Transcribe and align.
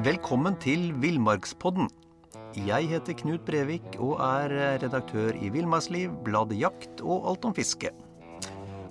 Velkommen 0.00 0.54
til 0.56 0.94
Villmarkspodden. 0.96 1.90
Jeg 2.56 2.86
heter 2.88 3.12
Knut 3.18 3.42
Brevik 3.44 3.98
og 4.00 4.14
er 4.24 4.54
redaktør 4.80 5.36
i 5.36 5.50
Villmarksliv, 5.52 6.14
bladet 6.24 6.56
Jakt 6.56 7.02
og 7.04 7.26
Alt 7.28 7.44
om 7.44 7.52
fiske. 7.52 7.90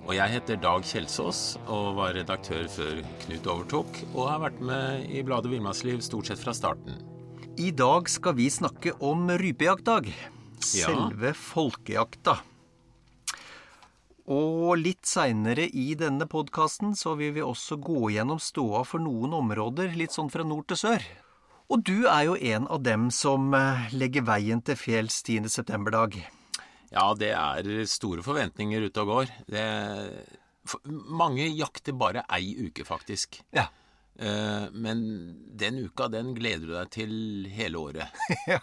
Og 0.04 0.12
jeg 0.14 0.30
heter 0.36 0.60
Dag 0.62 0.86
Kjelsås 0.86 1.40
og 1.64 1.96
var 1.98 2.14
redaktør 2.14 2.68
før 2.70 3.00
Knut 3.24 3.48
overtok, 3.50 3.98
og 4.12 4.28
har 4.30 4.44
vært 4.44 4.60
med 4.62 5.10
i 5.10 5.24
bladet 5.26 5.50
Villmarksliv 5.50 5.98
stort 6.06 6.30
sett 6.30 6.44
fra 6.44 6.54
starten. 6.54 7.02
I 7.58 7.72
dag 7.74 8.06
skal 8.06 8.38
vi 8.38 8.46
snakke 8.46 8.94
om 9.02 9.26
rypejaktdag. 9.34 10.12
Selve 10.62 11.34
Ja. 11.34 11.34
Folkejakta. 11.34 12.38
Og 14.30 14.76
litt 14.78 15.08
seinere 15.10 15.64
i 15.66 15.88
denne 15.98 16.28
podkasten 16.30 16.92
så 16.94 17.16
vil 17.18 17.32
vi 17.34 17.42
også 17.42 17.80
gå 17.82 18.12
gjennom 18.14 18.38
ståa 18.38 18.84
for 18.86 19.02
noen 19.02 19.34
områder, 19.34 19.96
litt 19.98 20.14
sånn 20.14 20.30
fra 20.30 20.46
nord 20.46 20.68
til 20.70 20.78
sør. 20.78 21.06
Og 21.70 21.82
du 21.86 22.06
er 22.10 22.26
jo 22.28 22.36
en 22.36 22.68
av 22.70 22.84
dem 22.86 23.08
som 23.14 23.50
eh, 23.54 23.90
legger 23.94 24.26
veien 24.26 24.62
til 24.62 24.78
fjells 24.78 25.20
10. 25.26 25.50
septemberdag. 25.50 26.18
Ja, 26.90 27.08
det 27.18 27.32
er 27.34 27.68
store 27.90 28.22
forventninger 28.26 28.86
ute 28.86 29.02
og 29.02 29.10
går. 29.10 29.34
Det, 29.50 29.66
mange 31.10 31.46
jakter 31.50 31.94
bare 31.98 32.24
ei 32.30 32.54
uke, 32.66 32.86
faktisk. 32.86 33.42
Ja. 33.54 33.68
Eh, 34.18 34.66
men 34.70 35.04
den 35.58 35.78
uka, 35.86 36.10
den 36.12 36.34
gleder 36.38 36.66
du 36.66 36.74
deg 36.74 36.90
til 36.94 37.12
hele 37.54 37.82
året. 37.82 38.22
ja. 38.50 38.62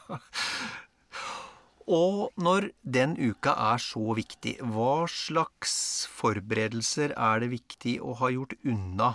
Og 1.87 2.33
når 2.35 2.71
den 2.83 3.15
uka 3.15 3.53
er 3.71 3.79
så 3.79 4.11
viktig, 4.17 4.57
hva 4.75 5.07
slags 5.07 6.03
forberedelser 6.11 7.13
er 7.15 7.43
det 7.43 7.51
viktig 7.53 7.95
å 8.03 8.17
ha 8.19 8.31
gjort 8.33 8.57
unna 8.67 9.13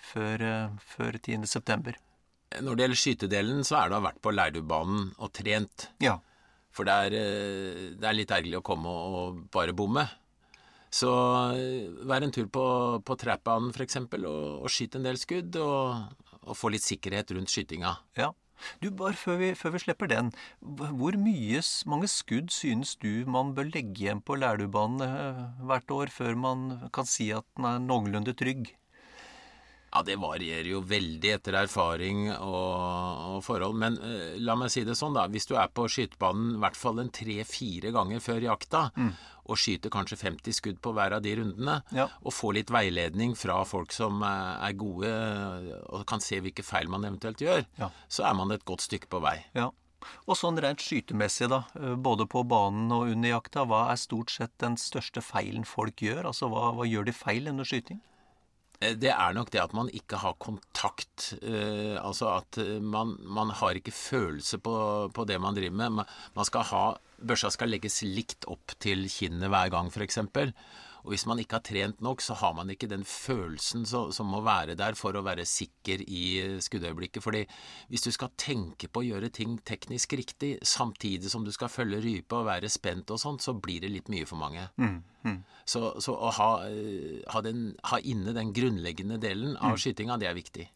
før, 0.00 0.40
eh, 0.40 0.78
før 0.80 1.18
10. 1.20 1.44
september? 1.46 1.98
Når 2.62 2.76
det 2.76 2.84
gjelder 2.84 3.00
skytedelen, 3.02 3.64
så 3.66 3.76
er 3.76 3.88
det 3.88 3.96
å 3.96 4.00
ha 4.00 4.08
vært 4.08 4.22
på 4.24 4.32
Leirdubanen 4.32 5.10
og 5.18 5.32
trent. 5.36 5.88
Ja. 6.00 6.16
For 6.72 6.88
det 6.88 6.94
er, 6.94 7.16
eh, 7.18 7.90
det 7.98 8.08
er 8.08 8.16
litt 8.16 8.32
ergerlig 8.32 8.62
å 8.62 8.64
komme 8.64 8.88
og 8.88 9.44
bare 9.52 9.76
bomme. 9.76 10.08
Så 10.94 11.10
eh, 11.58 11.90
vær 12.08 12.24
en 12.24 12.32
tur 12.32 12.46
på, 12.48 12.64
på 13.04 13.16
trapbanen 13.20 13.74
f.eks. 13.74 14.00
Og, 14.00 14.64
og 14.64 14.70
skyt 14.72 14.96
en 14.96 15.04
del 15.04 15.20
skudd, 15.20 15.58
og, 15.60 16.40
og 16.40 16.56
få 16.56 16.72
litt 16.72 16.86
sikkerhet 16.86 17.36
rundt 17.36 17.52
skytinga. 17.52 17.98
ja. 18.16 18.32
Du, 18.82 18.90
bare 18.90 19.16
før 19.18 19.40
vi, 19.40 19.50
før 19.58 19.74
vi 19.74 19.82
slipper 19.84 20.10
den, 20.10 20.30
hvor 20.60 21.18
mye, 21.20 21.62
mange 21.90 22.10
skudd 22.10 22.52
synes 22.54 22.94
du 23.02 23.24
man 23.30 23.54
bør 23.56 23.70
legge 23.70 24.06
igjen 24.06 24.22
på 24.24 24.38
Lærdubanen 24.40 25.04
eh, 25.06 25.44
hvert 25.68 25.94
år 25.94 26.14
før 26.14 26.38
man 26.38 26.64
kan 26.94 27.08
si 27.08 27.30
at 27.34 27.46
den 27.56 27.68
er 27.68 27.84
noenlunde 27.84 28.36
trygg? 28.38 28.74
Ja, 29.94 30.00
det 30.02 30.16
varierer 30.18 30.66
jo 30.66 30.80
veldig 30.82 31.30
etter 31.36 31.54
erfaring 31.54 32.24
og, 32.32 33.36
og 33.36 33.44
forhold. 33.46 33.76
Men 33.78 33.94
uh, 34.02 34.34
la 34.42 34.56
meg 34.58 34.72
si 34.74 34.82
det 34.82 34.96
sånn, 34.98 35.14
da. 35.14 35.28
Hvis 35.30 35.46
du 35.46 35.54
er 35.54 35.70
på 35.70 35.86
skytebanen 35.86 36.56
i 36.56 36.62
hvert 36.64 36.78
fall 36.78 36.98
en 36.98 37.12
tre-fire 37.14 37.92
ganger 37.94 38.24
før 38.24 38.42
jakta, 38.48 38.88
og 39.46 39.56
skyter 39.60 39.90
kanskje 39.92 40.16
50 40.22 40.52
skudd 40.56 40.80
på 40.80 40.92
hver 40.96 41.12
av 41.18 41.22
de 41.22 41.34
rundene, 41.36 41.82
Ja. 41.92 42.08
og 42.24 42.32
får 42.32 42.54
litt 42.54 42.70
veiledning 42.70 43.34
fra 43.36 43.62
folk 43.64 43.92
som 43.92 44.22
eh, 44.22 44.68
er 44.68 44.72
gode 44.72 45.10
og 45.92 46.06
kan 46.06 46.20
se 46.20 46.40
hvilke 46.40 46.64
feil 46.64 46.88
man 46.88 47.04
eventuelt 47.04 47.38
gjør, 47.44 47.64
Ja. 47.78 47.90
så 48.08 48.24
er 48.30 48.34
man 48.34 48.50
et 48.52 48.64
godt 48.64 48.80
stykke 48.80 49.08
på 49.08 49.20
vei. 49.20 49.44
Ja. 49.54 49.70
Og 50.28 50.36
sånn 50.36 50.58
rent 50.60 50.80
skytemessig, 50.84 51.48
da, 51.48 51.64
eh, 51.76 51.94
både 51.96 52.26
på 52.28 52.42
banen 52.46 52.90
og 52.92 53.08
under 53.08 53.28
jakta, 53.40 53.64
hva 53.66 53.90
er 53.90 53.96
stort 53.96 54.30
sett 54.30 54.52
den 54.58 54.76
største 54.76 55.22
feilen 55.24 55.64
folk 55.64 55.96
gjør? 55.96 56.24
Altså 56.26 56.48
hva, 56.50 56.72
hva 56.76 56.84
gjør 56.88 57.06
de 57.06 57.12
feil 57.12 57.48
under 57.48 57.64
skyting? 57.64 58.00
Eh, 58.84 58.94
Det 59.00 59.12
er 59.12 59.34
nok 59.36 59.50
det 59.54 59.62
at 59.62 59.74
man 59.76 59.90
ikke 59.92 60.20
har 60.20 60.36
kontakt. 60.42 61.32
Eh, 61.40 61.96
altså 62.00 62.30
at 62.36 62.58
eh, 62.62 62.78
man, 62.82 63.16
man 63.24 63.52
har 63.56 63.78
ikke 63.80 63.94
følelse 63.94 64.60
på, 64.62 64.76
på 65.14 65.26
det 65.28 65.40
man 65.40 65.56
driver 65.56 65.76
med. 65.82 65.98
Man, 66.00 66.14
man 66.36 66.48
skal 66.50 66.68
ha 66.72 66.84
Børsa 67.24 67.48
skal 67.54 67.70
legges 67.72 68.02
likt 68.04 68.44
opp 68.50 68.74
til 68.82 69.06
kinnet 69.08 69.48
hver 69.48 69.70
gang, 69.72 69.86
f.eks. 69.88 70.18
Og 71.04 71.12
hvis 71.12 71.26
man 71.28 71.40
ikke 71.40 71.58
har 71.58 71.64
trent 71.64 72.00
nok, 72.04 72.22
så 72.24 72.36
har 72.40 72.54
man 72.56 72.70
ikke 72.72 72.88
den 72.88 73.04
følelsen 73.04 73.84
så, 73.86 74.06
som 74.14 74.30
må 74.32 74.40
være 74.44 74.76
der 74.80 74.96
for 74.96 75.16
å 75.16 75.24
være 75.24 75.44
sikker 75.48 76.00
i 76.08 76.24
skuddøyeblikket. 76.64 77.22
Fordi 77.24 77.42
hvis 77.92 78.06
du 78.06 78.10
skal 78.14 78.32
tenke 78.40 78.88
på 78.88 79.02
å 79.02 79.06
gjøre 79.10 79.28
ting 79.36 79.58
teknisk 79.68 80.16
riktig, 80.16 80.54
samtidig 80.64 81.32
som 81.32 81.44
du 81.44 81.52
skal 81.52 81.72
følge 81.72 82.00
rype 82.04 82.38
og 82.40 82.48
være 82.48 82.72
spent 82.72 83.12
og 83.12 83.20
sånt, 83.20 83.44
så 83.44 83.52
blir 83.52 83.84
det 83.84 83.92
litt 83.92 84.08
mye 84.12 84.28
for 84.28 84.40
mange. 84.40 84.64
Så, 85.68 85.92
så 86.04 86.16
å 86.16 86.32
ha, 86.38 86.48
eh, 86.68 87.20
ha, 87.32 87.44
den, 87.44 87.74
ha 87.90 88.00
inne 88.00 88.32
den 88.36 88.52
grunnleggende 88.56 89.20
delen 89.20 89.58
av 89.60 89.76
skytinga, 89.80 90.16
det 90.20 90.32
er 90.32 90.40
viktig. 90.40 90.66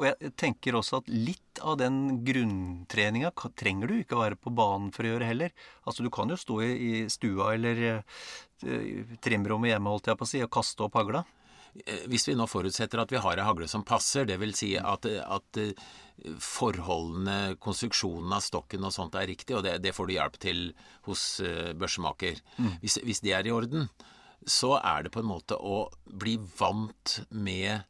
Og 0.00 0.06
jeg 0.08 0.30
tenker 0.40 0.78
også 0.78 1.02
at 1.02 1.10
litt 1.12 1.60
av 1.60 1.74
den 1.76 2.22
grunntreninga 2.24 3.34
trenger 3.58 3.90
du 3.90 3.98
ikke 3.98 4.16
være 4.16 4.38
på 4.40 4.52
banen 4.56 4.88
for 4.96 5.04
å 5.04 5.10
gjøre 5.12 5.26
heller. 5.28 5.52
Altså 5.84 6.06
du 6.06 6.08
kan 6.14 6.32
jo 6.32 6.38
stå 6.40 6.56
i, 6.64 6.70
i 6.72 6.92
stua 7.12 7.50
eller 7.52 7.82
eh, 7.90 9.10
trimrommet 9.20 9.74
hjemme, 9.74 9.92
holdt 9.92 10.08
jeg 10.08 10.16
på 10.22 10.24
å 10.24 10.30
si, 10.30 10.40
og 10.40 10.52
kaste 10.56 10.86
opp 10.86 10.96
hagla. 10.96 11.20
Eh, 11.84 12.06
Hvis 12.08 12.24
vi 12.30 12.36
nå 12.38 12.46
forutsetter 12.48 13.02
at 13.02 13.12
vi 13.12 13.20
har 13.20 13.42
ei 13.42 13.44
hagle 13.44 13.68
som 13.68 13.84
passer, 13.84 14.24
dvs. 14.30 14.54
Si 14.62 14.70
at, 14.80 15.04
at 15.04 15.60
eh, 15.60 15.84
forholdene, 16.48 17.58
konstruksjonen 17.60 18.32
av 18.38 18.40
stokken 18.46 18.88
og 18.88 18.96
sånt 18.96 19.20
er 19.20 19.28
riktig, 19.28 19.58
og 19.58 19.66
det, 19.68 19.76
det 19.84 19.92
får 19.96 20.08
du 20.08 20.16
hjelp 20.16 20.40
til 20.40 20.64
hos 21.10 21.26
børsemaker. 21.76 22.40
Hvis, 22.80 22.96
hvis 23.04 23.20
det 23.24 23.36
er 23.36 23.48
i 23.48 23.52
orden, 23.52 23.90
så 24.48 24.78
er 24.80 25.04
det 25.04 25.12
på 25.12 25.20
en 25.20 25.28
måte 25.28 25.60
å 25.60 25.90
bli 26.08 26.38
vant 26.56 27.18
med 27.36 27.84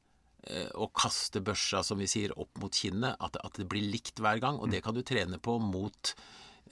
å 0.74 0.86
kaste 0.96 1.42
børsa, 1.44 1.82
som 1.84 2.00
vi 2.00 2.08
sier, 2.10 2.32
opp 2.40 2.60
mot 2.62 2.74
kinnet. 2.74 3.16
At, 3.20 3.36
at 3.44 3.58
det 3.60 3.68
blir 3.70 3.84
likt 3.92 4.22
hver 4.22 4.40
gang. 4.42 4.60
Og 4.60 4.70
det 4.72 4.82
kan 4.84 4.96
du 4.96 5.02
trene 5.06 5.38
på 5.42 5.58
mot 5.60 6.12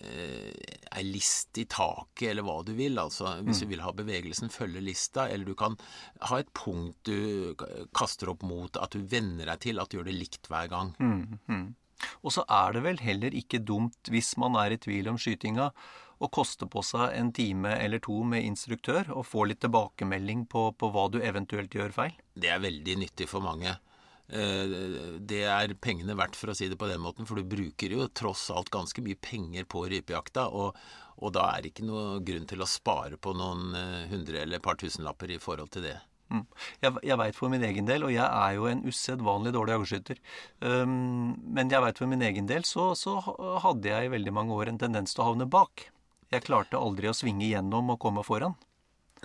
eh, 0.01 0.53
ei 0.97 1.05
list 1.05 1.59
i 1.61 1.67
taket, 1.69 2.31
eller 2.31 2.47
hva 2.47 2.63
du 2.65 2.73
vil. 2.79 2.99
Altså, 3.03 3.35
hvis 3.45 3.61
du 3.63 3.69
vil 3.71 3.85
ha 3.85 3.93
bevegelsen, 3.93 4.53
følge 4.55 4.83
lista. 4.85 5.29
Eller 5.29 5.51
du 5.51 5.55
kan 5.59 5.77
ha 6.31 6.41
et 6.41 6.53
punkt 6.57 6.97
du 7.09 7.55
kaster 7.97 8.33
opp 8.33 8.47
mot, 8.47 8.81
at 8.81 8.97
du 8.97 9.05
venner 9.05 9.53
deg 9.53 9.67
til 9.69 9.83
at 9.83 9.91
du 9.91 9.99
gjør 9.99 10.09
det 10.11 10.17
likt 10.17 10.49
hver 10.51 10.73
gang. 10.73 10.95
Og 12.23 12.31
så 12.31 12.45
er 12.47 12.77
det 12.77 12.85
vel 12.85 13.01
heller 13.03 13.35
ikke 13.35 13.59
dumt, 13.67 14.11
hvis 14.13 14.37
man 14.39 14.55
er 14.61 14.75
i 14.75 14.79
tvil 14.81 15.11
om 15.11 15.19
skytinga, 15.19 15.73
å 16.19 16.31
koste 16.35 16.67
på 16.71 16.83
seg 16.87 17.15
en 17.19 17.33
time 17.35 17.75
eller 17.79 18.03
to 18.03 18.21
med 18.27 18.47
instruktør 18.47 19.13
og 19.15 19.27
få 19.29 19.47
litt 19.49 19.63
tilbakemelding 19.65 20.47
på, 20.51 20.71
på 20.79 20.91
hva 20.95 21.09
du 21.13 21.21
eventuelt 21.23 21.75
gjør 21.75 21.95
feil. 21.95 22.17
Det 22.35 22.51
er 22.53 22.65
veldig 22.65 22.97
nyttig 23.05 23.29
for 23.31 23.45
mange. 23.45 23.77
Eh, 24.29 24.77
Det 25.21 25.45
er 25.49 25.75
pengene 25.81 26.17
verdt, 26.19 26.37
for 26.37 26.53
å 26.53 26.57
si 26.57 26.69
det 26.69 26.79
på 26.81 26.89
den 26.91 27.01
måten, 27.01 27.29
for 27.29 27.39
du 27.39 27.49
bruker 27.49 27.95
jo 27.95 28.09
tross 28.13 28.49
alt 28.51 28.73
ganske 28.75 29.03
mye 29.05 29.17
penger 29.21 29.65
på 29.71 29.87
rypejakta, 29.89 30.49
og, 30.51 30.77
og 31.23 31.33
da 31.37 31.49
er 31.55 31.63
det 31.63 31.73
ikke 31.73 31.89
noe 31.89 32.21
grunn 32.27 32.47
til 32.51 32.63
å 32.63 32.69
spare 32.69 33.17
på 33.17 33.33
noen 33.39 33.73
eh, 33.79 34.07
hundre 34.13 34.45
eller 34.45 34.63
par 34.65 34.79
tusenlapper 34.81 35.33
i 35.33 35.41
forhold 35.43 35.73
til 35.77 35.89
det. 35.89 35.97
Mm. 36.29 36.45
Jeg, 36.85 36.93
jeg 37.09 37.17
veit 37.17 37.37
for 37.39 37.49
min 37.49 37.65
egen 37.65 37.87
del, 37.89 38.05
og 38.05 38.13
jeg 38.13 38.27
er 38.27 38.57
jo 38.59 38.67
en 38.69 38.83
usedvanlig 38.85 39.53
dårlig 39.55 39.79
jagerskytter 39.79 40.19
um, 40.61 41.31
men 41.57 41.73
jeg 41.73 41.81
veit 41.81 42.01
for 42.03 42.11
min 42.11 42.25
egen 42.27 42.51
del 42.51 42.67
så, 42.69 42.91
så 43.01 43.15
hadde 43.65 43.89
jeg 43.89 44.11
i 44.11 44.13
veldig 44.13 44.35
mange 44.37 44.53
år 44.53 44.69
en 44.69 44.81
tendens 44.83 45.17
til 45.17 45.25
å 45.25 45.31
havne 45.31 45.49
bak. 45.49 45.87
Jeg 46.29 46.45
klarte 46.45 46.77
aldri 46.77 47.09
å 47.09 47.17
svinge 47.17 47.47
gjennom 47.49 47.95
og 47.95 48.01
komme 48.03 48.25
foran. 48.27 48.57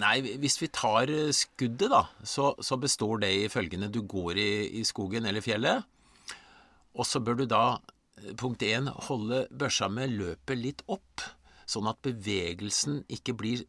Nei, 0.01 0.15
hvis 0.41 0.55
vi 0.61 0.69
tar 0.73 1.11
eh, 1.11 1.33
skuddet, 1.35 1.91
da, 1.91 2.05
så, 2.25 2.53
så 2.63 2.77
består 2.81 3.21
det 3.21 3.31
i 3.43 3.49
følgende. 3.51 3.91
Du 3.93 4.01
går 4.09 4.39
i, 4.41 4.51
i 4.79 4.83
skogen 4.87 5.27
eller 5.29 5.43
fjellet, 5.45 5.83
og 6.93 7.05
så 7.05 7.21
bør 7.21 7.41
du 7.41 7.45
da, 7.49 7.63
eh, 8.21 8.31
punkt 8.39 8.65
én, 8.65 8.89
holde 9.09 9.43
børsa 9.53 9.91
med 9.93 10.15
løpet 10.15 10.57
litt 10.59 10.81
opp. 10.87 11.27
Sånn 11.69 11.87
at 11.89 12.01
bevegelsen 12.05 13.03
ikke 13.11 13.35
blir 13.39 13.63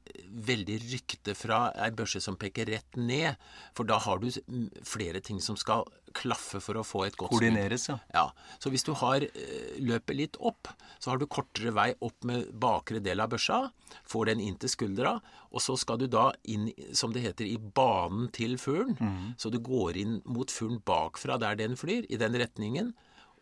veldig 0.49 0.79
rykte 0.89 1.35
fra 1.39 1.69
ei 1.79 1.91
børse 1.95 2.23
som 2.23 2.39
peker 2.41 2.71
rett 2.73 2.99
ned. 2.99 3.39
For 3.77 3.89
da 3.89 4.01
har 4.03 4.23
du 4.23 4.31
mm, 4.31 4.71
flere 4.87 5.23
ting 5.25 5.41
som 5.45 5.59
skal 5.61 5.87
klaffe 6.15 6.61
for 6.63 6.79
å 6.79 6.85
få 6.87 7.05
et 7.09 7.17
godt. 7.19 7.33
Koordineres, 7.35 7.89
ja. 7.91 7.99
Ja, 8.15 8.29
så 8.63 8.71
hvis 8.73 8.87
du 8.87 8.93
har 9.01 9.25
eh, 9.27 9.79
løpet 9.83 10.19
litt 10.19 10.39
opp, 10.39 10.71
så 11.03 11.13
har 11.13 11.21
du 11.21 11.27
kortere 11.31 11.75
vei 11.75 11.89
opp 12.07 12.27
med 12.29 12.53
bakre 12.61 13.03
del 13.03 13.23
av 13.23 13.33
børsa, 13.35 13.65
får 14.09 14.31
den 14.31 14.45
inn 14.45 14.59
til 14.63 14.71
skuldra, 14.73 15.17
og 15.51 15.63
så 15.63 15.77
skal 15.79 15.99
du 16.01 16.07
da 16.11 16.29
inn, 16.51 16.69
som 16.97 17.15
det 17.15 17.25
heter, 17.27 17.49
i 17.51 17.59
banen 17.59 18.31
til 18.35 18.57
fuglen. 18.63 19.35
Så 19.39 19.51
du 19.51 19.61
går 19.63 19.99
inn 20.01 20.21
mot 20.25 20.51
fuglen 20.51 20.81
bakfra 20.87 21.39
der 21.43 21.59
den 21.59 21.77
flyr, 21.79 22.07
i 22.09 22.19
den 22.21 22.39
retningen. 22.39 22.95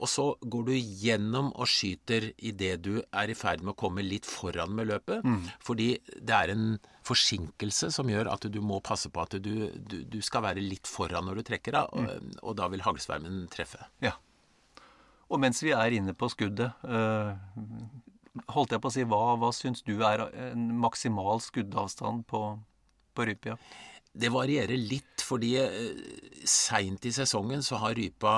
Og 0.02 0.10
så 0.10 0.24
går 0.42 0.64
du 0.66 0.72
gjennom 0.74 1.52
og 1.54 1.68
skyter 1.70 2.32
idet 2.42 2.80
du 2.82 2.96
er 2.98 3.30
i 3.30 3.36
ferd 3.38 3.62
med 3.62 3.76
å 3.76 3.78
komme 3.78 4.02
litt 4.02 4.26
foran 4.26 4.74
med 4.74 4.90
løpet. 4.90 5.22
Fordi 5.62 5.92
det 6.18 6.34
er 6.34 6.52
en 6.56 6.66
forsinkelse 7.06 7.92
som 7.94 8.10
gjør 8.10 8.30
at 8.32 8.46
du 8.50 8.60
må 8.62 8.80
passe 8.82 9.10
på 9.14 9.22
at 9.22 9.38
du, 9.42 9.68
du, 9.78 9.96
du 10.06 10.18
skal 10.22 10.44
være 10.48 10.62
litt 10.62 10.90
foran 10.90 11.26
når 11.26 11.40
du 11.40 11.46
trekker 11.52 11.78
av, 11.80 11.94
og, 11.94 12.34
og 12.42 12.58
da 12.58 12.68
vil 12.72 12.84
haglsvermen 12.86 13.46
treffe. 13.52 13.80
ja. 14.04 14.16
Og 15.32 15.40
mens 15.40 15.62
vi 15.64 15.70
er 15.72 15.94
inne 15.96 16.12
på 16.12 16.28
skuddet, 16.28 16.74
øh, 16.84 17.30
holdt 18.52 18.74
jeg 18.74 18.82
på 18.84 18.90
å 18.90 18.92
si, 18.92 19.04
hva, 19.08 19.20
hva 19.40 19.48
syns 19.56 19.80
du 19.86 19.94
er 20.04 20.26
en 20.50 20.66
maksimal 20.82 21.40
skuddavstand 21.40 22.26
på, 22.28 22.42
på 23.16 23.26
rypejakt? 23.30 23.78
Det 24.12 24.28
varierer 24.28 24.76
litt, 24.76 25.24
fordi 25.24 25.54
eh, 25.62 26.02
seint 26.44 27.08
i 27.08 27.14
sesongen 27.16 27.64
så 27.64 27.80
har 27.80 27.96
rypa 27.96 28.34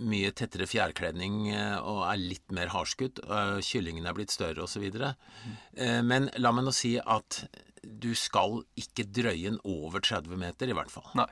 mye 0.00 0.32
tettere 0.36 0.68
fjærkledning 0.70 1.50
eh, 1.52 1.76
og 1.78 2.04
er 2.08 2.20
litt 2.20 2.54
mer 2.54 2.72
hardskutt. 2.72 3.20
Kyllingen 3.66 4.06
er 4.08 4.16
blitt 4.16 4.34
større 4.34 4.64
osv. 4.64 4.86
Uh, 4.96 6.00
men 6.06 6.30
la 6.40 6.52
meg 6.54 6.66
nå 6.66 6.74
si 6.76 6.94
at 7.00 7.42
du 7.82 8.12
skal 8.18 8.62
ikke 8.78 9.08
drøye 9.10 9.50
den 9.50 9.58
over 9.66 10.02
30 10.04 10.38
meter, 10.38 10.70
i 10.70 10.76
hvert 10.76 10.92
fall. 10.92 11.08
Nei. 11.18 11.28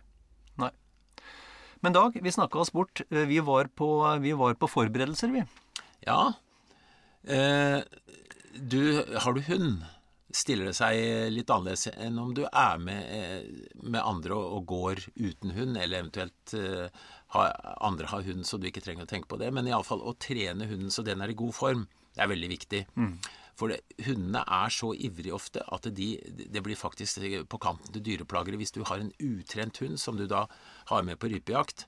Nei. 0.61 0.73
Men 1.85 1.95
Dag, 1.97 2.19
vi 2.21 2.35
snakka 2.35 2.61
oss 2.61 2.73
bort. 2.75 3.05
Vi 3.09 3.39
var, 3.47 3.71
på, 3.73 3.89
vi 4.21 4.35
var 4.37 4.59
på 4.61 4.69
forberedelser, 4.69 5.31
vi. 5.33 5.45
Ja. 6.05 6.33
Du, 8.59 8.83
har 9.15 9.37
du 9.37 9.41
hund? 9.47 9.87
Stiller 10.35 10.69
det 10.71 10.77
seg 10.79 11.31
litt 11.35 11.51
annerledes 11.51 11.89
enn 11.91 12.19
om 12.23 12.35
du 12.37 12.45
er 12.47 12.83
med, 12.83 13.47
med 13.83 14.03
andre 14.03 14.37
og, 14.37 14.59
og, 14.59 14.67
går 14.71 15.01
uten 15.17 15.55
hund, 15.56 15.79
eller 15.79 16.05
eventuelt 16.05 16.55
ha, 17.35 17.49
andre 17.87 18.09
har 18.11 18.25
hund, 18.27 18.47
så 18.47 18.59
du 18.59 18.69
ikke 18.71 18.82
trenger 18.85 19.06
å 19.06 19.11
tenke 19.11 19.31
på 19.31 19.38
det. 19.41 19.50
Men 19.55 19.69
iallfall 19.71 20.03
å 20.03 20.17
trene 20.21 20.69
hunden 20.71 20.93
så 20.94 21.05
den 21.06 21.23
er 21.23 21.32
i 21.32 21.38
god 21.38 21.55
form, 21.56 21.87
det 22.17 22.25
er 22.25 22.32
veldig 22.32 22.50
viktig. 22.50 22.82
Mm. 22.99 23.15
For 23.61 23.73
det, 23.73 23.82
hundene 24.06 24.43
er 24.56 24.73
så 24.73 24.93
ivrige 24.97 25.37
ofte 25.37 25.62
at 25.75 25.87
de, 25.94 26.15
det 26.25 26.62
blir 26.65 26.79
faktisk 26.79 27.21
på 27.50 27.61
kanten 27.61 27.93
til 27.93 28.05
dyreplagere 28.06 28.59
hvis 28.61 28.73
du 28.75 28.82
har 28.88 29.03
en 29.03 29.12
utrent 29.21 29.82
hund 29.82 30.00
som 30.00 30.17
du 30.17 30.25
da 30.31 30.47
har 30.91 31.05
med 31.06 31.21
på 31.21 31.31
rypejakt. 31.32 31.87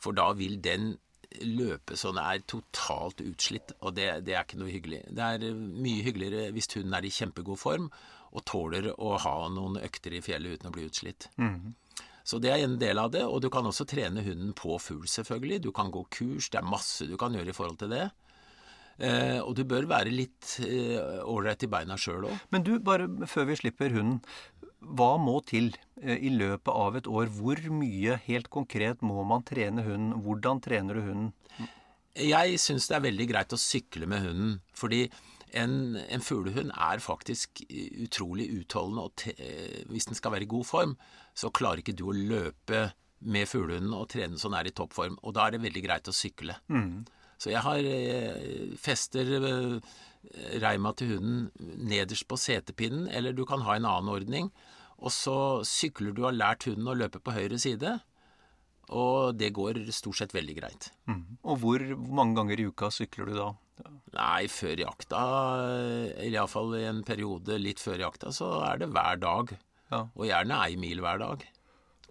For 0.00 0.16
da 0.16 0.30
vil 0.36 0.58
den 0.62 0.94
løpe 1.42 1.96
sånn 1.98 2.18
er 2.20 2.44
totalt 2.46 3.22
utslitt, 3.24 3.72
og 3.80 3.96
det, 3.96 4.06
det, 4.26 4.36
er 4.36 4.44
ikke 4.44 4.60
noe 4.60 4.70
hyggelig. 4.70 5.00
Det 5.10 5.24
er 5.24 5.56
mye 5.56 6.04
hyggeligere 6.06 6.52
hvis 6.54 6.70
hunden 6.76 6.94
er 6.94 7.06
i 7.06 7.14
kjempegod 7.14 7.58
form 7.58 7.88
og 8.34 8.44
tåler 8.46 8.90
å 8.92 9.16
ha 9.22 9.34
noen 9.50 9.80
økter 9.82 10.14
i 10.14 10.22
fjellet 10.24 10.58
uten 10.58 10.70
å 10.70 10.74
bli 10.74 10.86
utslitt. 10.88 11.28
Mm. 11.38 11.74
Så 12.24 12.40
det 12.40 12.50
er 12.50 12.64
en 12.64 12.78
del 12.80 12.98
av 13.00 13.12
det. 13.12 13.22
Og 13.28 13.42
du 13.44 13.50
kan 13.52 13.66
også 13.68 13.86
trene 13.88 14.24
hunden 14.24 14.54
på 14.56 14.78
fugl, 14.80 15.04
selvfølgelig. 15.10 15.60
Du 15.66 15.72
kan 15.76 15.92
gå 15.92 16.06
kurs. 16.08 16.48
Det 16.48 16.60
er 16.60 16.68
masse 16.68 17.06
du 17.08 17.18
kan 17.20 17.36
gjøre 17.36 17.52
i 17.52 17.56
forhold 17.56 17.78
til 17.82 17.92
det. 17.92 18.08
Eh, 19.02 19.40
og 19.42 19.54
du 19.58 19.64
bør 19.66 19.88
være 19.90 20.12
litt 20.14 20.56
ålreit 20.62 21.62
eh, 21.64 21.66
i 21.66 21.70
beina 21.70 21.98
sjøl 21.98 22.28
òg. 22.30 22.44
Men 22.54 22.66
du, 22.66 22.76
bare 22.82 23.08
før 23.30 23.48
vi 23.50 23.58
slipper 23.58 23.94
hunden. 23.94 24.20
Hva 24.84 25.14
må 25.18 25.38
til 25.48 25.72
eh, 26.02 26.18
i 26.20 26.30
løpet 26.32 26.70
av 26.70 26.98
et 27.00 27.10
år? 27.10 27.32
Hvor 27.34 27.60
mye 27.74 28.18
helt 28.28 28.50
konkret 28.54 29.02
må 29.02 29.24
man 29.26 29.46
trene 29.46 29.84
hunden? 29.86 30.14
Hvordan 30.24 30.62
trener 30.64 30.98
du 31.00 31.08
hunden? 31.08 31.32
Jeg 32.14 32.60
syns 32.62 32.86
det 32.86 32.98
er 33.00 33.08
veldig 33.08 33.28
greit 33.32 33.54
å 33.56 33.58
sykle 33.58 34.06
med 34.10 34.22
hunden. 34.22 34.58
Fordi 34.78 35.08
en, 35.58 35.96
en 35.98 36.22
fuglehund 36.22 36.70
er 36.70 37.02
faktisk 37.02 37.64
utrolig 38.04 38.48
utholdende, 38.60 39.02
og 39.06 39.18
te, 39.18 39.34
hvis 39.90 40.06
den 40.10 40.18
skal 40.18 40.34
være 40.34 40.46
i 40.46 40.50
god 40.50 40.66
form, 40.66 40.94
så 41.34 41.50
klarer 41.54 41.82
ikke 41.82 41.96
du 41.98 42.06
å 42.08 42.16
løpe 42.16 42.86
med 43.24 43.48
fuglehunden 43.48 43.94
og 43.96 44.08
trene 44.12 44.38
så 44.40 44.50
nær 44.52 44.68
i 44.68 44.74
toppform. 44.76 45.18
Og 45.24 45.34
da 45.36 45.46
er 45.46 45.54
det 45.54 45.64
veldig 45.64 45.82
greit 45.84 46.10
å 46.10 46.14
sykle. 46.14 46.56
Mm. 46.68 47.04
Så 47.40 47.50
jeg 47.50 47.64
har 47.64 47.88
eh, 47.88 48.74
fester 48.80 49.32
eh, 49.40 49.92
reima 50.62 50.94
til 50.96 51.16
hunden 51.16 51.48
nederst 51.90 52.28
på 52.30 52.38
setepinnen, 52.40 53.08
eller 53.10 53.34
du 53.36 53.44
kan 53.48 53.64
ha 53.66 53.76
en 53.76 53.88
annen 53.88 54.12
ordning. 54.12 54.50
Og 55.04 55.12
så 55.12 55.36
sykler 55.66 56.14
du 56.14 56.22
og 56.22 56.30
har 56.30 56.38
lært 56.38 56.68
hunden 56.68 56.88
å 56.88 56.96
løpe 56.96 57.20
på 57.20 57.34
høyre 57.34 57.58
side. 57.60 57.98
Og 58.94 59.34
det 59.40 59.50
går 59.56 59.80
stort 59.96 60.20
sett 60.20 60.34
veldig 60.36 60.56
greit. 60.60 60.90
Mm. 61.08 61.40
Og 61.42 61.60
hvor 61.62 61.84
mange 61.96 62.36
ganger 62.38 62.60
i 62.60 62.68
uka 62.68 62.92
sykler 62.92 63.30
du 63.30 63.36
da? 63.38 63.50
Nei, 64.14 64.46
før 64.52 64.78
jakta, 64.78 65.20
eller 66.14 66.36
iallfall 66.36 66.76
i 66.78 66.84
en 66.86 67.00
periode 67.06 67.56
litt 67.58 67.80
før 67.82 68.04
jakta, 68.04 68.30
så 68.32 68.52
er 68.68 68.84
det 68.84 68.92
hver 68.94 69.18
dag. 69.18 69.54
Ja. 69.92 70.06
Og 70.14 70.28
gjerne 70.28 70.60
ei 70.66 70.78
mil 70.80 71.02
hver 71.04 71.20
dag. 71.22 71.44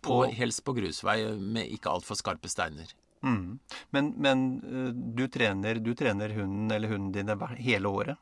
På, 0.03 0.23
og, 0.23 0.33
helst 0.35 0.63
på 0.67 0.75
grusvei 0.75 1.17
med 1.39 1.71
ikke 1.71 1.91
altfor 1.93 2.19
skarpe 2.19 2.51
steiner. 2.51 2.89
Mm. 3.23 3.59
Men, 3.95 4.11
men 4.19 4.43
eh, 4.67 4.91
du, 4.91 5.25
trener, 5.31 5.79
du, 5.79 5.93
trener, 5.95 6.35
hunden 6.35 6.71
eller 6.75 6.91
hunden 6.91 7.13
din 7.15 7.31
hele 7.63 7.87
året? 7.87 8.19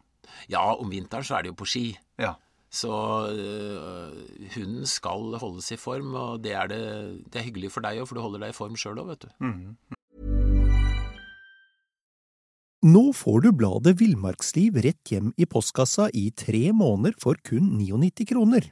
Ja, 0.51 0.63
om 0.75 0.91
vinteren 0.93 1.25
så 1.25 1.39
er 1.39 1.43
det 1.43 1.53
jo 1.53 1.59
på 1.63 1.67
ski. 1.69 1.85
Ja. 2.21 2.35
Så 2.71 2.91
øh, 3.27 4.13
hunden 4.53 4.85
skal 4.87 5.35
holdes 5.41 5.73
i 5.73 5.79
form, 5.79 6.13
og 6.15 6.43
det 6.45 6.53
er, 6.55 6.69
det, 6.71 6.83
det 7.33 7.41
er 7.41 7.49
hyggelig 7.49 7.73
for 7.73 7.83
deg 7.83 7.99
òg, 7.99 8.07
for 8.07 8.15
du 8.15 8.23
holder 8.23 8.45
deg 8.45 8.53
i 8.53 8.55
form 8.55 8.77
sjøl 8.79 9.01
òg, 9.01 9.09
vet 9.11 9.25
du. 9.25 9.33
Mm. 9.43 9.97
Nå 12.81 13.01
får 13.13 13.43
du 13.43 13.51
bladet 13.53 13.99
Villmarksliv 13.99 14.79
rett 14.81 15.11
hjem 15.11 15.33
i 15.37 15.45
postkassa 15.45 16.07
i 16.17 16.31
tre 16.33 16.71
måneder 16.73 17.13
for 17.21 17.37
kun 17.45 17.75
99 17.77 18.25
kroner. 18.31 18.71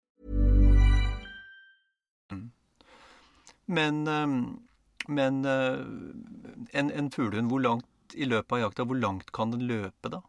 Men 3.71 4.03
men 5.09 5.45
en, 5.47 6.91
en 6.91 7.07
fuglehund, 7.11 7.49
hvor 7.49 7.63
langt 7.63 8.13
i 8.13 8.27
løpet 8.27 8.53
av 8.57 8.59
jakta, 8.65 8.85
hvor 8.85 8.99
langt 8.99 9.31
kan 9.33 9.53
den 9.53 9.63
løpe 9.65 10.11
da? 10.13 10.19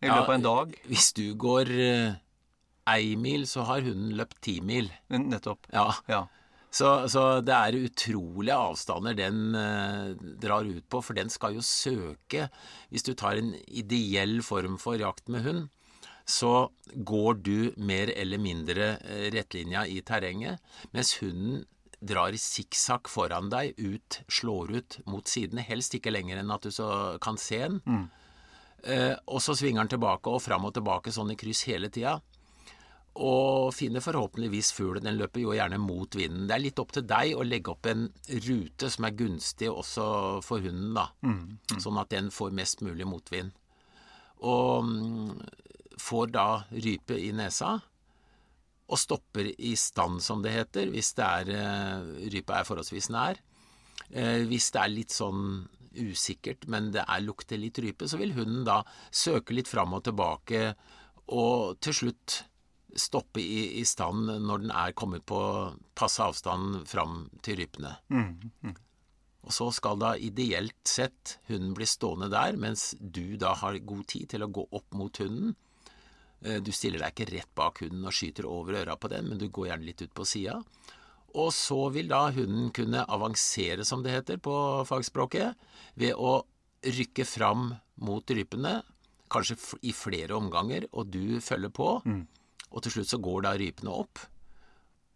I 0.00 0.08
løpet 0.08 0.30
av 0.30 0.34
en 0.36 0.46
dag? 0.46 0.72
Hvis 0.88 1.10
du 1.18 1.24
går 1.36 1.72
ei 2.88 3.14
mil, 3.20 3.46
så 3.50 3.66
har 3.68 3.84
hunden 3.84 4.16
løpt 4.18 4.40
ti 4.46 4.58
mil. 4.64 4.88
Nettopp. 5.12 5.68
Ja. 5.74 5.90
ja. 6.08 6.22
Så, 6.70 7.08
så, 7.08 7.40
det 7.40 7.54
er 7.56 7.78
utrolige 7.80 8.56
avstander 8.56 9.16
den 9.16 9.56
eh, 9.56 10.10
drar 10.40 10.68
ut 10.68 10.84
på, 10.92 11.00
for 11.00 11.16
den 11.16 11.32
skal 11.32 11.56
jo 11.56 11.64
søke 11.64 12.50
Hvis 12.92 13.06
du 13.06 13.14
tar 13.16 13.40
en 13.40 13.54
ideell 13.66 14.42
form 14.44 14.76
for 14.80 15.00
jakt 15.00 15.32
med 15.32 15.46
hund, 15.46 15.62
så 16.28 16.68
går 16.92 17.40
du 17.40 17.72
mer 17.80 18.12
eller 18.12 18.40
mindre 18.42 18.90
eh, 19.00 19.30
rettlinja 19.32 19.86
i 19.88 20.02
terrenget, 20.04 20.60
mens 20.92 21.14
hunden 21.22 21.64
drar 22.00 22.36
sikksakk 22.38 23.10
foran 23.10 23.50
deg, 23.52 23.78
ut, 23.78 24.20
slår 24.30 24.72
ut 24.78 24.98
mot 25.10 25.26
sidene, 25.26 25.64
helst 25.66 25.96
ikke 25.98 26.12
lenger 26.14 26.40
enn 26.40 26.54
at 26.54 26.68
du 26.68 26.72
så 26.74 27.18
kan 27.22 27.40
se 27.40 27.58
den. 27.64 27.80
Mm. 27.86 28.06
Eh, 28.86 29.14
og 29.26 29.42
så 29.42 29.56
svinger 29.58 29.82
den 29.82 29.96
tilbake 29.96 30.30
og 30.30 30.42
fram 30.44 30.68
og 30.68 30.76
tilbake 30.76 31.12
sånn 31.14 31.34
i 31.34 31.38
kryss 31.38 31.64
hele 31.66 31.90
tida 31.90 32.20
og 33.18 33.72
finner 33.74 34.02
forhåpentligvis 34.02 34.70
fuglen. 34.76 35.06
Den 35.08 35.18
løper 35.18 35.42
jo 35.42 35.54
gjerne 35.56 35.80
mot 35.82 36.14
vinden. 36.14 36.46
Det 36.46 36.54
er 36.54 36.62
litt 36.62 36.78
opp 36.78 36.92
til 36.94 37.06
deg 37.08 37.34
å 37.34 37.46
legge 37.46 37.72
opp 37.72 37.88
en 37.90 38.06
rute 38.46 38.90
som 38.94 39.06
er 39.08 39.16
gunstig 39.18 39.70
også 39.70 40.04
for 40.46 40.62
hunden, 40.62 40.92
da. 40.94 41.08
Mm, 41.26 41.58
mm. 41.58 41.80
Sånn 41.82 41.98
at 41.98 42.12
den 42.14 42.30
får 42.34 42.54
mest 42.54 42.84
mulig 42.86 43.08
motvind. 43.10 43.56
Og 44.46 44.86
mm, 44.86 45.32
får 45.98 46.34
da 46.36 46.48
rype 46.70 47.18
i 47.18 47.32
nesa, 47.34 47.78
og 48.88 49.00
stopper 49.00 49.50
i 49.52 49.74
stand, 49.76 50.22
som 50.24 50.42
det 50.44 50.54
heter, 50.54 50.88
hvis 50.92 51.12
det 51.18 51.26
er, 51.26 51.50
eh, 51.52 52.28
rypa 52.32 52.58
er 52.58 52.68
forholdsvis 52.68 53.10
nær. 53.12 53.40
Eh, 54.10 54.44
hvis 54.48 54.70
det 54.72 54.80
er 54.80 54.94
litt 54.94 55.12
sånn 55.12 55.68
usikkert, 55.98 56.66
men 56.68 56.92
det 56.94 57.04
er 57.04 57.24
lukter 57.24 57.60
litt 57.60 57.78
rype, 57.82 58.08
så 58.08 58.20
vil 58.20 58.32
hunden 58.36 58.64
da 58.64 58.82
søke 59.10 59.56
litt 59.56 59.68
fram 59.68 59.96
og 59.98 60.04
tilbake, 60.08 60.72
og 61.28 61.76
til 61.84 61.96
slutt 62.00 62.42
stoppe 62.96 63.40
i, 63.42 63.80
i, 63.80 63.84
stand 63.84 64.30
når 64.40 64.64
den 64.64 64.72
er 64.72 64.94
kommet 64.96 65.26
på 65.28 65.38
passe 65.98 66.24
avstand 66.24 66.86
fram 66.88 67.26
til 67.44 67.60
rypene. 67.60 67.92
Mm, 68.08 68.50
mm. 68.64 68.76
Og 69.48 69.54
så 69.54 69.68
skal 69.72 70.00
da 70.00 70.14
ideelt 70.16 70.80
sett 70.88 71.38
hunden 71.48 71.74
bli 71.76 71.86
stående 71.88 72.30
der, 72.32 72.56
mens 72.60 72.94
du 72.98 73.36
da 73.40 73.54
har 73.60 73.78
god 73.78 74.06
tid 74.08 74.28
til 74.32 74.44
å 74.44 74.50
gå 74.52 74.64
opp 74.72 74.96
mot 74.96 75.20
hunden. 75.20 75.54
Eh, 76.44 76.60
du 76.62 76.70
stiller 76.74 77.02
deg 77.02 77.14
ikke 77.14 77.30
rett 77.32 77.50
bak 77.58 77.82
hunden 77.82 78.06
og 78.06 78.14
skyter 78.14 78.46
over 78.48 78.80
øra 78.82 78.96
på 79.00 79.10
den, 79.12 79.28
men 79.30 79.40
du 79.40 79.48
går 79.48 79.72
gjerne 79.72 79.88
litt 79.88 80.02
ut 80.04 80.14
på 80.14 80.26
sida. 80.28 80.58
Og 81.38 81.50
så 81.52 81.80
vil 81.92 82.08
da 82.08 82.28
hunden 82.32 82.70
kunne 82.74 83.04
avansere, 83.04 83.84
som 83.84 84.02
det 84.02 84.14
heter 84.14 84.38
på 84.42 84.54
fagspråket, 84.88 85.58
ved 85.98 86.14
å 86.16 86.40
rykke 86.86 87.26
fram 87.26 87.74
mot 88.06 88.30
rypene 88.30 88.78
kanskje 89.28 89.58
i 89.84 89.92
flere 89.92 90.36
omganger, 90.38 90.86
og 90.92 91.10
du 91.12 91.38
følger 91.44 91.72
på. 91.74 91.88
Og 92.70 92.82
til 92.84 92.94
slutt 92.94 93.10
så 93.12 93.18
går 93.20 93.44
da 93.44 93.54
rypene 93.60 93.92
opp. 93.92 94.22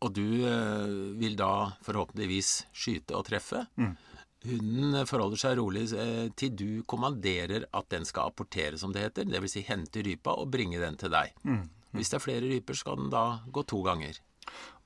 Og 0.02 0.12
du 0.17 0.45
eh, 0.49 0.93
vil 1.21 1.37
da 1.38 1.71
forhåpentligvis 1.87 2.67
skyte 2.75 3.14
og 3.17 3.25
treffe. 3.29 3.62
Hunden 4.43 5.07
forholder 5.07 5.39
seg 5.39 5.57
rolig 5.61 5.85
eh, 5.95 6.27
til 6.39 6.57
du 6.59 6.69
kommanderer 6.91 7.69
at 7.71 7.89
den 7.95 8.07
skal 8.09 8.33
apportere, 8.33 8.79
som 8.81 8.95
det 8.95 9.07
heter. 9.07 9.29
Dvs. 9.31 9.57
Si 9.57 9.65
hente 9.69 10.03
rypa 10.03 10.35
og 10.39 10.51
bringe 10.53 10.83
den 10.83 10.99
til 11.01 11.13
deg. 11.15 11.35
Hvis 11.93 12.11
det 12.13 12.19
er 12.19 12.25
flere 12.25 12.49
ryper, 12.51 12.77
skal 12.79 12.99
den 12.99 13.13
da 13.13 13.43
gå 13.53 13.65
to 13.69 13.83
ganger. 13.87 14.19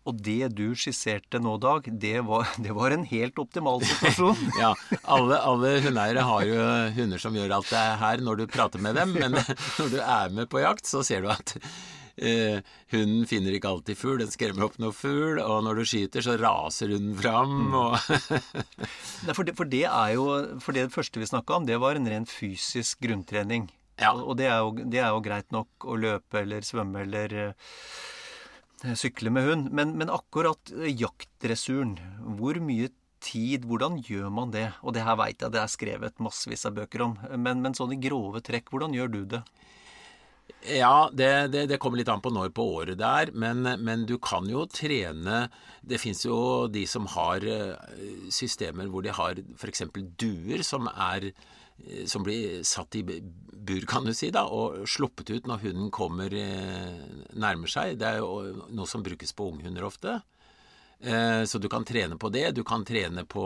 Og 0.06 0.20
det 0.22 0.52
du 0.54 0.68
skisserte 0.78 1.40
nå, 1.42 1.56
Dag, 1.62 1.88
det 1.90 2.20
var, 2.28 2.46
det 2.64 2.74
var 2.76 2.94
en 2.94 3.06
helt 3.10 3.38
optimal 3.42 3.82
situasjon. 3.82 4.38
Ja, 4.62 4.72
alle, 5.02 5.40
alle 5.42 5.76
hundeeiere 5.84 6.26
har 6.28 6.46
jo 6.46 6.62
hunder 7.00 7.22
som 7.22 7.36
gjør 7.36 7.58
alt 7.58 7.72
det 7.72 7.84
her 8.02 8.22
når 8.22 8.42
du 8.42 8.46
prater 8.50 8.82
med 8.82 8.98
dem, 8.98 9.16
men 9.16 9.38
når 9.78 9.92
du 9.92 10.00
er 10.00 10.34
med 10.34 10.50
på 10.52 10.62
jakt, 10.62 10.86
så 10.86 11.02
ser 11.06 11.26
du 11.26 11.32
at 11.34 11.56
eh, 12.16 12.58
hunden 12.92 13.26
finner 13.28 13.56
ikke 13.56 13.70
alltid 13.70 13.98
fugl, 13.98 14.20
den 14.22 14.32
skremmer 14.32 14.66
opp 14.66 14.78
noe 14.82 14.94
fugl, 14.96 15.40
og 15.42 15.62
når 15.66 15.80
du 15.80 15.84
skyter, 15.88 16.24
så 16.24 16.36
raser 16.40 16.92
hunden 16.94 17.16
fram, 17.18 17.74
og 17.76 17.96
for, 19.36 19.44
det, 19.46 19.56
for 19.58 19.68
det 19.70 19.84
er 19.88 20.14
jo 20.16 20.26
For 20.62 20.76
det 20.76 20.88
første 20.94 21.20
vi 21.20 21.28
snakka 21.28 21.60
om, 21.60 21.66
det 21.68 21.80
var 21.82 21.98
en 21.98 22.08
ren 22.10 22.28
fysisk 22.28 23.02
grunntrening. 23.04 23.70
Ja. 24.00 24.12
Og, 24.12 24.32
og 24.32 24.36
det, 24.40 24.50
er 24.50 24.60
jo, 24.60 24.74
det 24.76 25.00
er 25.00 25.10
jo 25.14 25.24
greit 25.24 25.50
nok 25.54 25.88
å 25.88 25.96
løpe 26.00 26.42
eller 26.42 26.66
svømme 26.66 27.06
eller 27.06 27.34
uh, 27.50 28.92
sykle 28.98 29.32
med 29.32 29.48
hund. 29.48 29.72
Men, 29.76 29.96
men 29.96 30.12
akkurat 30.12 30.72
eh, 30.76 30.92
jaktdressuren, 30.92 31.96
hvor 32.38 32.60
mye 32.60 32.90
tid, 33.24 33.64
hvordan 33.66 33.98
gjør 34.04 34.28
man 34.32 34.52
det? 34.54 34.68
Og 34.84 34.94
det 34.94 35.06
her 35.06 35.16
veit 35.18 35.42
jeg 35.42 35.54
det 35.54 35.62
er 35.62 35.72
skrevet 35.72 36.20
massevis 36.22 36.66
av 36.68 36.76
bøker 36.76 37.06
om. 37.06 37.16
Men, 37.40 37.62
men 37.64 37.76
sånn 37.76 37.96
i 37.96 38.00
grove 38.00 38.44
trekk, 38.44 38.70
hvordan 38.72 38.94
gjør 38.96 39.12
du 39.12 39.22
det? 39.36 39.42
Ja, 40.66 41.10
det, 41.12 41.48
det, 41.52 41.66
det 41.70 41.78
kommer 41.78 42.00
litt 42.00 42.10
an 42.10 42.22
på 42.22 42.30
når 42.34 42.50
på 42.54 42.64
året 42.80 42.98
det 42.98 43.06
er, 43.06 43.30
men, 43.38 43.62
men 43.86 44.04
du 44.06 44.16
kan 44.22 44.48
jo 44.50 44.64
trene 44.70 45.46
Det 45.86 45.98
fins 46.02 46.24
jo 46.26 46.66
de 46.70 46.82
som 46.90 47.06
har 47.12 47.44
eh, 47.46 47.74
systemer 48.34 48.90
hvor 48.90 49.04
de 49.06 49.14
har 49.14 49.38
f.eks. 49.54 49.84
duer 50.18 50.64
som 50.66 50.88
er 50.90 51.28
eh, 51.30 52.04
som 52.10 52.26
blir 52.26 52.64
satt 52.66 52.98
i 52.98 53.04
bur, 53.06 53.86
kan 53.86 54.06
du 54.06 54.14
si, 54.14 54.32
da, 54.34 54.46
og 54.46 54.86
sluppet 54.90 55.30
ut 55.34 55.46
når 55.50 55.62
hunden 55.68 55.92
kommer 55.94 56.34
eh, 56.34 56.98
nærmer 57.34 57.70
seg. 57.70 57.98
Det 58.00 58.08
er 58.08 58.22
jo 58.22 58.66
noe 58.70 58.90
som 58.90 59.04
brukes 59.06 59.34
på 59.36 59.50
unghunder 59.52 59.86
ofte. 59.86 60.20
Så 61.46 61.58
du 61.60 61.66
kan 61.68 61.84
trene 61.84 62.16
på 62.16 62.30
det. 62.32 62.54
Du 62.56 62.62
kan 62.64 62.80
trene 62.88 63.26
på, 63.28 63.44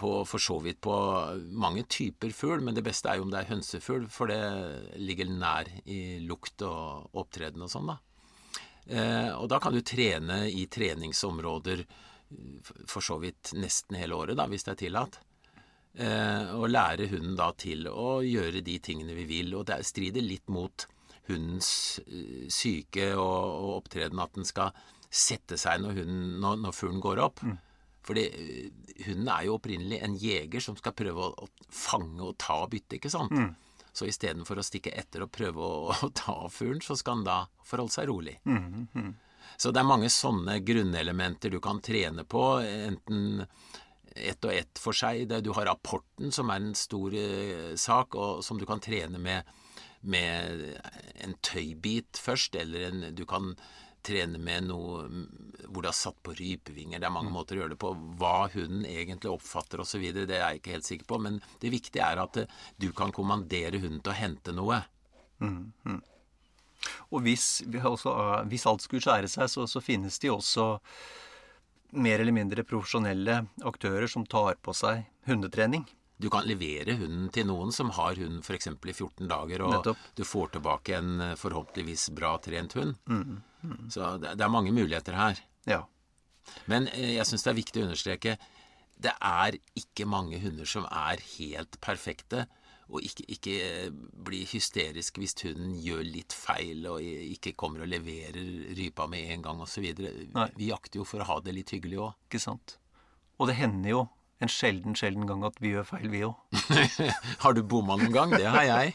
på 0.00 0.12
for 0.28 0.42
så 0.42 0.56
vidt 0.64 0.80
på 0.84 0.94
mange 1.52 1.84
typer 1.90 2.32
fugl, 2.34 2.64
men 2.64 2.76
det 2.76 2.84
beste 2.86 3.10
er 3.10 3.20
jo 3.20 3.26
om 3.26 3.32
det 3.32 3.42
er 3.42 3.50
hønsefugl, 3.52 4.06
for 4.12 4.32
det 4.32 4.40
ligger 5.00 5.30
nær 5.30 5.68
i 5.84 6.18
lukt 6.24 6.64
og 6.66 7.16
opptreden 7.20 7.66
og 7.66 7.72
sånn, 7.72 7.92
da. 7.92 7.98
Eh, 8.90 9.30
Og 9.36 9.48
da 9.52 9.60
kan 9.62 9.76
du 9.76 9.82
trene 9.86 10.46
i 10.50 10.66
treningsområder 10.66 11.84
eh, 11.84 12.70
for 12.88 13.04
så 13.04 13.20
vidt 13.22 13.52
nesten 13.54 13.98
hele 14.00 14.16
året, 14.16 14.38
da, 14.40 14.48
hvis 14.50 14.66
det 14.66 14.74
er 14.74 14.80
tillatt. 14.86 15.20
Eh, 15.98 16.54
og 16.54 16.70
lære 16.70 17.08
hunden 17.10 17.34
da 17.38 17.50
til 17.58 17.88
å 17.90 18.20
gjøre 18.22 18.62
de 18.62 18.78
tingene 18.78 19.16
vi 19.16 19.26
vil. 19.26 19.54
Og 19.58 19.66
det 19.70 19.80
strider 19.86 20.22
litt 20.22 20.48
mot 20.48 20.86
hundens 21.28 22.00
eh, 22.06 22.46
syke 22.50 23.12
og, 23.16 23.40
og 23.60 23.72
opptreden 23.80 24.22
at 24.22 24.36
den 24.38 24.46
skal 24.48 24.74
sette 25.10 25.58
seg 25.58 25.82
når, 25.82 26.04
når, 26.06 26.70
fuglen 26.76 27.02
går 27.02 27.22
opp. 27.26 27.42
Fordi 28.10 28.26
eh, 28.26 28.92
hunden 29.06 29.28
er 29.30 29.46
jo 29.46 29.56
opprinnelig 29.60 30.00
en 30.02 30.16
jeger 30.18 30.64
som 30.64 30.78
skal 30.78 30.96
prøve 30.98 31.30
å, 31.30 31.48
fange 31.70 32.24
og 32.26 32.34
ta 32.42 32.64
bytte, 32.70 32.98
ikke 32.98 33.12
sant? 33.12 33.30
Så 33.94 34.06
istedenfor 34.10 34.58
å 34.58 34.66
stikke 34.66 34.92
etter 34.98 35.22
og 35.24 35.30
prøve 35.34 35.62
å, 35.62 35.94
å 36.06 36.10
ta 36.14 36.36
fuglen, 36.50 36.82
så 36.82 36.98
skal 36.98 37.20
han 37.20 37.28
da 37.28 37.40
forholde 37.66 37.94
seg 37.94 38.10
rolig. 38.10 38.36
Så 39.60 39.70
det 39.74 39.82
er 39.82 39.88
mange 39.88 40.10
sånne 40.12 40.58
grunnelementer 40.64 41.52
du 41.52 41.58
kan 41.62 41.80
trene 41.84 42.24
på, 42.26 42.42
enten 42.64 43.46
ett 44.10 44.44
og 44.44 44.54
ett 44.54 44.80
for 44.82 44.96
seg. 44.96 45.30
Du 45.44 45.52
har 45.54 45.68
rapporten, 45.70 46.32
som 46.34 46.50
er 46.50 46.62
en 46.62 46.74
stor 46.78 47.14
eh, 47.14 47.74
sak, 47.78 48.18
og 48.18 48.42
som 48.46 48.58
du 48.58 48.66
kan 48.66 48.82
trene 48.82 49.20
med, 49.22 49.46
med 50.02 50.64
en 51.22 51.36
tøybit 51.46 52.18
først, 52.18 52.58
eller 52.58 52.88
en, 52.88 53.04
du 53.14 53.22
kan 53.28 53.54
trene 54.06 54.40
med 54.40 54.68
noe 54.68 55.06
hvor 55.70 55.84
det 55.84 55.90
er 55.92 55.96
satt 55.96 56.18
på 56.26 56.34
rypevinger. 56.36 57.00
Det 57.00 57.08
er 57.08 57.14
mange 57.14 57.32
måter 57.34 57.56
å 57.56 57.62
gjøre 57.62 57.74
det 57.74 57.80
på. 57.80 57.92
Hva 58.20 58.48
hunden 58.52 58.86
egentlig 58.88 59.32
oppfatter 59.32 59.82
osv., 59.82 60.02
det 60.16 60.26
er 60.28 60.42
jeg 60.42 60.60
ikke 60.60 60.74
helt 60.74 60.88
sikker 60.88 61.08
på. 61.10 61.20
Men 61.26 61.40
det 61.62 61.72
viktige 61.74 62.06
er 62.06 62.22
at 62.22 62.40
eh, 62.42 62.56
du 62.80 62.90
kan 62.96 63.14
kommandere 63.14 63.78
hunden 63.78 64.00
til 64.02 64.14
å 64.14 64.18
hente 64.18 64.56
noe. 64.56 64.80
Og 67.10 67.24
hvis, 67.26 67.62
også, 67.68 68.14
eh, 68.14 68.44
hvis 68.50 68.66
alt 68.70 68.86
skulle 68.86 69.04
skjære 69.04 69.30
seg, 69.30 69.50
så, 69.52 69.66
så 69.70 69.84
finnes 69.84 70.18
jo 70.24 70.38
også 70.38 70.72
mer 72.00 72.22
eller 72.22 72.34
mindre 72.34 72.66
profesjonelle 72.66 73.42
aktører 73.66 74.10
som 74.10 74.26
tar 74.26 74.58
på 74.62 74.74
seg 74.76 75.04
hundetrening. 75.28 75.86
Du 76.20 76.28
kan 76.32 76.44
levere 76.48 76.98
hunden 77.00 77.28
til 77.32 77.46
noen 77.48 77.72
som 77.72 77.92
har 77.96 78.18
hund 78.20 78.42
f.eks. 78.44 78.68
i 78.68 78.92
14 78.92 79.28
dager, 79.30 79.64
og 79.64 79.74
Nettopp. 79.78 80.06
du 80.18 80.24
får 80.28 80.54
tilbake 80.56 80.98
en 80.98 81.12
eh, 81.30 81.36
forhåpentligvis 81.40 82.10
bra 82.16 82.34
trent 82.44 82.76
hund. 82.76 82.96
Så 83.92 84.16
det, 84.20 84.36
det 84.36 84.44
er 84.44 84.52
mange 84.52 84.74
muligheter 84.76 85.16
her. 85.16 85.40
Ja. 85.68 85.82
Men 86.68 86.88
eh, 86.92 87.14
jeg 87.16 87.28
syns 87.28 87.46
det 87.46 87.54
er 87.54 87.60
viktig 87.62 87.82
å 87.82 87.88
understreke 87.88 88.36
det 89.00 89.12
er 89.24 89.56
ikke 89.78 90.04
mange 90.08 90.40
hunder 90.42 90.68
som 90.68 90.84
er 90.84 91.22
helt 91.38 91.80
perfekte. 91.80 92.46
Og 92.90 93.04
ikke, 93.06 93.24
ikke 93.30 93.56
eh, 93.62 93.90
bli 94.26 94.42
hysterisk 94.50 95.20
hvis 95.22 95.36
hunden 95.44 95.76
gjør 95.80 96.02
litt 96.04 96.34
feil 96.34 96.88
og 96.90 97.04
ikke 97.04 97.54
kommer 97.58 97.84
og 97.84 97.92
leverer 97.92 98.74
rypa 98.76 99.06
med 99.10 99.30
en 99.36 99.44
gang 99.46 99.62
osv. 99.62 99.86
Vi 99.94 100.70
jakter 100.72 101.00
jo 101.00 101.06
for 101.06 101.22
å 101.22 101.28
ha 101.30 101.38
det 101.44 101.54
litt 101.56 101.72
hyggelig 101.76 102.02
òg. 102.08 102.16
Ikke 102.28 102.42
sant? 102.42 102.76
Og 103.40 103.48
det 103.48 103.56
hender 103.60 103.94
jo 103.94 104.02
en 104.40 104.50
sjelden, 104.50 104.96
sjelden 104.96 105.28
gang 105.28 105.44
at 105.46 105.58
vi 105.60 105.74
gjør 105.74 105.86
feil, 105.90 106.08
vi 106.12 106.24
òg. 106.26 106.34
har 107.44 107.56
du 107.56 107.62
bomma 107.62 107.98
noen 108.00 108.14
gang? 108.14 108.34
Det 108.34 108.48
har 108.48 108.66
jeg. 108.68 108.94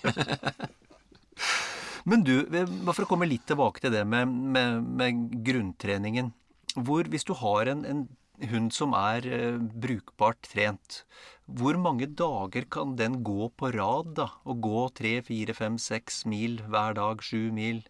Men 2.09 2.25
du, 2.25 2.35
bare 2.49 2.93
for 2.93 3.05
å 3.05 3.09
komme 3.09 3.27
litt 3.29 3.47
tilbake 3.49 3.81
til 3.81 3.93
det 3.95 4.03
med, 4.09 4.29
med, 4.29 4.83
med 4.99 5.23
grunntreningen. 5.45 6.33
Hvor, 6.75 7.07
hvis 7.09 7.25
du 7.25 7.33
har 7.39 7.71
en, 7.71 7.81
en 7.89 8.03
hund 8.51 8.73
som 8.75 8.93
er 8.97 9.25
eh, 9.25 9.57
brukbart 9.57 10.43
trent, 10.51 10.99
hvor 11.45 11.77
mange 11.81 12.07
dager 12.17 12.65
kan 12.73 12.95
den 12.99 13.19
gå 13.25 13.49
på 13.57 13.71
rad, 13.73 14.13
da? 14.17 14.27
Og 14.49 14.61
gå 14.65 14.85
tre, 14.97 15.15
fire, 15.25 15.55
fem, 15.57 15.79
seks 15.81 16.23
mil 16.29 16.59
hver 16.69 16.97
dag, 16.97 17.21
sju 17.25 17.49
mil? 17.55 17.83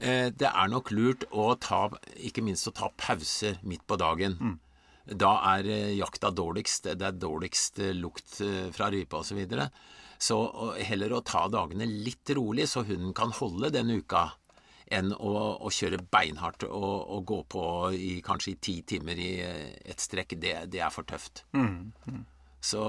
Eh, 0.00 0.28
Det 0.32 0.48
er 0.48 0.72
nok 0.72 0.92
lurt 0.96 1.24
å 1.32 1.54
ta, 1.60 1.88
ikke 2.16 2.44
minst 2.44 2.68
å 2.68 2.76
ta 2.76 2.88
pauser 2.96 3.60
midt 3.64 3.84
på 3.88 4.00
dagen. 4.00 4.36
Da 5.10 5.30
er 5.56 5.66
eh, 5.66 5.94
jakta 5.98 6.30
dårligst. 6.30 6.90
Det 6.98 7.06
er 7.06 7.16
dårligst 7.18 7.80
eh, 7.82 7.94
lukt 7.96 8.40
eh, 8.44 8.68
fra 8.74 8.90
rype 8.92 9.18
osv. 9.18 9.30
Så, 9.30 9.38
videre. 9.38 9.70
så 10.18 10.38
heller 10.78 11.14
å 11.16 11.24
ta 11.26 11.46
dagene 11.50 11.86
litt 11.88 12.30
rolig, 12.36 12.68
så 12.68 12.84
hunden 12.86 13.14
kan 13.16 13.34
holde 13.34 13.72
den 13.74 13.90
uka, 13.90 14.30
enn 14.90 15.12
å, 15.14 15.34
å 15.62 15.70
kjøre 15.70 16.02
beinhardt 16.10 16.66
og, 16.66 16.96
og 17.14 17.24
gå 17.26 17.40
på 17.54 17.64
i 17.94 18.16
kanskje 18.26 18.52
i 18.52 18.58
ti 18.58 18.76
timer 18.82 19.22
i 19.22 19.30
et 19.40 20.02
strekk. 20.02 20.34
Det, 20.42 20.56
det 20.72 20.82
er 20.82 20.90
for 20.94 21.06
tøft. 21.06 21.44
Så 22.60 22.80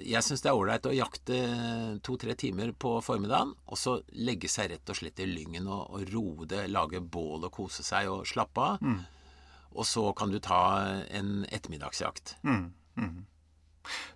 jeg 0.00 0.24
syns 0.24 0.40
det 0.40 0.48
er 0.48 0.56
ålreit 0.56 0.86
å 0.88 0.94
jakte 0.94 1.38
to-tre 2.06 2.32
timer 2.40 2.70
på 2.72 2.96
formiddagen, 3.04 3.50
og 3.68 3.76
så 3.76 3.98
legge 4.16 4.48
seg 4.48 4.70
rett 4.72 4.94
og 4.94 4.96
slett 4.96 5.20
i 5.20 5.26
lyngen 5.28 5.66
og, 5.68 5.90
og 5.92 6.14
roe 6.14 6.46
det, 6.48 6.62
lage 6.72 7.02
bål 7.02 7.50
og 7.50 7.52
kose 7.52 7.84
seg 7.84 8.08
og 8.08 8.24
slappe 8.30 8.70
av. 8.70 8.86
Og 9.74 9.86
så 9.88 10.06
kan 10.16 10.30
du 10.30 10.38
ta 10.38 10.60
en 11.10 11.44
ettermiddagsjakt. 11.50 12.36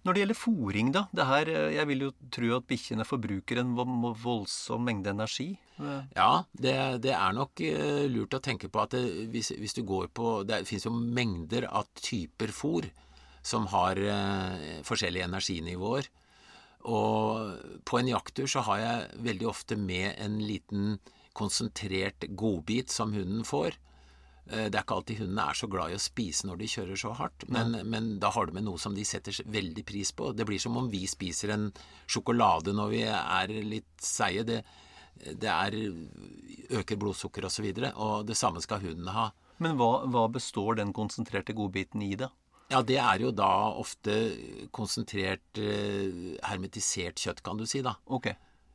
Når 0.07 0.15
det 0.15 0.21
gjelder 0.23 0.39
fòring, 0.39 0.93
da. 0.95 1.03
Det 1.13 1.27
her, 1.29 1.49
eh, 1.53 1.75
jeg 1.75 1.87
vil 1.91 2.05
jo 2.07 2.13
tro 2.33 2.53
at 2.57 2.67
bikkjene 2.71 3.05
forbruker 3.05 3.59
en 3.61 3.75
voldsom 3.77 4.85
mengde 4.87 5.11
energi. 5.13 5.59
Eh, 5.79 6.05
Ja, 6.17 6.45
det, 6.55 7.03
det 7.05 7.13
er 7.13 7.35
nok 7.37 7.61
eh, 7.61 8.07
lurt 8.09 8.33
å 8.33 8.41
tenke 8.41 8.71
på 8.73 8.81
at 8.81 8.95
det, 8.97 9.03
hvis, 9.35 9.53
hvis 9.59 9.75
du 9.77 9.83
går 9.83 10.09
på 10.15 10.47
Det 10.49 10.63
fins 10.67 10.87
jo 10.87 10.91
mengder 10.95 11.69
av 11.69 11.85
typer 12.01 12.49
fôr 12.49 12.89
som 13.43 13.67
har 13.67 13.97
eh, 14.01 14.81
forskjellige 14.89 15.29
energinivåer. 15.29 16.09
Og 16.89 17.83
på 17.85 17.99
en 17.99 18.09
jakttur 18.09 18.47
så 18.49 18.63
har 18.65 18.79
jeg 18.79 19.21
veldig 19.29 19.49
ofte 19.51 19.77
med 19.77 20.15
en 20.17 20.39
liten 20.41 20.99
konsentrert 21.35 22.25
godbit 22.35 22.91
som 22.91 23.13
hunden 23.13 23.45
får. 23.45 23.77
Eh, 24.51 24.67
Det 24.69 24.79
er 24.79 24.85
ikke 24.85 24.97
alltid 24.97 25.23
hundene 25.23 25.45
er 25.51 25.59
så 25.61 25.69
glad 25.71 25.93
i 25.93 25.99
å 25.99 26.03
spise 26.03 26.49
når 26.49 26.61
de 26.63 26.71
kjører 26.73 27.01
så 27.01 27.13
hardt, 27.19 27.45
men, 27.53 27.77
men 27.85 28.19
da 28.23 28.31
har 28.33 28.49
du 28.49 28.55
med 28.57 28.65
noe 28.65 28.81
som 28.81 28.95
de 28.97 29.05
setter 29.05 29.37
veldig 29.45 29.85
pris 29.85 30.13
på. 30.13 30.33
Det 30.33 30.47
blir 30.49 30.61
som 30.63 30.77
om 30.81 30.89
vi 30.93 31.05
spiser 31.11 31.53
en 31.55 31.69
sjokolade 32.09 32.73
når 32.77 32.95
vi 32.95 33.03
er 33.13 33.55
litt 33.67 33.93
seige. 34.01 34.47
Det, 34.49 34.63
det 35.37 35.53
er, 35.53 35.77
øker 36.81 36.97
blodsukker 37.01 37.45
osv., 37.45 37.51
og, 37.51 37.53
så 37.53 37.67
videre, 37.67 37.93
og 37.97 38.27
det 38.29 38.39
samme 38.39 38.63
skal 38.65 38.81
hunden 38.85 39.13
ha. 39.13 39.31
Men 39.59 39.77
hva, 39.77 40.05
hva 40.07 40.29
består 40.31 40.79
den 40.79 40.93
konsentrerte 40.95 41.53
godbiten 41.57 42.03
i, 42.07 42.15
da? 42.17 42.31
Ja, 42.69 42.83
det 42.85 42.99
er 43.01 43.23
jo 43.25 43.33
da 43.33 43.73
ofte 43.81 44.15
konsentrert, 44.77 45.57
eh, 45.57 46.37
hermetisert 46.45 47.19
kjøtt, 47.19 47.41
kan 47.43 47.57
du 47.59 47.65
si, 47.67 47.81
da. 47.85 47.97
Ok. 48.07 48.29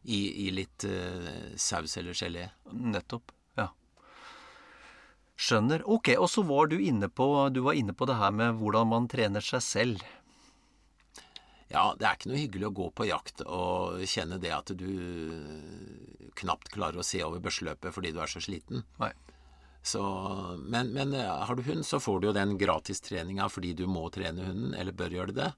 i, 0.04 0.48
i 0.48 0.52
litt 0.52 0.84
uh, 0.84 1.54
saus 1.56 1.94
eller 1.98 2.18
gelé. 2.18 2.50
Nettopp. 2.74 3.32
Skjønner. 5.40 5.82
Ok, 5.90 6.12
og 6.18 6.30
så 6.30 6.44
var 6.46 6.70
du 6.70 6.78
inne 6.78 7.10
på 7.10 7.26
Du 7.54 7.64
var 7.66 7.74
inne 7.74 7.96
på 7.98 8.06
det 8.06 8.20
her 8.20 8.32
med 8.36 8.60
hvordan 8.60 8.92
man 8.92 9.10
trener 9.12 9.44
seg 9.44 9.64
selv. 9.66 10.04
Ja, 11.74 11.90
det 11.98 12.06
er 12.06 12.18
ikke 12.18 12.30
noe 12.30 12.42
hyggelig 12.42 12.68
å 12.70 12.76
gå 12.78 12.88
på 12.94 13.08
jakt 13.10 13.42
og 13.48 14.04
kjenne 14.06 14.38
det 14.42 14.52
at 14.54 14.70
du 14.78 14.90
knapt 16.38 16.70
klarer 16.74 17.02
å 17.02 17.06
se 17.06 17.24
over 17.26 17.42
børseløpet 17.42 17.96
fordi 17.96 18.12
du 18.14 18.20
er 18.22 18.30
så 18.30 18.42
sliten. 18.44 18.84
Nei. 19.02 19.10
Så, 19.84 20.02
men, 20.64 20.94
men 20.96 21.12
eh, 21.18 21.28
har 21.28 21.58
du 21.58 21.64
hund, 21.66 21.84
så 21.84 22.00
får 22.00 22.22
du 22.22 22.28
jo 22.30 22.36
den 22.38 22.54
gratistreninga 22.62 23.50
fordi 23.52 23.74
du 23.76 23.84
må 23.90 24.06
trene 24.16 24.46
hunden, 24.46 24.78
eller 24.80 24.96
bør 24.96 25.18
gjøre 25.18 25.36
det. 25.36 25.50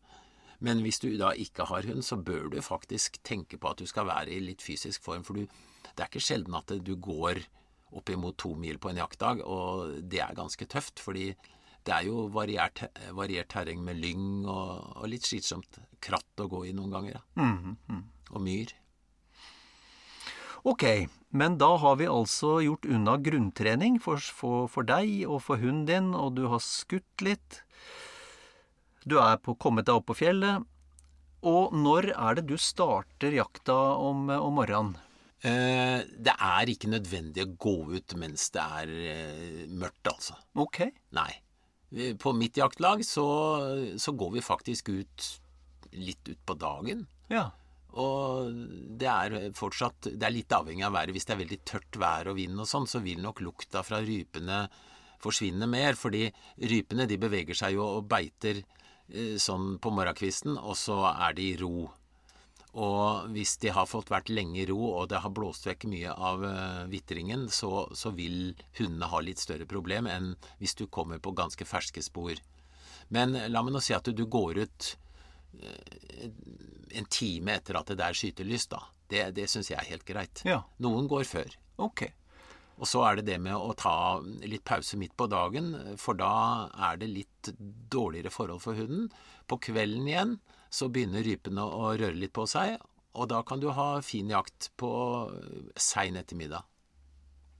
Men 0.65 0.81
hvis 0.81 1.01
du 1.03 1.11
da 1.19 1.33
ikke 1.37 1.67
har 1.69 1.85
hund, 1.85 2.01
så 2.05 2.17
bør 2.17 2.47
du 2.49 2.57
faktisk 2.63 3.19
tenke 3.27 3.59
på 3.61 3.69
at 3.69 3.83
du 3.83 3.85
skal 3.89 4.07
være 4.09 4.33
i 4.33 4.41
litt 4.41 4.63
fysisk 4.65 5.03
form. 5.05 5.21
For 5.27 5.37
du, 5.37 5.45
det 5.91 5.99
er 5.99 6.09
ikke 6.09 6.23
sjelden 6.23 6.57
at 6.57 6.73
du 6.81 6.95
går 6.95 7.43
oppimot 7.95 8.37
to 8.41 8.53
mil 8.59 8.79
på 8.81 8.91
en 8.91 9.01
jaktdag, 9.01 9.43
og 9.43 9.99
det 10.03 10.21
er 10.23 10.37
ganske 10.37 10.67
tøft. 10.67 10.99
fordi 10.99 11.33
det 11.85 11.93
er 11.93 12.07
jo 12.07 12.25
variert, 12.33 12.81
variert 13.13 13.51
terreng 13.53 13.83
med 13.85 13.99
lyng 14.01 14.45
og, 14.49 14.95
og, 14.95 15.05
litt 15.11 15.27
slitsomt 15.27 15.77
kratt 16.01 16.41
å 16.41 16.49
gå 16.49 16.63
i 16.65 16.73
noen 16.73 16.95
ganger. 16.95 17.21
Mm, 17.37 17.77
mm. 17.85 18.01
Og 18.33 18.41
myr. 18.41 18.73
Ok, 20.65 20.83
men 21.29 21.59
da 21.61 21.75
har 21.77 21.99
vi 21.99 22.07
altså 22.09 22.55
gjort 22.65 22.87
unna 22.89 23.19
grunntrening 23.21 23.99
for, 24.01 24.17
for, 24.17 24.65
for 24.71 24.87
deg 24.87 25.27
og 25.29 25.43
for 25.45 25.61
hunden 25.61 25.85
din, 25.85 26.07
og 26.17 26.33
du 26.39 26.47
har 26.49 26.63
skutt 26.65 27.21
litt. 27.21 27.61
Du 29.05 29.19
er 29.21 29.37
på, 29.37 29.53
kommet 29.53 29.85
deg 29.85 29.99
opp 29.99 30.09
på 30.09 30.17
fjellet. 30.23 30.65
Og 31.45 31.75
når 31.77 32.09
er 32.15 32.39
det 32.39 32.47
du 32.49 32.57
starter 32.57 33.37
jakta 33.37 33.77
om, 34.01 34.25
om 34.33 34.57
morgenen? 34.57 34.95
Eh, 35.45 35.99
det 36.25 36.33
er 36.33 36.71
ikke 36.71 36.89
nødvendig 36.89 37.43
å 37.43 37.51
gå 37.61 37.75
ut 37.93 38.15
mens 38.17 38.47
det 38.55 38.63
er 38.63 38.93
eh, 39.13 39.65
mørkt, 39.69 40.07
altså. 40.09 40.37
Ok. 40.57 40.87
Nei. 41.17 41.31
På 42.19 42.33
mitt 42.35 42.57
jaktlag 42.57 43.05
så, 43.07 43.25
så 44.01 44.13
går 44.17 44.33
vi 44.33 44.41
faktisk 44.43 44.89
ut 44.89 45.27
litt 45.95 46.33
utpå 46.33 46.57
dagen. 46.59 47.05
Ja. 47.31 47.51
Og 47.95 48.51
det 48.99 49.07
er 49.07 49.35
fortsatt 49.55 50.09
Det 50.11 50.25
er 50.27 50.33
litt 50.33 50.51
avhengig 50.51 50.83
av 50.83 50.95
været. 50.97 51.15
Hvis 51.15 51.27
det 51.27 51.35
er 51.35 51.43
veldig 51.43 51.59
tørt 51.67 51.99
vær 52.01 52.31
og 52.31 52.39
vind 52.39 52.59
og 52.59 52.67
sånn, 52.67 52.89
så 52.89 52.99
vil 53.05 53.21
nok 53.23 53.43
lukta 53.45 53.85
fra 53.87 54.01
rypene 54.03 54.65
forsvinne 55.23 55.69
mer. 55.69 55.95
Fordi 55.99 56.25
rypene 56.65 57.07
de 57.07 57.19
beveger 57.21 57.57
seg 57.57 57.77
jo 57.77 57.85
og 57.99 58.09
beiter 58.11 58.59
eh, 58.59 59.37
sånn 59.41 59.77
på 59.79 59.93
morgenkvisten, 59.95 60.57
og 60.57 60.75
så 60.79 61.03
er 61.13 61.37
de 61.37 61.51
i 61.53 61.59
ro. 61.61 61.87
Og 62.75 63.29
hvis 63.31 63.55
de 63.63 63.71
har 63.71 63.87
fått 63.87 64.09
vært 64.11 64.29
lenge 64.33 64.59
i 64.59 64.65
ro, 64.67 64.79
og 64.97 65.07
det 65.11 65.21
har 65.23 65.31
blåst 65.31 65.67
vekk 65.67 65.85
mye 65.87 66.11
av 66.11 66.43
uh, 66.43 66.83
vitringen, 66.91 67.47
så, 67.47 67.85
så, 67.95 68.11
vil 68.17 68.51
hundene 68.79 69.07
ha 69.11 69.21
litt 69.23 69.39
større 69.39 69.67
problem 69.69 70.09
enn 70.11 70.33
hvis 70.59 70.75
du 70.75 70.83
kommer 70.91 71.21
på 71.23 71.31
ganske 71.37 71.67
ferske 71.67 72.03
spor. 72.03 72.41
Men 73.15 73.37
la 73.47 73.63
meg 73.63 73.75
nå 73.75 73.83
si 73.83 73.95
at 73.95 74.03
du, 74.09 74.11
du 74.11 74.25
går 74.27 74.59
ut 74.65 74.89
uh, 75.61 76.27
en 76.99 77.07
time 77.07 77.55
etter 77.55 77.79
at 77.79 77.95
det 77.95 78.03
er 78.03 78.19
skytelys, 78.19 78.67
da. 78.75 78.83
Det, 79.07 79.23
det 79.37 79.47
syns 79.51 79.71
jeg 79.71 79.79
er 79.79 79.91
helt 79.93 80.07
greit. 80.07 80.43
Ja. 80.43 80.59
Noen 80.83 81.07
går 81.07 81.23
før. 81.29 81.55
Ok. 81.79 82.09
Og 82.75 82.89
så 82.91 83.05
er 83.07 83.19
det 83.21 83.29
det 83.29 83.37
med 83.39 83.55
å 83.55 83.71
ta 83.79 84.19
litt 84.43 84.65
pause 84.67 84.99
midt 84.99 85.15
på 85.15 85.29
dagen, 85.31 85.71
for 86.01 86.17
da 86.19 86.67
er 86.89 86.99
det 86.99 87.07
litt 87.07 87.53
dårligere 87.55 88.33
forhold 88.33 88.65
for 88.65 88.75
hunden. 88.75 89.07
På 89.47 89.61
kvelden 89.63 90.09
igjen 90.11 90.35
så 90.75 90.89
begynner 90.91 91.23
rypene 91.23 91.63
å 91.63 91.93
røre 91.95 92.15
litt 92.17 92.33
på 92.35 92.45
seg, 92.49 92.75
og 93.15 93.29
da 93.31 93.39
kan 93.47 93.61
du 93.63 93.69
ha 93.71 94.01
fin 94.03 94.29
jakt 94.31 94.69
på 94.79 94.91
sein 95.79 96.19
ettermiddag. 96.19 96.65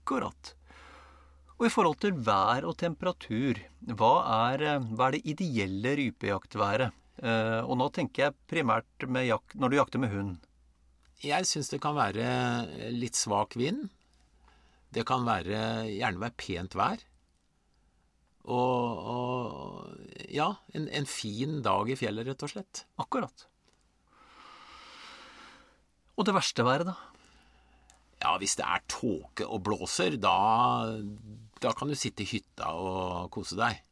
Korrekt. 0.06 0.52
Og 1.56 1.68
i 1.68 1.72
forhold 1.72 1.96
til 2.04 2.18
vær 2.20 2.66
og 2.68 2.76
temperatur, 2.82 3.62
hva 3.96 4.12
er, 4.52 4.66
hva 4.92 5.08
er 5.08 5.16
det 5.16 5.24
ideelle 5.32 5.94
rypejaktværet? 6.02 6.92
Eh, 7.24 7.62
og 7.64 7.78
nå 7.80 7.88
tenker 7.96 8.26
jeg 8.26 8.36
primært 8.50 9.06
jakt, 9.24 9.56
når 9.56 9.72
du 9.72 9.78
jakter 9.78 10.02
med 10.02 10.12
hund. 10.12 10.34
Jeg 11.24 11.48
syns 11.48 11.72
det 11.72 11.80
kan 11.80 11.96
være 11.96 12.92
litt 12.92 13.16
svak 13.16 13.56
vind. 13.56 13.86
Det 14.92 15.06
kan 15.08 15.24
være, 15.24 15.88
gjerne 15.88 16.20
være 16.20 16.36
pent 16.36 16.76
vær. 16.76 17.00
Og, 18.46 18.98
og 19.10 20.26
ja, 20.30 20.52
en, 20.76 20.86
en, 20.86 21.06
fin 21.10 21.60
dag 21.66 21.90
i 21.90 21.98
fjellet, 21.98 22.28
rett 22.28 22.46
og 22.46 22.52
slett. 22.52 22.84
Akkurat. 23.02 23.46
Og 26.16 26.26
det 26.28 26.34
verste 26.36 26.64
været, 26.66 26.86
da? 26.88 26.94
Ja, 28.22 28.36
hvis 28.40 28.56
det 28.58 28.64
er 28.64 28.84
tåke 28.88 29.46
og 29.50 29.64
blåser, 29.66 30.16
da, 30.22 30.36
da 31.60 31.74
kan 31.76 31.90
du 31.90 31.98
sitte 31.98 32.24
i 32.24 32.30
hytta 32.30 32.70
og 32.72 33.28
kose 33.34 33.58
deg. 33.58 33.82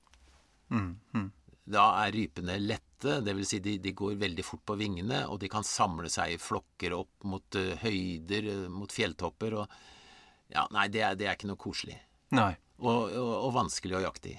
Mm, 0.72 0.94
mm. 1.12 1.28
Da 1.74 1.90
er 2.04 2.14
rypene 2.14 2.56
lette, 2.62 3.18
dvs. 3.24 3.50
Si 3.50 3.60
de, 3.64 3.76
de 3.82 3.92
går 3.96 4.16
veldig 4.22 4.46
fort 4.46 4.62
på 4.70 4.78
vingene, 4.80 5.24
og 5.28 5.42
de 5.42 5.50
kan 5.52 5.66
samle 5.66 6.08
seg 6.12 6.36
i 6.36 6.40
flokker 6.40 6.94
opp 6.96 7.26
mot 7.28 7.58
uh, 7.58 7.74
høyder, 7.82 8.48
uh, 8.54 8.66
mot 8.72 8.92
fjelltopper. 8.92 9.58
og 9.60 10.54
ja, 10.54 10.64
Nei, 10.72 10.86
det 10.94 11.02
er, 11.02 11.18
det 11.18 11.28
er 11.28 11.36
ikke 11.36 11.50
noe 11.50 11.60
koselig. 11.60 11.98
Nei 12.34 12.54
og, 12.84 13.14
og, 13.18 13.48
vanskelig 13.56 13.98
å 13.98 14.04
jakte 14.04 14.34
i. 14.34 14.36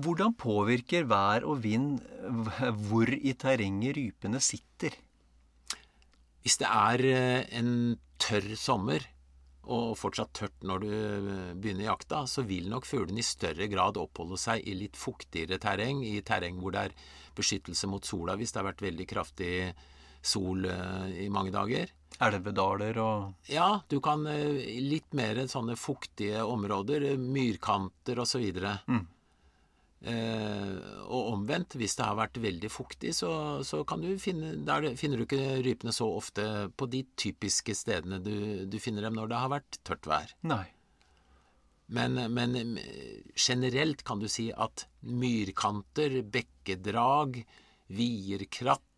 Hvordan 0.00 0.36
påvirker 0.38 1.08
vær 1.10 1.44
og 1.48 1.62
vind 1.64 1.98
hvor 2.88 3.10
i 3.10 3.34
terrenget 3.38 3.96
rypene 3.98 4.40
sitter? 4.42 4.94
Hvis 6.40 6.60
det 6.62 6.68
er 6.70 7.06
eh, 7.10 7.48
en 7.58 7.72
tørr 8.20 8.54
sommer, 8.56 9.04
og 9.70 9.92
fortsatt 9.98 10.32
tørt 10.34 10.64
når 10.66 10.82
du 10.82 10.90
eh, 10.90 11.52
begynner 11.54 11.90
jakta, 11.90 12.24
så 12.30 12.44
vil 12.48 12.70
nok 12.72 12.88
fuglene 12.88 13.20
i 13.20 13.26
større 13.26 13.68
grad 13.70 14.00
oppholde 14.00 14.38
seg 14.40 14.64
i 14.64 14.76
litt 14.78 14.98
fuktigere 14.98 15.60
terreng, 15.62 16.02
i 16.06 16.22
terreng 16.26 16.58
hvor 16.62 16.74
det 16.74 16.86
er 16.88 16.96
beskyttelse 17.36 17.90
mot 17.90 18.06
sola 18.06 18.36
hvis 18.38 18.54
det 18.54 18.62
har 18.62 18.70
vært 18.70 18.84
veldig 18.86 19.06
kraftig 19.10 19.52
sol 20.22 20.66
eh, 20.68 21.26
i 21.26 21.28
mange 21.32 21.52
dager. 21.54 21.92
Elvedaler 22.18 22.98
og 23.00 23.48
Ja, 23.48 23.80
du 23.88 24.00
kan 24.04 24.26
litt 24.26 25.14
mer 25.16 25.38
sånne 25.48 25.76
fuktige 25.78 26.42
områder, 26.44 27.12
myrkanter 27.16 28.20
osv. 28.24 28.44
Mm. 28.90 29.06
Eh, 30.00 30.76
og 31.12 31.34
omvendt, 31.34 31.74
hvis 31.76 31.98
det 31.98 32.06
har 32.06 32.16
vært 32.16 32.38
veldig 32.40 32.70
fuktig, 32.72 33.12
så, 33.12 33.60
så 33.66 33.82
kan 33.84 34.00
du 34.00 34.14
finne 34.16 34.54
Der 34.64 34.94
finner 34.96 35.20
du 35.20 35.26
ikke 35.26 35.58
rypene 35.60 35.92
så 35.92 36.08
ofte 36.08 36.70
på 36.72 36.88
de 36.88 37.02
typiske 37.20 37.74
stedene 37.76 38.16
du, 38.24 38.64
du 38.64 38.78
finner 38.80 39.04
dem 39.04 39.18
når 39.18 39.28
det 39.28 39.40
har 39.42 39.52
vært 39.52 39.80
tørt 39.84 40.08
vær. 40.08 40.32
Nei. 40.40 40.64
Men, 41.90 42.16
men, 42.32 42.78
generelt 43.34 44.04
kan 44.06 44.22
du 44.22 44.28
si 44.30 44.48
at 44.54 44.86
myrkanter, 45.02 46.20
bekkedrag, 46.22 47.42
vierkratt 47.90 48.80
eh, 48.80 48.89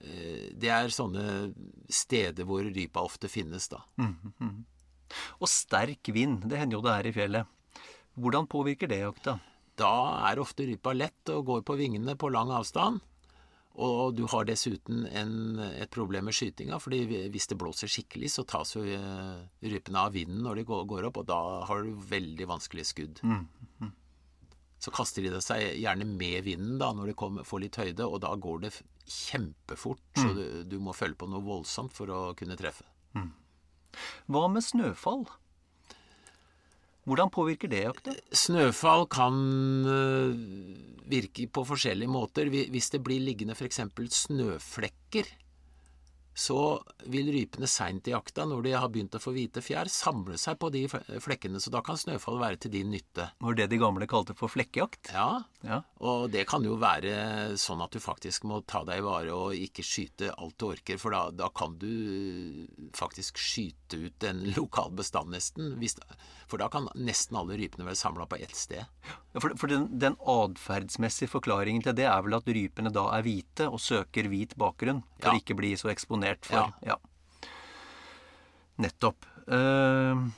Det 0.00 0.70
er 0.72 0.92
sånne 0.94 1.24
steder 1.92 2.46
hvor 2.48 2.64
rypa 2.64 3.02
ofte 3.04 3.28
finnes, 3.28 3.66
da. 3.68 3.82
Mm, 4.00 4.32
mm. 4.40 4.54
Og 5.42 5.50
sterk 5.50 6.08
vind, 6.14 6.46
det 6.48 6.60
hender 6.60 6.78
jo 6.78 6.84
det 6.86 6.94
er 6.94 7.08
i 7.10 7.14
fjellet. 7.14 7.84
Hvordan 8.20 8.48
påvirker 8.50 8.90
det 8.90 9.02
jakta? 9.02 9.38
Da 9.80 9.92
er 10.30 10.40
ofte 10.42 10.66
rypa 10.68 10.92
lett 10.96 11.30
og 11.32 11.46
går 11.48 11.62
på 11.66 11.76
vingene 11.80 12.16
på 12.18 12.30
lang 12.32 12.52
avstand. 12.52 13.00
Og 13.80 14.16
du 14.18 14.24
har 14.28 14.44
dessuten 14.48 15.04
en, 15.06 15.60
et 15.62 15.90
problem 15.94 16.26
med 16.28 16.36
skytinga, 16.36 16.80
fordi 16.82 17.28
hvis 17.32 17.46
det 17.48 17.58
blåser 17.60 17.88
skikkelig, 17.88 18.32
så 18.34 18.44
tas 18.48 18.74
jo 18.74 18.82
eh, 18.82 19.36
rypene 19.62 20.02
av 20.02 20.16
vinden 20.16 20.42
når 20.44 20.60
de 20.60 20.64
går, 20.68 20.82
går, 20.90 21.06
opp, 21.08 21.20
og 21.22 21.28
da 21.30 21.38
har 21.68 21.86
du 21.86 21.94
veldig 22.10 22.48
vanskelige 22.50 22.90
skudd. 22.90 23.22
Mm. 23.22 23.46
Så 24.80 24.92
kaster 24.94 25.26
de 25.26 25.42
seg 25.44 25.76
gjerne 25.82 26.06
med 26.08 26.46
vinden 26.46 26.78
da, 26.80 26.92
når 26.96 27.10
de 27.10 27.18
kommer, 27.18 27.44
får 27.44 27.64
litt 27.66 27.78
høyde, 27.80 28.06
og 28.06 28.22
da 28.24 28.32
går 28.40 28.62
det 28.64 28.72
kjempefort. 29.10 30.00
Mm. 30.16 30.22
Så 30.22 30.32
du, 30.38 30.44
du, 30.72 30.78
må 30.80 30.96
følge 30.96 31.18
på 31.20 31.28
noe 31.28 31.44
voldsomt 31.44 31.92
for 31.96 32.12
å 32.14 32.22
kunne 32.38 32.56
treffe. 32.56 32.86
Mm. 33.12 33.28
Hva 34.30 34.46
med 34.48 34.64
snøfall? 34.64 35.26
Hvordan 37.08 37.32
påvirker 37.32 37.70
det 37.72 37.82
jakta? 37.82 38.14
Snøfall 38.36 39.06
kan 39.10 39.36
øh, 39.88 40.34
virke 41.10 41.48
på 41.50 41.64
forskjellige 41.66 42.12
måter. 42.12 42.50
Hvis 42.52 42.90
det 42.94 43.02
blir 43.04 43.22
liggende 43.24 43.56
f.eks. 43.56 43.80
snøflekker, 44.24 45.28
så 46.40 46.56
vil 47.12 47.28
rypene 47.34 47.68
seint 47.68 48.08
i 48.08 48.14
jakta, 48.14 48.46
når 48.48 48.62
de 48.64 48.72
har 48.72 48.88
begynt 48.92 49.16
å 49.18 49.20
få 49.20 49.34
hvite 49.36 49.60
fjær, 49.64 49.90
samle 49.92 50.38
seg 50.40 50.56
på 50.62 50.70
de 50.72 50.86
flekkene. 50.88 51.60
Så 51.60 51.72
da 51.74 51.82
kan 51.84 51.98
snøfall 52.00 52.40
være 52.40 52.62
til 52.64 52.72
din 52.78 52.88
nytte. 52.94 53.26
Var 53.44 53.58
det 53.58 53.66
de 53.74 53.80
gamle 53.82 54.08
kalte 54.08 54.32
for 54.38 54.48
flekkejakt? 54.52 55.12
Ja. 55.12 55.42
ja. 55.66 55.82
Og 56.00 56.30
det 56.32 56.46
kan 56.48 56.64
jo 56.64 56.78
være 56.80 57.58
sånn 57.60 57.84
at 57.84 57.92
du 57.92 58.00
faktisk 58.00 58.48
må 58.48 58.62
ta 58.64 58.80
deg 58.88 59.02
i 59.02 59.04
vare 59.04 59.36
og 59.36 59.52
ikke 59.58 59.84
skyte 59.84 60.32
alt 60.32 60.56
du 60.56 60.70
orker, 60.70 61.00
for 61.02 61.12
da, 61.12 61.26
da 61.34 61.50
kan 61.52 61.76
du 61.80 61.90
faktisk 62.96 63.36
skyte 63.40 64.00
ut 64.06 64.24
en 64.30 64.40
lokal 64.56 64.94
bestand, 64.96 65.34
nesten. 65.34 65.74
Hvis, 65.80 65.98
for 66.48 66.62
da 66.62 66.70
kan 66.72 66.88
nesten 66.96 67.36
alle 67.36 67.58
rypene 67.60 67.84
være 67.84 68.00
samla 68.00 68.24
på 68.30 68.38
ett 68.40 68.56
sted. 68.56 68.88
Ja, 69.34 69.42
for 69.42 69.52
for 69.60 69.70
den, 69.70 69.86
den 70.00 70.16
atferdsmessige 70.24 71.30
forklaringen 71.30 71.84
til 71.84 71.94
det 72.00 72.08
er 72.08 72.24
vel 72.24 72.38
at 72.40 72.48
rypene 72.48 72.90
da 72.94 73.04
er 73.18 73.26
hvite 73.26 73.68
og 73.68 73.80
søker 73.82 74.26
hvit 74.30 74.56
bakgrunn 74.58 75.04
for 75.20 75.34
Ja. 75.34 75.38
ikke 75.38 75.54
bli 75.58 75.74
så 75.76 75.90
eksponert 75.92 76.29
for 76.46 76.56
Ja. 76.56 76.94
Ja. 76.94 76.96
Nettopp. 78.80 79.26
Uh, 79.50 80.30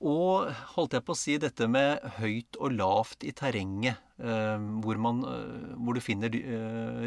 og 0.00 0.50
holdt 0.74 0.96
jeg 0.96 1.04
på 1.06 1.14
å 1.14 1.18
si 1.18 1.36
dette 1.40 1.68
med 1.70 2.02
høyt 2.18 2.56
og 2.58 2.74
lavt 2.74 3.24
i 3.24 3.32
terrenget, 3.36 4.00
uh, 4.20 4.58
hvor, 4.84 5.00
man, 5.00 5.24
uh, 5.24 5.74
hvor 5.78 5.96
du 5.96 6.02
finner 6.04 6.32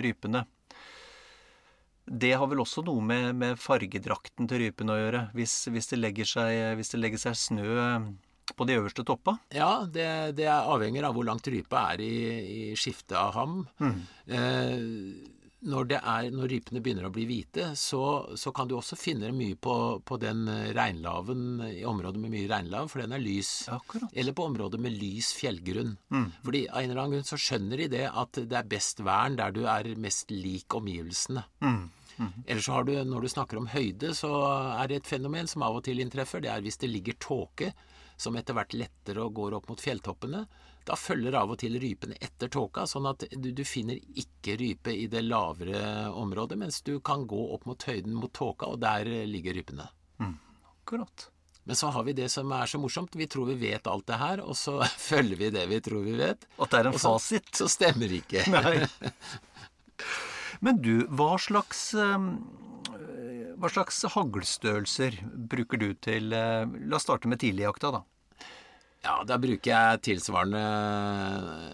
rypene. 0.03 0.45
Det 2.03 2.33
har 2.35 2.49
vel 2.51 2.61
også 2.63 2.83
noe 2.83 3.01
med, 3.03 3.29
med 3.39 3.59
fargedrakten 3.61 4.49
til 4.49 4.65
rypene 4.65 4.93
å 4.95 4.99
gjøre. 4.99 5.25
Hvis, 5.37 5.55
hvis, 5.71 5.93
det 5.93 6.27
seg, 6.27 6.75
hvis 6.77 6.91
det 6.91 6.99
legger 6.99 7.21
seg 7.21 7.37
snø 7.39 7.73
på 8.57 8.67
de 8.67 8.75
øverste 8.75 9.05
toppa. 9.07 9.37
Ja, 9.55 9.85
det, 9.87 10.35
det 10.37 10.47
er 10.49 10.67
avhenger 10.69 11.07
av 11.07 11.15
hvor 11.15 11.25
langt 11.27 11.47
rypa 11.47 11.85
er 11.93 12.03
i, 12.03 12.15
i 12.43 12.63
skiftet 12.79 13.15
av 13.17 13.31
ham. 13.37 13.55
Eh, 14.27 14.75
når, 15.63 15.87
det 15.91 15.99
er, 15.99 16.27
når 16.35 16.51
rypene 16.51 16.81
begynner 16.83 17.07
å 17.07 17.13
bli 17.13 17.25
hvite, 17.29 17.69
så, 17.79 18.03
så 18.39 18.51
kan 18.55 18.69
du 18.69 18.75
også 18.77 18.97
finne 18.99 19.29
dem 19.29 19.39
mye 19.39 19.55
på, 19.55 19.75
på 20.05 20.19
den 20.21 20.45
regnlaven 20.75 21.63
i 21.69 21.83
områder 21.87 22.21
med 22.21 22.33
mye 22.35 22.49
regnlav, 22.51 22.89
for 22.91 23.03
den 23.03 23.15
er 23.15 23.23
lys. 23.23 23.51
Akkurat. 23.73 24.11
Eller 24.13 24.35
på 24.35 24.47
områder 24.49 24.81
med 24.83 24.95
lys 24.99 25.31
fjellgrunn. 25.37 25.95
Fordi 26.43 26.65
av 26.69 26.81
en 26.81 26.91
eller 26.91 27.01
annen 27.03 27.17
grunn 27.17 27.31
så 27.31 27.39
skjønner 27.39 27.83
de 27.83 27.89
det 27.95 28.05
at 28.09 28.39
det 28.41 28.59
er 28.59 28.71
best 28.75 29.03
vern 29.05 29.39
der 29.39 29.55
du 29.55 29.63
er 29.65 29.93
mest 29.99 30.31
lik 30.33 30.75
omgivelsene. 30.77 31.45
Ellers 32.45 32.65
så 32.67 32.77
har 32.77 32.85
du, 32.87 32.93
når 33.07 33.25
du 33.25 33.31
snakker 33.31 33.59
om 33.59 33.71
høyde, 33.71 34.13
så 34.17 34.29
er 34.77 34.89
det 34.89 35.01
et 35.01 35.09
fenomen 35.09 35.49
som 35.49 35.65
av 35.65 35.79
og 35.79 35.85
til 35.87 36.01
inntreffer. 36.03 36.43
Det 36.43 36.51
er 36.53 36.61
hvis 36.63 36.79
det 36.83 36.91
ligger 36.91 37.17
tåke, 37.21 37.71
som 38.19 38.35
etter 38.37 38.55
hvert 38.57 38.75
letter 38.77 39.19
og 39.23 39.33
går 39.39 39.57
opp 39.57 39.71
mot 39.71 39.81
fjelltoppene. 39.81 40.43
Da 40.85 40.97
følger 40.99 41.35
av 41.39 41.51
og 41.53 41.59
til 41.61 41.77
rypene 41.79 42.17
etter 42.19 42.49
tåka, 42.51 42.83
sånn 42.89 43.05
at 43.07 43.23
du, 43.31 43.51
du 43.55 43.61
finner 43.63 43.95
ikke 44.19 44.57
rype 44.59 44.91
i 44.91 45.05
det 45.07 45.21
lavere 45.23 46.09
området, 46.11 46.57
mens 46.59 46.81
du 46.83 46.97
kan 46.99 47.23
gå 47.29 47.39
opp 47.55 47.63
mot 47.69 47.85
høyden 47.87 48.13
mot 48.19 48.33
tåka, 48.35 48.67
og 48.73 48.81
der 48.83 49.07
ligger 49.29 49.55
rypene. 49.55 49.85
Akkurat. 50.83 51.29
Men 51.63 51.77
så 51.79 51.87
har 51.95 52.03
vi 52.03 52.11
det 52.17 52.25
som 52.27 52.51
er 52.51 52.67
så 52.67 52.75
morsomt. 52.83 53.13
Vi 53.15 53.23
tror 53.31 53.47
vi 53.47 53.55
vet 53.61 53.87
alt 53.87 54.03
det 54.09 54.17
her, 54.19 54.41
og 54.43 54.57
så 54.59 54.81
følger 55.07 55.39
vi 55.39 55.51
det 55.55 55.63
vi 55.71 55.79
tror 55.85 56.03
vi 56.03 56.17
vet. 56.19 56.43
At 56.59 56.73
det 56.75 56.81
er 56.81 56.89
en 56.91 56.99
så- 56.99 57.13
fasit. 57.15 57.47
Så 57.55 57.69
stemmer 57.71 58.11
ikke. 58.19 58.43
Nei. 58.51 58.83
Men 60.63 60.81
du, 60.83 61.05
hva 61.11 61.37
slags 61.39 61.93
eh, 61.95 62.27
hva 63.59 63.69
slags 63.71 64.01
haglstørrelser 64.11 65.21
bruker 65.51 65.79
du 65.79 65.89
til 66.03 66.33
eh, 66.35 66.67
La 66.87 66.97
oss 66.99 67.05
starte 67.07 67.31
med 67.31 67.39
tidligjakta, 67.43 67.91
da. 67.95 68.03
Ja, 69.03 69.19
da 69.27 69.37
bruker 69.41 69.71
jeg 69.73 70.03
tilsvarende 70.07 70.63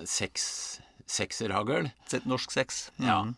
seks 0.10 0.46
sekserhagl. 1.10 1.89
Norsk 2.30 2.52
seks. 2.54 2.89
Ja. 3.02 3.24
Mhm. 3.24 3.36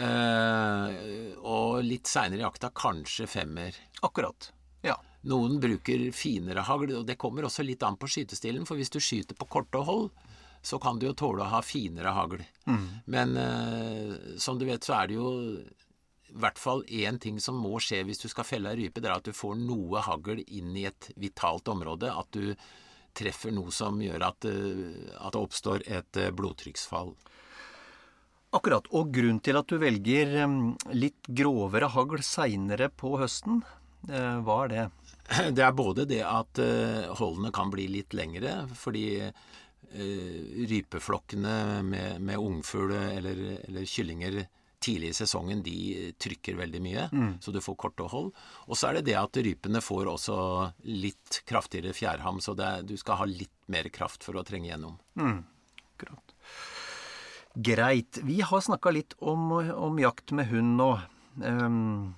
Eh, 0.00 1.34
og 1.42 1.82
litt 1.82 2.06
seinere 2.06 2.40
i 2.40 2.44
jakta 2.44 2.70
kanskje 2.70 3.26
femmer. 3.28 3.74
Akkurat. 4.06 4.52
Ja. 4.86 4.94
Noen 5.26 5.58
bruker 5.60 6.06
finere 6.16 6.62
hagl, 6.64 6.94
og 7.00 7.06
det 7.06 7.18
kommer 7.20 7.44
også 7.44 7.66
litt 7.66 7.82
an 7.82 7.98
på 8.00 8.08
skytestilen, 8.08 8.64
for 8.66 8.78
hvis 8.80 8.92
du 8.94 9.00
skyter 9.02 9.36
på 9.36 9.48
korte 9.50 9.82
hold, 9.84 10.08
så 10.62 10.78
kan 10.80 10.98
du 10.98 11.08
jo 11.08 11.16
tåle 11.16 11.42
å 11.44 11.50
ha 11.50 11.60
finere 11.64 12.14
hagl. 12.14 12.40
Men 13.10 13.36
eh, 13.36 14.38
som 14.38 14.58
du 14.58 14.64
vet, 14.68 14.84
så 14.86 15.00
er 15.02 15.10
det 15.10 15.18
jo 15.18 15.30
i 16.30 16.38
hvert 16.38 16.60
fall 16.62 16.84
én 16.86 17.18
ting 17.20 17.40
som 17.42 17.58
må 17.58 17.80
skje 17.82 18.04
hvis 18.06 18.22
du 18.22 18.28
skal 18.30 18.46
felle 18.46 18.70
ei 18.70 18.84
rype, 18.84 19.02
det 19.02 19.10
er 19.10 19.16
at 19.18 19.26
du 19.26 19.34
får 19.34 19.58
noe 19.58 20.00
hagl 20.06 20.38
inn 20.46 20.76
i 20.78 20.86
et 20.86 21.10
vitalt 21.18 21.68
område. 21.68 22.12
At 22.14 22.30
du 22.30 22.54
treffer 23.16 23.52
noe 23.54 23.72
som 23.74 24.00
gjør 24.02 24.24
at, 24.30 24.46
eh, 24.48 25.10
at 25.18 25.34
det 25.34 25.42
oppstår 25.42 25.84
et 25.86 26.20
eh, 26.20 26.32
blodtrykksfall. 26.34 27.14
Akkurat. 28.56 28.88
Og 28.96 29.12
grunnen 29.14 29.42
til 29.44 29.58
at 29.60 29.70
du 29.70 29.78
velger 29.82 30.34
eh, 30.42 30.56
litt 30.96 31.30
grovere 31.42 31.90
hagl 31.94 32.22
seinere 32.26 32.90
på 32.90 33.16
høsten, 33.20 33.62
hva 34.00 34.54
er 34.64 34.70
det? 34.72 34.84
Det 35.56 35.62
er 35.62 35.74
både 35.76 36.06
det 36.08 36.22
at 36.24 36.58
holdene 37.20 37.50
kan 37.52 37.68
bli 37.70 37.84
litt 37.92 38.14
lengre, 38.16 38.62
fordi 38.74 39.20
rypeflokkene 40.70 41.52
med, 41.84 42.22
med 42.24 42.40
ungfugl 42.40 42.94
eller, 42.96 43.42
eller 43.68 43.84
kyllinger 43.84 44.40
tidlig 44.80 45.12
i 45.12 45.18
sesongen, 45.20 45.62
de 45.64 46.12
trykker 46.20 46.58
veldig 46.58 46.80
mye, 46.84 47.06
så 47.44 47.52
du 47.52 47.60
får 47.60 47.76
korte 47.80 48.06
hold. 48.10 48.30
Og 48.66 48.78
så 48.78 48.88
er 48.88 48.98
det 48.98 49.10
det 49.10 49.16
at 49.20 49.40
rypene 49.44 49.82
får 49.84 50.10
også 50.14 50.36
litt 50.88 51.42
kraftigere 51.48 51.94
fjærham, 51.96 52.40
så 52.40 52.56
det 52.58 52.66
er, 52.66 52.86
du 52.88 52.96
skal 53.00 53.20
ha 53.20 53.28
litt 53.28 53.52
mer 53.70 53.90
kraft 53.92 54.24
for 54.26 54.40
å 54.40 54.44
trenge 54.46 54.72
gjennom. 54.72 54.96
Akkurat. 55.94 56.36
Greit. 57.54 58.20
Vi 58.24 58.40
har 58.46 58.62
snakka 58.62 58.92
litt 58.94 59.16
om, 59.18 59.52
om 59.58 59.98
jakt 60.00 60.32
med 60.32 60.48
hund 60.52 60.76
nå. 60.80 60.90
Um, 61.40 62.14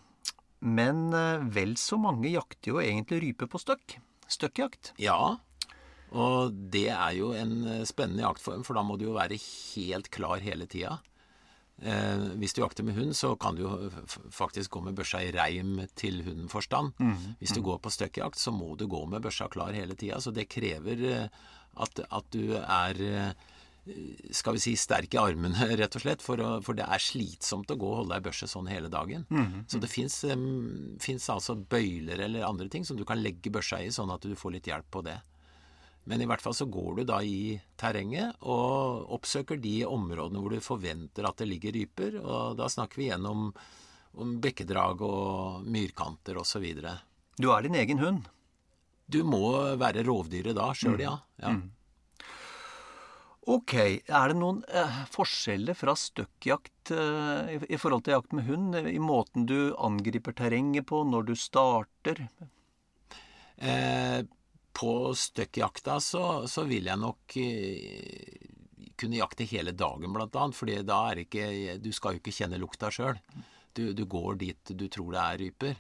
men 0.62 1.09
eh, 1.16 1.42
vel 1.53 1.75
så 1.81 1.98
mange 1.98 2.31
jakter 2.31 2.77
jo 2.77 2.83
egentlig 2.83 3.22
rype 3.25 3.48
på 3.51 3.59
støkk. 3.59 3.96
Støkkjakt. 4.31 4.92
Ja, 5.03 5.38
og 6.12 6.53
det 6.72 6.88
er 6.92 7.14
jo 7.16 7.33
en 7.37 7.64
eh, 7.66 7.87
spennende 7.88 8.25
jaktform, 8.27 8.62
for 8.66 8.77
da 8.77 8.85
må 8.85 8.98
du 9.01 9.09
jo 9.09 9.16
være 9.16 9.40
helt 9.40 10.11
klar 10.12 10.42
hele 10.44 10.68
tida. 10.70 10.98
Eh, 11.83 12.27
hvis 12.38 12.55
du 12.55 12.61
jakter 12.62 12.87
med 12.87 12.95
hund, 12.95 13.14
så 13.18 13.33
kan 13.37 13.57
du 13.59 13.64
jo 13.64 13.73
faktisk 14.31 14.71
gå 14.77 14.85
med 14.87 14.95
børsa 14.99 15.23
i 15.25 15.33
reim 15.35 15.81
til 15.99 16.23
hunden 16.23 16.49
forstand. 16.53 16.92
Hvis 17.40 17.55
du 17.57 17.62
går 17.62 17.81
på 17.83 17.90
støkkjakt, 17.90 18.38
så 18.38 18.53
må 18.55 18.77
du 18.79 18.87
gå 18.87 19.05
med 19.11 19.23
børsa 19.25 19.49
klar 19.51 19.73
hele 19.75 19.97
tida. 19.99 20.21
Så 20.23 20.31
det 20.31 20.49
krever 20.53 21.03
eh, 21.11 21.27
at, 21.83 22.05
at 22.11 22.31
du 22.31 22.55
er 22.61 23.03
eh, 23.03 23.33
skal 24.31 24.55
vi 24.55 24.62
si 24.62 24.77
sterk 24.79 25.14
i 25.16 25.18
armene, 25.18 25.59
rett 25.81 25.97
og 25.99 26.05
slett. 26.05 26.23
For, 26.23 26.38
å, 26.38 26.61
for 26.62 26.79
det 26.79 26.87
er 26.87 27.03
slitsomt 27.03 27.71
å 27.75 27.79
gå 27.81 27.88
og 27.90 27.99
holde 28.05 28.21
ei 28.21 28.23
børse 28.29 28.47
sånn 28.47 28.71
hele 28.71 28.87
dagen. 28.92 29.27
Så 29.66 29.83
det 29.83 29.90
fins 29.90 31.29
altså 31.35 31.57
bøyler 31.59 32.23
eller 32.29 32.47
andre 32.47 32.68
ting 32.71 32.87
som 32.87 32.97
du 32.97 33.03
kan 33.09 33.18
legge 33.18 33.51
børsa 33.51 33.83
i, 33.83 33.90
sånn 33.90 34.12
at 34.14 34.23
du 34.23 34.37
får 34.38 34.55
litt 34.61 34.71
hjelp 34.71 34.87
på 34.95 35.03
det. 35.09 35.18
Men 36.11 36.23
i 36.23 36.27
hvert 36.27 36.43
fall 36.43 36.55
så 36.57 36.67
går 36.67 36.99
du 36.99 37.05
da 37.07 37.21
i 37.23 37.55
terrenget 37.79 38.41
og 38.43 39.07
oppsøker 39.15 39.61
de 39.62 39.83
områdene 39.87 40.43
hvor 40.43 40.55
du 40.55 40.65
forventer 40.65 41.29
at 41.29 41.38
det 41.38 41.49
ligger 41.51 41.77
ryper. 41.77 42.19
Og 42.23 42.57
da 42.59 42.67
snakker 42.73 42.99
vi 42.99 43.09
igjen 43.09 43.29
om, 43.29 43.51
om 44.19 44.37
bekkedrag 44.43 45.05
og 45.07 45.69
myrkanter 45.69 46.41
osv. 46.43 46.67
Du 47.38 47.53
er 47.55 47.69
din 47.69 47.79
egen 47.79 48.03
hund. 48.03 48.27
Du 49.12 49.23
må 49.27 49.45
være 49.79 50.03
rovdyret 50.07 50.57
da 50.57 50.73
sjøl, 50.75 51.01
ja. 51.05 51.15
ja. 51.43 51.55
Ok. 53.51 53.75
Er 53.75 54.31
det 54.31 54.38
noen 54.38 54.62
eh, 54.71 55.01
forskjeller 55.11 55.77
fra 55.79 55.95
støkkjakt 55.99 56.93
eh, 56.95 57.57
i, 57.57 57.59
i 57.75 57.79
forhold 57.81 58.07
til 58.07 58.17
jakt 58.17 58.35
med 58.38 58.47
hund? 58.47 58.79
I 58.79 59.01
måten 59.03 59.47
du 59.51 59.75
angriper 59.79 60.35
terrenget 60.38 60.87
på, 60.91 61.03
når 61.07 61.31
du 61.31 61.35
starter? 61.38 62.25
Eh, 63.59 64.23
på 64.76 65.12
støkkjakta 65.16 65.98
så, 66.00 66.24
så 66.48 66.64
vil 66.68 66.88
jeg 66.90 67.00
nok 67.00 67.37
eh, 67.40 68.50
kunne 68.98 69.18
jakte 69.18 69.46
hele 69.48 69.74
dagen, 69.76 70.12
blant 70.12 70.37
annet. 70.37 70.56
fordi 70.56 70.78
da 70.87 71.00
er 71.11 71.24
ikke 71.24 71.78
Du 71.82 71.90
skal 71.92 72.14
jo 72.16 72.22
ikke 72.22 72.35
kjenne 72.35 72.61
lukta 72.61 72.90
sjøl. 72.92 73.18
Du, 73.72 73.92
du 73.96 74.04
går 74.04 74.37
dit 74.40 74.72
du 74.76 74.87
tror 74.92 75.12
det 75.14 75.20
er 75.22 75.38
ryper. 75.40 75.76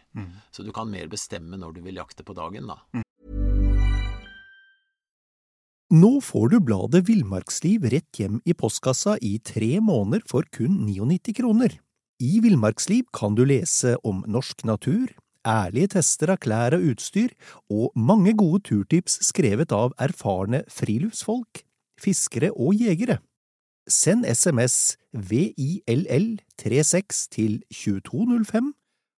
Så 0.50 0.64
du 0.64 0.72
kan 0.72 0.90
mer 0.90 1.10
bestemme 1.12 1.60
når 1.60 1.76
du 1.76 1.82
vil 1.84 2.00
jakte 2.00 2.24
på 2.24 2.36
dagen, 2.36 2.70
da. 2.72 2.80
Nå 5.92 6.22
får 6.24 6.54
du 6.54 6.60
bladet 6.64 7.02
Villmarksliv 7.04 7.84
rett 7.92 8.16
hjem 8.16 8.38
i 8.48 8.54
postkassa 8.56 9.18
i 9.20 9.34
tre 9.44 9.74
måneder 9.84 10.22
for 10.24 10.46
kun 10.48 10.86
99 10.86 11.34
kroner. 11.36 11.74
I 12.22 12.38
Villmarksliv 12.40 13.10
kan 13.12 13.36
du 13.36 13.44
lese 13.44 13.98
om 14.00 14.22
norsk 14.24 14.64
natur, 14.64 15.12
ærlige 15.46 15.86
tester 15.96 16.30
av 16.34 16.38
klær 16.42 16.74
og 16.76 16.82
utstyr, 16.92 17.30
og 17.70 17.92
mange 17.96 18.36
gode 18.38 18.60
turtips 18.68 19.18
skrevet 19.26 19.72
av 19.72 19.92
erfarne 20.00 20.62
friluftsfolk, 20.70 21.62
fiskere 22.00 22.50
og 22.52 22.74
jegere. 22.78 23.18
Send 23.88 24.26
SMS 24.26 24.96
VILL36 25.16 27.28
til 27.34 27.62
2205 27.74 28.74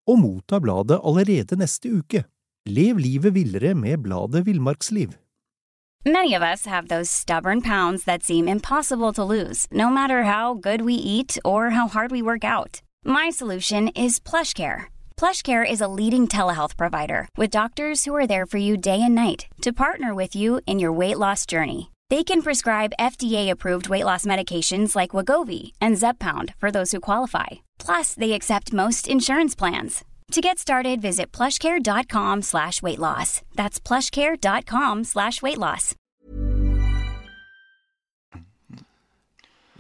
og 0.09 0.19
motta 0.21 0.59
bladet 0.61 1.01
allerede 1.05 1.57
neste 1.61 1.89
uke. 1.93 2.25
Lev 2.67 2.97
livet 2.97 3.35
villere 3.35 3.75
med 3.75 3.99
bladet 4.03 4.47
Villmarksliv. 4.47 5.09
Many 6.07 6.35
of 6.35 6.43
us 6.43 6.67
have 6.67 6.89
those 6.89 7.11
stubborn 7.11 7.63
pounds 7.63 8.05
that 8.05 8.25
seem 8.25 8.49
impossible 8.49 9.13
to 9.13 9.25
lose, 9.25 9.67
no 9.71 9.89
matter 9.89 10.25
how 10.25 10.55
good 10.55 10.83
we 10.83 10.95
eat 10.95 11.39
or 11.45 11.71
how 11.71 11.89
hard 11.89 12.13
we 12.13 12.23
work 12.23 12.45
out. 12.45 12.83
My 13.05 13.31
solution 13.31 13.89
is. 13.97 14.21
PlushCare 15.25 15.65
is 15.69 15.81
a 15.81 15.89
leading 15.89 16.29
telehealth 16.29 16.77
provider 16.77 17.29
with 17.37 17.51
doctors 17.51 18.05
who 18.05 18.15
are 18.15 18.27
there 18.27 18.47
for 18.47 18.59
you 18.59 18.77
day 18.77 19.01
and 19.01 19.15
night 19.15 19.47
to 19.63 19.73
partner 19.73 20.15
with 20.15 20.37
you 20.37 20.61
in 20.67 20.79
your 20.79 20.93
weight 20.93 21.19
loss 21.19 21.47
journey. 21.47 21.91
They 22.11 22.23
can 22.25 22.43
prescribe 22.43 22.93
FDA-approved 23.01 23.89
weight 23.89 24.05
loss 24.05 24.27
medications 24.27 24.95
like 24.95 25.11
Wagovi 25.11 25.73
and 25.81 25.97
Zepbound 25.97 26.55
for 26.59 26.71
those 26.71 26.93
who 26.93 27.01
qualify. 27.01 27.47
Plus, 27.79 28.15
they 28.15 28.33
accept 28.33 28.73
most 28.75 29.09
insurance 29.09 29.55
plans. 29.55 30.05
To 30.33 30.41
get 30.41 30.59
started, 30.59 31.01
visit 31.01 31.33
plushcare.com 31.33 32.43
slash 32.43 32.83
weight 32.83 32.99
loss. 32.99 33.43
That's 33.55 33.79
plushcare.com 33.81 35.05
slash 35.05 35.41
weight 35.43 35.59
loss. 35.59 35.95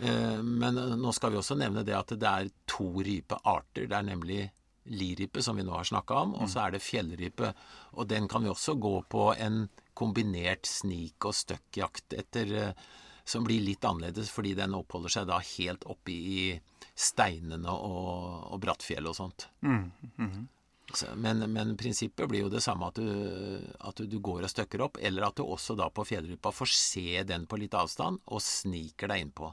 Eh, 0.03 0.43
Men 0.43 0.79
eh, 0.79 0.97
nå 0.97 1.13
skal 1.13 1.31
vi 1.33 1.39
også 1.39 1.55
nevne 1.59 1.85
det 1.87 1.95
at 1.97 2.13
det 2.19 2.29
er 2.29 2.49
to 2.67 2.85
rypearter. 3.03 3.87
Det 3.89 3.93
er 3.99 4.03
nemlig 4.03 4.51
lirype, 4.85 5.43
som 5.43 5.57
vi 5.57 5.65
nå 5.65 5.73
har 5.77 5.87
snakka 5.89 6.19
om, 6.27 6.35
og 6.39 6.51
så 6.51 6.65
er 6.65 6.75
det 6.75 6.85
fjellrype. 6.85 7.53
Og 7.97 8.09
den 8.11 8.29
kan 8.29 8.45
vi 8.45 8.53
også 8.53 8.77
gå 8.81 8.95
på 9.09 9.31
en 9.35 9.69
kombinert 9.95 10.67
snik- 10.69 11.25
og 11.29 11.37
støkkjakt 11.37 12.17
etter, 12.19 12.55
eh, 12.61 12.73
som 13.25 13.45
blir 13.47 13.63
litt 13.65 13.85
annerledes, 13.85 14.31
fordi 14.31 14.55
den 14.59 14.75
oppholder 14.77 15.15
seg 15.15 15.29
da 15.31 15.39
helt 15.39 15.87
oppe 15.89 16.13
i 16.13 16.61
steinene 16.95 17.73
og, 17.73 18.53
og 18.53 18.61
brattfjell 18.61 19.09
og 19.09 19.17
sånt. 19.17 19.49
Så, 20.95 21.09
men, 21.17 21.41
men 21.51 21.73
prinsippet 21.81 22.29
blir 22.29 22.45
jo 22.45 22.51
det 22.53 22.61
samme, 22.63 22.91
at, 22.93 23.01
du, 23.01 23.63
at 23.81 23.97
du, 23.97 24.05
du 24.07 24.19
går 24.23 24.45
og 24.45 24.53
støkker 24.53 24.85
opp, 24.85 25.01
eller 25.01 25.25
at 25.27 25.39
du 25.41 25.43
også 25.47 25.75
da 25.79 25.89
på 25.91 26.05
fjellrypa 26.07 26.53
får 26.53 26.71
se 26.77 27.23
den 27.27 27.49
på 27.49 27.59
litt 27.63 27.75
avstand, 27.75 28.21
og 28.29 28.45
sniker 28.45 29.11
deg 29.11 29.25
innpå. 29.25 29.49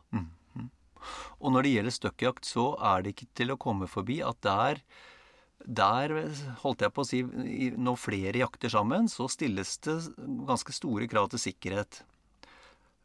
Og 1.41 1.53
når 1.53 1.65
det 1.65 1.71
gjelder 1.75 1.95
støkkjakt, 1.95 2.45
så 2.45 2.65
er 2.91 3.01
det 3.01 3.15
ikke 3.15 3.29
til 3.39 3.55
å 3.55 3.59
komme 3.61 3.87
forbi 3.89 4.19
at 4.25 4.37
der 4.45 4.83
der 5.65 6.13
holdt 6.63 6.81
jeg 6.85 6.93
på 6.93 7.03
å 7.03 7.07
si 7.07 7.21
Når 7.23 7.99
flere 7.99 8.41
jakter 8.41 8.71
sammen, 8.73 9.09
så 9.11 9.27
stilles 9.31 9.77
det 9.85 9.97
ganske 10.47 10.73
store 10.75 11.09
krav 11.11 11.29
til 11.31 11.41
sikkerhet. 11.49 12.01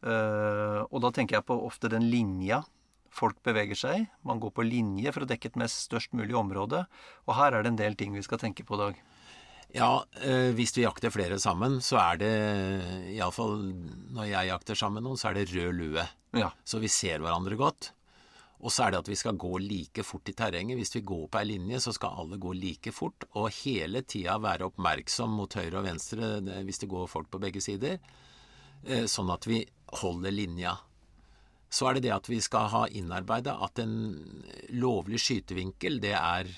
Eh, 0.06 0.80
og 0.86 1.02
da 1.02 1.10
tenker 1.14 1.38
jeg 1.38 1.48
på 1.48 1.58
ofte 1.66 1.90
den 1.92 2.08
linja 2.12 2.62
folk 3.16 3.38
beveger 3.46 3.78
seg. 3.78 4.06
Man 4.26 4.40
går 4.42 4.52
på 4.56 4.66
linje 4.66 5.12
for 5.14 5.24
å 5.24 5.28
dekke 5.30 5.50
et 5.50 5.60
mest 5.60 5.86
størst 5.88 6.16
mulig 6.16 6.36
område. 6.36 6.84
Og 7.26 7.36
her 7.38 7.54
er 7.54 7.64
det 7.64 7.72
en 7.72 7.80
del 7.80 7.96
ting 7.98 8.16
vi 8.16 8.24
skal 8.24 8.40
tenke 8.42 8.66
på 8.66 8.76
i 8.76 8.82
dag. 8.82 9.04
Ja, 9.76 9.90
eh, 10.22 10.52
hvis 10.56 10.76
vi 10.76 10.84
jakter 10.84 11.12
flere 11.12 11.40
sammen, 11.42 11.80
så 11.84 11.98
er 12.00 12.20
det 12.20 12.32
iallfall 13.16 13.58
når 14.14 14.30
jeg 14.30 14.50
jakter 14.52 14.78
sammen 14.78 15.00
med 15.00 15.08
noen, 15.08 15.20
så 15.20 15.30
er 15.30 15.40
det 15.40 15.50
rød 15.50 15.80
lue. 15.80 16.06
Ja. 16.36 16.52
Så 16.64 16.80
vi 16.82 16.92
ser 16.92 17.24
hverandre 17.24 17.58
godt. 17.58 17.90
Og 18.64 18.72
så 18.72 18.86
er 18.86 18.94
det 18.94 19.02
at 19.02 19.10
vi 19.10 19.18
skal 19.20 19.36
gå 19.36 19.50
like 19.60 20.02
fort 20.06 20.28
i 20.30 20.34
terrenget. 20.36 20.78
Hvis 20.78 20.94
vi 20.96 21.04
går 21.06 21.26
på 21.28 21.40
ei 21.42 21.48
linje, 21.52 21.80
så 21.84 21.92
skal 21.92 22.16
alle 22.22 22.38
gå 22.40 22.54
like 22.56 22.92
fort. 22.94 23.26
Og 23.36 23.50
hele 23.60 24.00
tida 24.08 24.38
være 24.40 24.70
oppmerksom 24.70 25.34
mot 25.36 25.58
høyre 25.58 25.82
og 25.82 25.88
venstre 25.90 26.38
hvis 26.64 26.80
det 26.82 26.88
går 26.90 27.10
folk 27.12 27.28
på 27.30 27.42
begge 27.42 27.60
sider. 27.60 27.98
eh, 28.86 29.04
Sånn 29.04 29.30
at 29.30 29.46
vi 29.46 29.60
holder 30.00 30.32
linja. 30.32 30.76
Så 31.68 31.88
er 31.88 31.96
det 31.96 32.06
det 32.06 32.14
at 32.14 32.28
vi 32.30 32.40
skal 32.40 32.70
ha 32.72 32.84
innarbeida 32.88 33.58
at 33.64 33.78
en 33.82 33.96
lovlig 34.72 35.18
skytevinkel, 35.20 36.00
det 36.00 36.14
er 36.14 36.48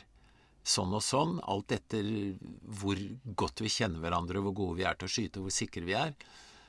sånn 0.69 0.93
og 0.93 1.03
sånn, 1.03 1.39
alt 1.49 1.73
etter 1.73 2.05
hvor 2.79 2.99
godt 3.41 3.63
vi 3.65 3.73
kjenner 3.73 4.05
hverandre, 4.05 4.43
hvor 4.45 4.55
gode 4.55 4.79
vi 4.83 4.87
er 4.87 4.99
til 5.01 5.09
å 5.09 5.15
skyte, 5.15 5.41
hvor 5.43 5.55
sikre 5.55 5.87
vi 5.89 5.97
er. 5.97 6.13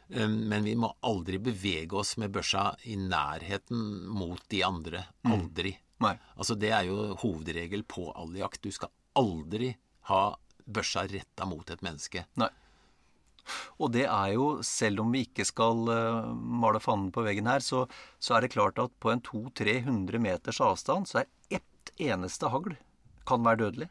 Um, 0.10 0.40
Men 0.50 0.66
vi 0.66 0.76
må 0.80 0.90
aldri 1.06 1.38
bevege 1.42 1.98
oss 2.00 2.16
med 2.18 2.34
børsa 2.34 2.72
i 2.90 2.96
nærheten 2.98 4.08
mot 4.10 4.42
de 4.50 4.64
andre. 4.66 5.06
Aldri. 5.30 5.76
Nei. 6.02 6.16
Altså 6.36 6.56
Det 6.56 6.72
er 6.74 6.88
jo 6.90 7.14
hovedregel 7.22 7.84
på 7.84 8.10
all 8.16 8.34
jakt. 8.40 8.64
Du 8.64 8.72
skal 8.74 8.92
aldri 9.20 9.76
ha 10.10 10.24
børsa 10.70 11.06
retta 11.10 11.46
mot 11.50 11.70
et 11.70 11.84
menneske. 11.86 12.26
Nei. 12.40 12.50
Og 13.82 13.92
det 13.96 14.06
er 14.06 14.34
jo, 14.36 14.48
selv 14.66 15.04
om 15.04 15.14
vi 15.14 15.24
ikke 15.26 15.46
skal 15.48 15.90
eh, 15.94 16.34
male 16.36 16.82
fanden 16.84 17.10
på 17.16 17.24
veggen 17.26 17.50
her, 17.50 17.64
så, 17.66 17.86
så 18.22 18.36
er 18.36 18.46
det 18.46 18.54
klart 18.54 18.82
at 18.82 18.94
på 19.02 19.10
en 19.14 19.24
200-300 19.26 20.22
meters 20.22 20.62
avstand 20.62 21.10
så 21.10 21.24
er 21.24 21.60
ett 21.60 21.94
eneste 21.98 22.52
hagl 22.54 22.76
kan 23.30 23.46
være 23.46 23.64
dødelig. 23.64 23.90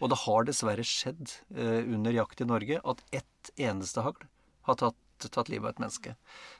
Og 0.00 0.12
det 0.12 0.20
har 0.22 0.46
dessverre 0.48 0.84
skjedd 0.86 1.32
eh, 1.56 1.80
under 1.84 2.14
jakt 2.16 2.40
i 2.40 2.48
Norge 2.48 2.80
at 2.92 3.02
ett 3.12 3.52
eneste 3.60 4.04
hagl 4.04 4.28
har 4.68 4.78
tatt, 4.80 4.98
tatt 5.28 5.50
livet 5.52 5.68
av 5.68 5.74
et 5.74 5.82
menneske. 5.84 6.14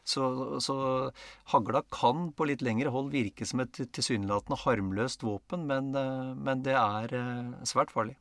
Så, 0.05 0.61
så 0.61 0.77
hagla 1.55 1.83
kan 1.95 2.29
på 2.37 2.49
litt 2.51 2.65
lengre 2.67 2.93
hold 2.93 3.11
virke 3.15 3.49
som 3.49 3.65
et 3.65 3.81
tilsynelatende 3.81 4.61
harmløst 4.65 5.25
våpen, 5.25 5.67
men, 5.71 5.95
eh, 5.97 6.33
men 6.37 6.65
det 6.67 6.77
er 6.77 7.17
eh, 7.17 7.65
svært 7.69 7.95
farlig. 7.95 8.19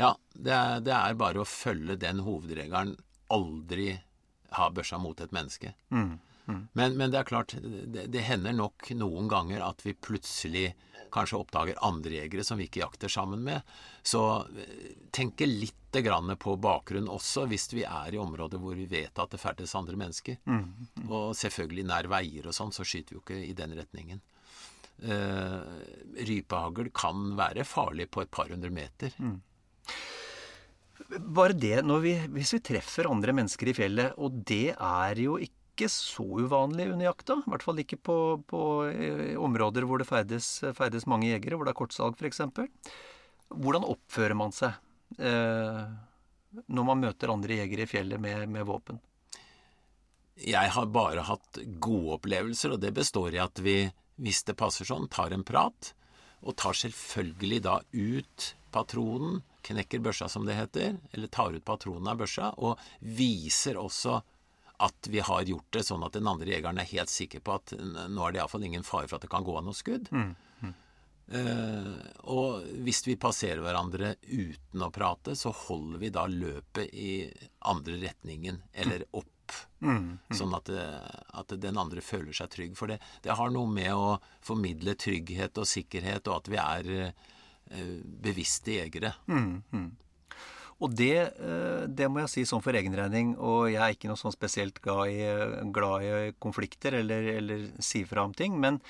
Ja, 0.00 0.14
det 0.34 0.52
er, 0.52 0.80
det 0.84 0.94
er 0.96 1.18
bare 1.20 1.42
å 1.42 1.48
følge 1.48 1.98
den 2.00 2.24
hovedregelen. 2.26 2.96
Aldri 3.32 3.92
ha 4.56 4.70
børsa 4.70 4.98
mot 5.02 5.20
et 5.20 5.34
menneske. 5.34 5.74
Men, 6.46 6.96
men 6.96 7.10
det 7.10 7.20
er 7.20 7.28
klart, 7.28 7.56
det, 7.62 8.06
det 8.14 8.26
hender 8.26 8.54
nok 8.54 8.90
noen 8.94 9.30
ganger 9.30 9.64
at 9.66 9.82
vi 9.86 9.96
plutselig 9.98 10.68
kanskje 11.14 11.40
oppdager 11.40 11.80
andre 11.86 12.20
jegere 12.20 12.44
som 12.44 12.60
vi 12.60 12.68
ikke 12.68 12.82
jakter 12.82 13.10
sammen 13.12 13.42
med. 13.46 13.66
Så 14.06 14.22
eh, 14.58 14.94
tenke 15.14 15.48
litt 15.48 15.74
grann 16.04 16.28
på 16.36 16.58
bakgrunn 16.60 17.08
også, 17.08 17.46
hvis 17.48 17.70
vi 17.72 17.86
er 17.88 18.12
i 18.12 18.20
områder 18.20 18.60
hvor 18.60 18.76
vi 18.76 18.84
vet 18.90 19.16
at 19.16 19.32
det 19.32 19.40
ferdes 19.40 19.74
andre 19.78 19.96
mennesker. 19.96 20.36
Og 21.08 21.30
selvfølgelig 21.38 21.86
nær 21.88 22.10
veier 22.12 22.48
og 22.50 22.56
sånn, 22.56 22.74
så 22.74 22.84
skyter 22.84 23.14
vi 23.14 23.16
jo 23.16 23.24
ikke 23.24 23.38
i 23.46 23.54
den 23.56 23.72
retningen. 23.78 24.20
Uh, 24.96 25.60
rypehagl 26.24 26.88
kan 26.96 27.34
være 27.36 27.64
farlig 27.68 28.06
på 28.12 28.22
et 28.24 28.30
par 28.32 28.48
hundre 28.52 28.70
meter. 28.72 29.16
Bare 31.20 31.56
det, 31.56 31.80
vi, 32.04 32.14
hvis 32.32 32.54
vi 32.56 32.62
treffer 32.64 33.08
andre 33.08 33.34
mennesker 33.36 33.72
i 33.72 33.76
fjellet, 33.76 34.16
og 34.16 34.40
det 34.48 34.72
er 34.72 35.20
jo 35.20 35.36
ikke 35.40 35.54
så 35.92 36.24
uvanlig 36.24 36.88
under 36.92 37.10
jakta, 37.10 37.36
i 37.44 37.50
hvert 37.52 37.64
fall 37.66 37.82
ikke 37.82 37.98
på, 38.00 38.16
på 38.48 38.60
eh, 38.88 39.34
områder 39.36 39.84
hvor 39.84 40.00
det 40.00 40.08
ferdes, 40.08 40.48
ferdes 40.76 41.04
mange 41.10 41.28
jegere, 41.28 41.58
hvor 41.58 41.68
det 41.68 41.74
er 41.74 41.80
kortsalg 41.80 42.16
f.eks. 42.16 42.40
Hvordan 43.52 43.84
oppfører 43.86 44.34
man 44.38 44.54
seg 44.56 44.72
eh, 45.20 45.82
når 46.66 46.88
man 46.88 47.02
møter 47.04 47.32
andre 47.32 47.60
jegere 47.60 47.84
i 47.84 47.90
fjellet 47.90 48.22
med, 48.22 48.48
med 48.48 48.66
våpen? 48.66 49.00
Jeg 50.36 50.72
har 50.72 50.88
bare 50.92 51.24
hatt 51.28 51.60
gode 51.80 52.18
opplevelser, 52.18 52.74
og 52.74 52.82
det 52.82 52.92
består 52.96 53.36
i 53.36 53.40
at 53.40 53.60
vi, 53.64 53.86
hvis 54.20 54.42
det 54.48 54.56
passer 54.58 54.88
sånn, 54.88 55.08
tar 55.12 55.32
en 55.32 55.44
prat. 55.46 55.92
Og 56.44 56.56
tar 56.60 56.76
selvfølgelig 56.76 57.60
da 57.64 57.78
ut 57.92 58.50
patronen, 58.72 59.40
knekker 59.66 60.02
børsa 60.04 60.28
som 60.30 60.44
det 60.46 60.58
heter, 60.58 60.98
eller 61.16 61.32
tar 61.32 61.56
ut 61.56 61.64
patronen 61.64 62.10
av 62.12 62.20
børsa, 62.20 62.52
og 62.60 62.76
viser 63.00 63.80
også 63.80 64.20
at 64.78 65.08
vi 65.08 65.20
har 65.24 65.42
gjort 65.48 65.70
det 65.72 65.84
sånn 65.86 66.04
at 66.04 66.12
den 66.12 66.26
andre 66.28 66.50
jegeren 66.52 66.78
er 66.78 66.84
helt 66.90 67.08
sikker 67.12 67.40
på 67.40 67.54
at 67.54 67.72
nå 67.80 68.26
er 68.26 68.32
det 68.32 68.40
iallfall 68.42 68.64
ingen 68.68 68.82
fare 68.84 69.08
for 69.08 69.16
at 69.16 69.22
det 69.24 69.30
kan 69.32 69.44
gå 69.46 69.54
av 69.56 69.64
noe 69.64 69.74
skudd. 69.76 70.10
Eh, 71.28 71.94
og 72.30 72.66
hvis 72.86 73.00
vi 73.08 73.16
passerer 73.18 73.58
hverandre 73.64 74.12
uten 74.30 74.84
å 74.86 74.90
prate, 74.94 75.34
så 75.34 75.50
holder 75.50 75.98
vi 75.98 76.10
da 76.14 76.26
løpet 76.30 76.92
i 76.94 77.14
andre 77.66 77.96
retningen, 78.04 78.60
eller 78.72 79.02
opp. 79.12 79.32
Sånn 80.30 80.54
at, 80.54 80.64
det- 80.70 81.24
at 81.34 81.48
den 81.60 81.76
andre 81.78 82.00
føler 82.00 82.32
seg 82.32 82.50
trygg. 82.50 82.76
For 82.76 82.86
det, 82.86 83.00
det 83.22 83.34
har 83.38 83.50
noe 83.50 83.66
med 83.66 83.90
å 83.92 84.20
formidle 84.40 84.94
trygghet 84.94 85.58
og 85.58 85.66
sikkerhet, 85.66 86.28
og 86.28 86.36
at 86.44 86.48
vi 86.52 86.56
er 86.62 86.92
eh, 87.70 88.00
bevisste 88.22 88.76
jegere. 88.78 89.14
Og 90.84 90.92
det, 90.92 91.16
eh, 91.40 91.84
det 91.88 92.08
må 92.12 92.20
jeg 92.24 92.32
si 92.32 92.46
sånn 92.48 92.64
for 92.64 92.76
egen 92.76 92.96
regning, 92.96 93.34
og 93.40 93.70
jeg 93.72 93.80
er 93.80 93.94
ikke 93.94 94.10
noe 94.10 94.20
sånn 94.20 94.34
spesielt 94.34 94.80
glad 94.84 95.08
i, 95.08 95.22
glad 95.72 96.04
i 96.04 96.32
konflikter 96.42 96.98
eller, 96.98 97.30
eller 97.38 97.68
si 97.80 98.04
fra 98.08 98.26
om 98.28 98.34
ting, 98.36 98.58
men 98.60 98.82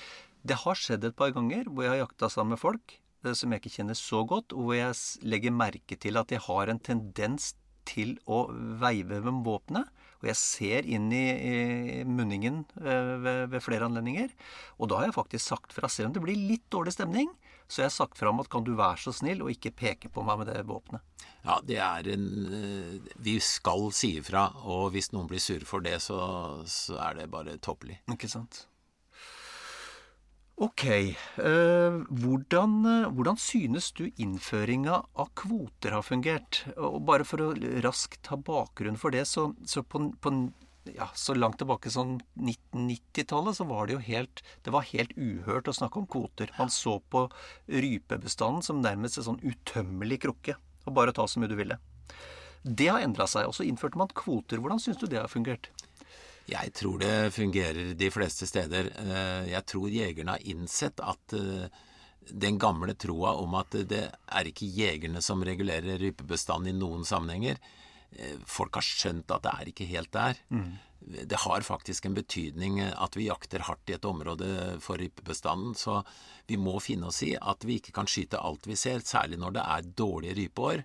det 0.46 0.58
har 0.62 0.78
skjedd 0.78 1.06
et 1.06 1.18
par 1.18 1.34
ganger 1.34 1.66
hvor 1.68 1.86
jeg 1.86 1.94
har 1.94 2.02
jakta 2.04 2.30
sammen 2.32 2.56
med 2.56 2.62
folk 2.62 2.96
eh, 2.96 3.36
som 3.38 3.54
jeg 3.54 3.62
ikke 3.62 3.76
kjenner 3.78 3.98
så 3.98 4.24
godt, 4.26 4.54
og 4.56 4.68
hvor 4.68 4.80
jeg 4.80 5.30
legger 5.30 5.54
merke 5.54 5.98
til 6.02 6.18
at 6.18 6.32
de 6.32 6.42
har 6.42 6.72
en 6.72 6.82
tendens 6.82 7.54
til 7.86 8.16
å 8.26 8.48
veive 8.82 9.22
med 9.22 9.44
våpenet. 9.46 9.90
Og 10.18 10.30
jeg 10.30 10.38
ser 10.40 10.86
inn 10.90 11.10
i, 11.14 11.26
i 11.30 11.56
munningen 12.08 12.64
eh, 12.80 13.12
ved, 13.22 13.42
ved 13.52 13.62
flere 13.62 13.86
anledninger. 13.86 14.32
Og 14.80 14.90
da 14.90 15.00
har 15.00 15.10
jeg 15.10 15.18
faktisk 15.20 15.46
sagt 15.52 15.76
fra, 15.76 15.90
selv 15.92 16.10
om 16.10 16.16
det 16.16 16.24
blir 16.24 16.48
litt 16.50 16.66
dårlig 16.72 16.96
stemning, 16.96 17.30
så 17.66 17.82
jeg 17.82 17.90
har 17.90 17.96
sagt 17.96 18.18
fra 18.18 18.30
om 18.30 18.42
at 18.42 18.50
kan 18.52 18.64
du 18.66 18.74
være 18.78 19.00
så 19.06 19.14
snill 19.14 19.42
og 19.44 19.52
ikke 19.52 19.74
peke 19.74 20.10
på 20.12 20.24
meg 20.26 20.40
med 20.42 20.50
det 20.52 20.62
våpenet. 20.68 21.02
Ja, 21.46 21.60
det 21.62 21.78
er 21.82 22.08
en 22.10 22.28
eh, 22.58 23.10
Vi 23.22 23.36
skal 23.42 23.90
si 23.94 24.16
ifra, 24.20 24.48
og 24.66 24.90
hvis 24.94 25.12
noen 25.14 25.28
blir 25.30 25.42
sure 25.42 25.66
for 25.68 25.84
det, 25.84 26.00
så, 26.02 26.18
så 26.66 26.98
er 27.02 27.20
det 27.20 27.30
bare 27.30 27.58
tåpelig. 27.62 28.00
Ikke 28.10 28.30
sant? 28.30 28.64
Ok. 30.56 30.84
eh, 30.88 31.96
hvordan, 32.08 32.76
eh, 32.88 33.08
hvordan 33.12 33.36
synes 33.36 33.90
du 33.92 34.06
innføringa 34.16 35.02
av 35.14 35.28
kvoter 35.36 35.92
har 35.92 36.02
fungert? 36.02 36.64
Og 36.80 37.02
bare 37.04 37.26
for 37.28 37.44
å 37.44 37.50
raskt 37.84 38.22
ta 38.24 38.38
bakgrunn 38.40 38.96
for 38.96 39.12
det, 39.12 39.26
så, 39.28 39.50
så 39.68 39.84
på, 39.84 40.08
på 40.16 40.32
ja, 40.94 41.08
så 41.14 41.34
langt 41.34 41.58
tilbake 41.58 41.90
som 41.90 42.16
1990-tallet, 42.38 43.56
så 43.56 43.64
var 43.64 43.86
det 43.86 43.96
jo 43.96 44.02
helt 44.06 44.42
Det 44.62 44.72
var 44.74 44.86
helt 44.92 45.12
uhørt 45.16 45.68
å 45.68 45.74
snakke 45.74 45.98
om 46.02 46.06
kvoter. 46.06 46.52
Man 46.58 46.70
så 46.70 46.98
på 47.00 47.26
rypebestanden 47.66 48.62
som 48.62 48.82
nærmest 48.84 49.18
en 49.18 49.28
sånn 49.32 49.42
utømmelig 49.42 50.20
krukke. 50.26 50.56
Og 50.86 50.94
bare 50.94 51.14
ta 51.14 51.26
så 51.26 51.42
mye 51.42 51.50
du 51.50 51.56
ville. 51.58 51.78
Det 52.62 52.88
har 52.90 53.02
endra 53.02 53.26
seg. 53.30 53.48
Og 53.48 53.56
så 53.58 53.66
innførte 53.66 53.98
man 53.98 54.12
kvoter. 54.14 54.62
Hvordan 54.62 54.82
syns 54.82 55.00
du 55.02 55.08
det 55.10 55.20
har 55.22 55.30
fungert? 55.32 55.70
Jeg 56.46 56.70
tror 56.78 57.00
det 57.02 57.34
fungerer 57.34 57.94
de 57.98 58.10
fleste 58.14 58.46
steder. 58.46 58.92
Eh, 59.02 59.50
Jeg 59.50 59.66
tror 59.66 59.90
jegerne 59.90 60.36
har 60.36 60.46
innsett 60.46 61.02
at 61.02 61.34
eh, 61.34 61.66
den 62.30 62.58
gamle 62.58 62.94
troa 62.94 63.34
om 63.38 63.54
at 63.58 63.74
det 63.90 64.04
er 64.10 64.50
ikke 64.50 64.66
jegerne 64.70 65.22
som 65.22 65.42
regulerer 65.46 65.98
rypebestanden 65.98 66.74
i 66.74 66.78
noen 66.78 67.04
sammenhenger. 67.06 67.58
Eh, 68.18 68.36
folk 68.48 68.78
har 68.78 68.84
skjønt 68.84 69.30
at 69.34 69.44
det 69.44 69.52
er 69.52 69.70
ikke 69.72 69.88
helt 69.90 70.12
der. 70.14 70.40
Mm. 70.48 70.74
Det 71.30 71.38
har 71.44 71.62
faktisk 71.62 72.08
en 72.08 72.16
betydning 72.16 72.80
at 72.82 73.16
vi 73.16 73.28
jakter 73.28 73.62
hardt 73.68 73.92
i 73.92 73.94
et 73.94 74.08
område 74.08 74.48
for 74.82 74.98
rypebestanden, 74.98 75.76
så 75.78 76.00
vi 76.48 76.58
må 76.58 76.80
finne 76.82 77.12
oss 77.12 77.20
i 77.22 77.36
at 77.36 77.62
vi 77.68 77.78
ikke 77.78 77.94
kan 77.94 78.08
skyte 78.10 78.40
alt 78.42 78.66
vi 78.66 78.78
ser, 78.80 79.04
særlig 79.06 79.38
når 79.38 79.58
det 79.58 79.66
er 79.76 79.90
dårlige 80.00 80.38
rypeår. 80.40 80.82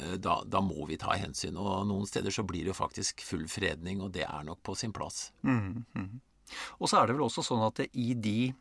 Eh, 0.00 0.16
da, 0.18 0.40
da, 0.46 0.60
må 0.64 0.86
vi 0.90 0.98
ta 1.00 1.16
hensyn. 1.18 1.58
Og 1.60 1.86
noen 1.88 2.08
steder 2.10 2.34
så 2.34 2.44
blir 2.46 2.66
det 2.66 2.74
jo 2.74 2.78
faktisk 2.82 3.24
full 3.24 3.46
fredning, 3.50 4.02
og 4.02 4.12
det 4.16 4.26
er 4.26 4.46
nok 4.46 4.62
på 4.66 4.76
sin 4.78 4.94
plass. 4.94 5.30
Mm, 5.46 5.84
mm. 5.94 6.12
Og 6.80 6.90
så 6.90 7.00
er 7.00 7.08
det 7.08 7.16
vel 7.16 7.26
også 7.26 7.44
sånn 7.46 7.64
at 7.66 7.80
i 7.86 8.12
de 8.14 8.52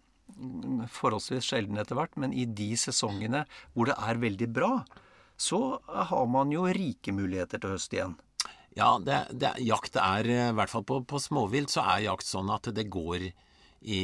forholdsvis 0.94 1.50
sjelden 1.50 1.80
etter 1.82 1.98
hvert, 2.00 2.16
men 2.20 2.34
i 2.34 2.46
de 2.48 2.72
sesongene 2.80 3.44
hvor 3.74 3.90
det 3.90 3.98
er 4.00 4.22
veldig 4.22 4.48
bra, 4.56 4.72
så 5.38 5.80
har 6.10 6.28
man 6.30 6.52
jo 6.54 6.67
rike 6.67 7.13
muligheter 7.15 7.62
til 7.62 7.76
høst 7.76 7.96
igjen. 7.96 8.15
Ja, 8.74 8.98
det, 8.98 9.19
det, 9.38 9.54
jakt 9.62 9.98
er, 10.02 10.28
i 10.28 10.54
hvert 10.58 10.72
fall 10.72 10.86
på, 10.88 11.02
på, 11.06 11.19
småvilt, 11.22 11.74
så 11.74 11.84
er 11.86 12.08
jakt 12.08 12.26
sånn 12.26 12.50
at 12.54 12.72
det 12.74 12.88
går 12.91 13.28
i 13.84 14.04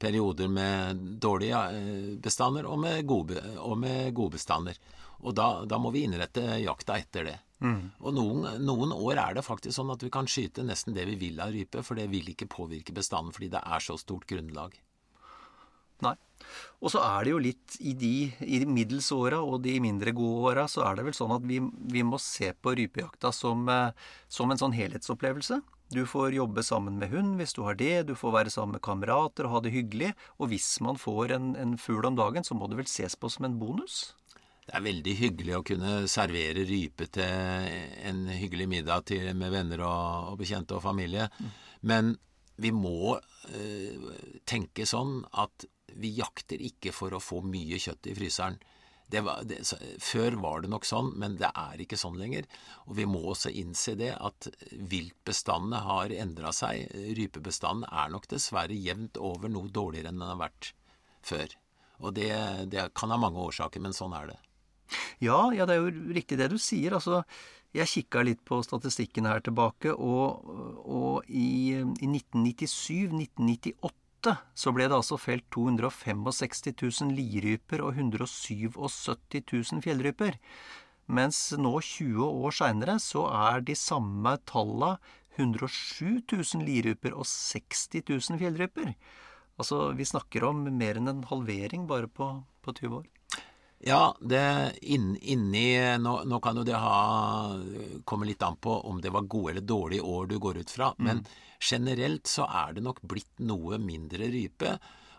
perioder 0.00 0.48
med 0.50 1.02
dårlige 1.20 1.60
eh, 1.76 2.14
bestander 2.22 2.66
og 2.66 2.80
med 2.82 3.04
gode, 3.06 3.42
og 3.60 3.76
med 3.78 4.14
gode 4.16 4.38
bestander. 4.38 4.78
Og 5.18 5.34
da, 5.36 5.48
da, 5.68 5.78
må 5.82 5.92
vi 5.94 6.04
innrette 6.06 6.58
jakta 6.62 6.96
etter 6.98 7.28
det. 7.28 7.36
Mm. 7.58 7.90
Og 7.98 8.14
noen, 8.14 8.48
noen, 8.62 8.94
år 8.94 9.18
er 9.18 9.38
det 9.38 9.46
faktisk 9.46 9.74
sånn 9.76 9.90
at 9.94 10.02
vi 10.02 10.10
kan 10.14 10.30
skyte 10.30 10.64
nesten 10.66 10.94
det 10.96 11.06
vi 11.10 11.18
vil 11.20 11.40
av 11.42 11.54
rype, 11.54 11.82
for 11.86 11.98
det 11.98 12.06
vil 12.10 12.30
ikke 12.32 12.50
påvirke 12.50 12.94
bestanden 12.94 13.34
fordi 13.34 13.50
det 13.54 13.62
er 13.62 13.84
så 13.84 13.98
stort 13.98 14.26
grunnlag. 14.30 14.78
Nei. 16.04 16.14
Og 16.78 16.92
så 16.94 17.00
er 17.02 17.26
det 17.26 17.32
jo 17.32 17.40
litt 17.42 17.78
i 17.82 17.94
de, 17.98 18.12
i 18.46 18.60
de 18.62 18.98
og 19.38 19.56
de 19.64 19.74
mindre 19.82 20.14
gode 20.16 20.52
åra, 20.52 20.68
så 20.70 20.84
er 20.86 20.96
det 20.96 21.08
vel 21.08 21.16
sånn 21.16 21.34
at 21.34 21.42
vi, 21.46 21.58
vi 21.92 22.04
må 22.06 22.20
se 22.22 22.52
på 22.54 22.74
rypejakta 22.78 23.32
som, 23.34 23.66
eh, 23.68 23.90
som, 24.28 24.50
en 24.50 24.60
sånn 24.60 24.76
helhetsopplevelse. 24.76 25.60
Du 25.90 26.04
får 26.06 26.36
jobbe 26.36 26.62
sammen 26.62 26.98
med 27.00 27.10
hund 27.10 27.38
hvis 27.40 27.56
du 27.56 27.62
har 27.64 27.78
det, 27.80 28.06
du 28.10 28.14
får 28.18 28.34
være 28.34 28.52
sammen 28.52 28.76
med 28.76 28.84
kamerater 28.84 29.48
og 29.48 29.56
ha 29.56 29.62
det 29.64 29.72
hyggelig. 29.74 30.12
Og 30.38 30.52
hvis 30.52 30.68
man 30.84 31.00
får 31.00 31.34
en, 31.36 31.54
en 31.56 31.76
fugl 31.80 32.06
om 32.06 32.18
dagen, 32.18 32.44
så 32.44 32.54
må 32.54 32.68
det 32.68 32.78
vel 32.82 32.90
ses 32.90 33.16
på 33.16 33.30
som 33.32 33.48
en 33.48 33.58
bonus? 33.58 34.12
Det 34.68 34.76
er 34.76 34.84
veldig 34.84 35.14
hyggelig 35.16 35.54
å 35.56 35.64
kunne 35.64 35.92
servere 36.12 36.66
rype 36.68 37.06
til 37.08 37.70
en 38.04 38.26
hyggelig 38.28 38.66
middag 38.68 39.06
til, 39.08 39.30
med 39.32 39.54
venner 39.54 39.80
og, 39.80 40.34
og, 40.34 40.36
bekjente 40.42 40.76
og 40.76 40.84
familie. 40.84 41.30
Mm. 41.40 41.54
Men 41.88 42.12
vi 42.60 42.74
må 42.76 43.16
øh, 43.16 44.10
tenke 44.44 44.84
sånn 44.86 45.22
at 45.40 45.64
vi 45.96 46.12
jakter 46.18 46.60
ikke 46.70 46.92
for 46.94 47.14
å 47.14 47.22
få 47.22 47.40
mye 47.46 47.78
kjøtt 47.80 48.10
i 48.10 48.16
fryseren. 48.18 48.58
Var, 49.08 49.44
det, 49.48 49.62
før 50.04 50.34
var 50.42 50.60
det 50.62 50.68
nok 50.68 50.84
sånn, 50.84 51.14
men 51.16 51.38
det 51.40 51.48
er 51.56 51.80
ikke 51.80 51.96
sånn 51.96 52.18
lenger. 52.20 52.44
Og 52.86 52.98
vi 52.98 53.06
må 53.08 53.22
også 53.32 53.52
innse 53.56 53.94
det 53.96 54.10
at 54.14 54.50
viltbestandene 54.68 55.80
har 55.86 56.12
endra 56.12 56.52
seg. 56.52 56.90
Rypebestanden 57.16 57.88
er 57.88 58.12
nok 58.12 58.28
dessverre 58.28 58.76
jevnt 58.76 59.16
over 59.16 59.48
noe 59.52 59.72
dårligere 59.72 60.12
enn 60.12 60.20
den 60.20 60.28
har 60.28 60.42
vært 60.42 60.74
før. 61.24 61.56
Og 62.04 62.12
det, 62.18 62.30
det 62.70 62.90
kan 62.98 63.14
ha 63.14 63.18
mange 63.20 63.40
årsaker, 63.48 63.82
men 63.82 63.96
sånn 63.96 64.14
er 64.18 64.34
det. 64.34 64.38
Ja, 65.24 65.48
ja, 65.56 65.66
det 65.68 65.76
er 65.76 65.86
jo 65.86 66.12
riktig 66.14 66.38
det 66.40 66.50
du 66.52 66.58
sier. 66.60 66.94
Altså, 66.96 67.22
jeg 67.76 67.90
kikka 67.90 68.22
litt 68.24 68.44
på 68.48 68.60
statistikken 68.64 69.28
her 69.28 69.42
tilbake, 69.44 69.92
og, 69.92 70.44
og 70.84 71.28
i, 71.28 71.80
i 71.80 72.08
1997-1998 72.12 74.07
så 74.26 74.72
ble 74.74 74.88
det 74.90 74.96
altså 74.96 75.18
felt 75.20 75.46
265 75.54 76.24
000 76.82 77.14
liryper 77.14 77.82
og 77.84 77.98
177 78.00 78.74
000 78.78 79.84
fjellryper. 79.84 80.38
Mens 81.08 81.38
nå, 81.56 81.78
20 81.80 82.26
år 82.26 82.56
seinere, 82.58 82.98
så 83.00 83.28
er 83.32 83.62
de 83.64 83.76
samme 83.78 84.34
talla 84.48 84.96
107 85.38 86.26
000 86.32 86.66
liryper 86.66 87.14
og 87.14 87.24
60 87.26 88.02
000 88.10 88.40
fjellryper. 88.42 88.92
Altså, 89.58 89.92
vi 89.98 90.06
snakker 90.06 90.44
om 90.50 90.66
mer 90.78 90.98
enn 90.98 91.10
en 91.10 91.24
halvering 91.30 91.86
bare 91.90 92.10
på, 92.10 92.28
på 92.62 92.74
20 92.74 93.00
år. 93.00 93.06
Ja, 93.86 94.16
det 94.20 94.74
inn, 94.82 95.12
inni 95.22 95.78
nå, 96.02 96.14
nå, 96.26 96.40
kan 96.42 96.58
jo 96.58 96.64
det 96.66 96.74
ha 96.74 97.54
komme 98.04 98.26
litt 98.26 98.42
an 98.42 98.56
på 98.58 98.74
om 98.90 98.98
det 99.00 99.12
var 99.14 99.28
gode 99.30 99.52
eller 99.52 99.66
dårlige 99.66 100.02
år 100.02 100.26
du 100.26 100.38
går 100.42 100.58
ut 100.64 100.72
fra, 100.74 100.90
mm. 100.98 101.20
Generelt 101.60 102.28
så 102.30 102.46
er 102.46 102.76
det 102.76 102.84
nok 102.86 103.02
blitt 103.02 103.40
noe 103.42 103.78
mindre 103.82 104.30
rype. 104.32 104.76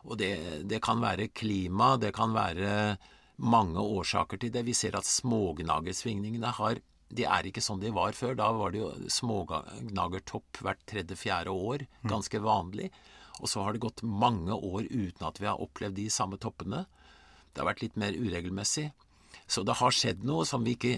Og 0.08 0.20
det, 0.22 0.34
det, 0.70 0.80
kan 0.84 1.02
være 1.04 1.30
klima, 1.36 1.96
det 2.00 2.14
kan 2.16 2.34
være 2.36 2.98
mange 3.44 3.80
årsaker 3.80 4.40
til 4.40 4.54
det. 4.56 4.66
Vi 4.68 4.76
ser 4.78 4.98
at 5.00 5.08
smågnagersvingningene 5.08 6.56
har 6.60 6.80
de 7.10 7.26
er 7.26 7.48
ikke 7.50 7.64
sånn 7.64 7.82
de 7.82 7.90
var 7.94 8.14
før. 8.14 8.36
Da 8.38 8.52
var 8.54 8.74
det 8.74 8.84
jo 8.84 8.90
smågnagertopp 9.10 10.62
hvert 10.62 10.82
tredje-fjerde 10.90 11.54
år. 11.54 11.86
Mm. 12.04 12.10
Ganske 12.12 12.42
vanlig. 12.44 12.92
Og 13.40 13.50
så 13.50 13.64
har 13.66 13.74
det 13.74 13.84
gått 13.84 14.04
mange 14.04 14.54
år 14.54 14.86
uten 14.92 15.26
at 15.26 15.40
vi 15.42 15.48
har 15.50 15.62
opplevd 15.64 15.98
de 15.98 16.10
samme 16.14 16.38
toppene. 16.42 16.84
Det 17.50 17.64
har 17.64 17.70
vært 17.72 17.82
litt 17.86 17.98
mer 18.00 18.14
uregelmessig. 18.14 18.92
Så 19.48 19.64
det 19.68 19.78
har 19.80 19.96
skjedd 19.96 20.26
noe 20.28 20.46
som 20.48 20.66
vi 20.66 20.76
ikke 20.78 20.98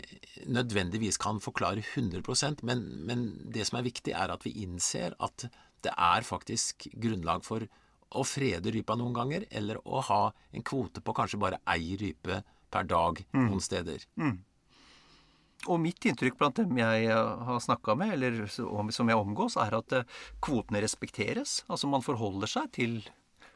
nødvendigvis 0.51 1.19
kan 1.21 1.39
forklare 1.43 1.84
100% 1.84 2.63
men, 2.67 2.84
men 3.08 3.27
det 3.54 3.67
som 3.69 3.80
er 3.80 3.88
viktig, 3.88 4.15
er 4.17 4.34
at 4.34 4.45
vi 4.47 4.56
innser 4.63 5.15
at 5.19 5.47
det 5.82 5.93
er 5.95 6.25
faktisk 6.25 6.88
grunnlag 7.01 7.45
for 7.45 7.65
å 8.12 8.23
frede 8.27 8.73
rypa 8.75 8.97
noen 8.99 9.15
ganger, 9.15 9.45
eller 9.49 9.80
å 9.88 10.01
ha 10.04 10.23
en 10.51 10.65
kvote 10.67 11.04
på 11.04 11.15
kanskje 11.15 11.39
bare 11.41 11.62
ei 11.71 11.95
rype 11.99 12.41
per 12.71 12.88
dag 12.88 13.21
mm. 13.32 13.45
noen 13.45 13.63
steder. 13.63 14.04
Mm. 14.19 14.39
Og 15.69 15.77
mitt 15.77 16.06
inntrykk 16.10 16.39
blant 16.39 16.58
dem 16.58 16.77
jeg 16.80 17.10
har 17.13 17.60
snakka 17.62 17.95
med, 17.99 18.15
eller 18.17 18.45
som 18.49 19.12
jeg 19.12 19.17
omgås, 19.17 19.58
er 19.62 19.77
at 19.77 19.93
eh, 19.93 20.21
kvotene 20.41 20.82
respekteres. 20.82 21.62
Altså 21.69 21.89
man 21.91 22.06
forholder 22.06 22.49
seg 22.49 22.71
til 22.77 22.95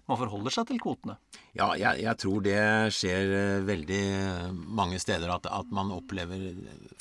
man 0.09 0.19
forholder 0.19 0.53
seg 0.53 0.67
til 0.69 0.81
kvotene? 0.81 1.17
Ja, 1.57 1.71
jeg, 1.79 2.03
jeg 2.03 2.19
tror 2.21 2.43
det 2.45 2.59
skjer 2.93 3.33
eh, 3.39 3.63
veldig 3.65 4.03
mange 4.77 4.99
steder 5.01 5.33
at, 5.33 5.49
at, 5.49 5.71
man 5.73 5.93
opplever 5.95 6.51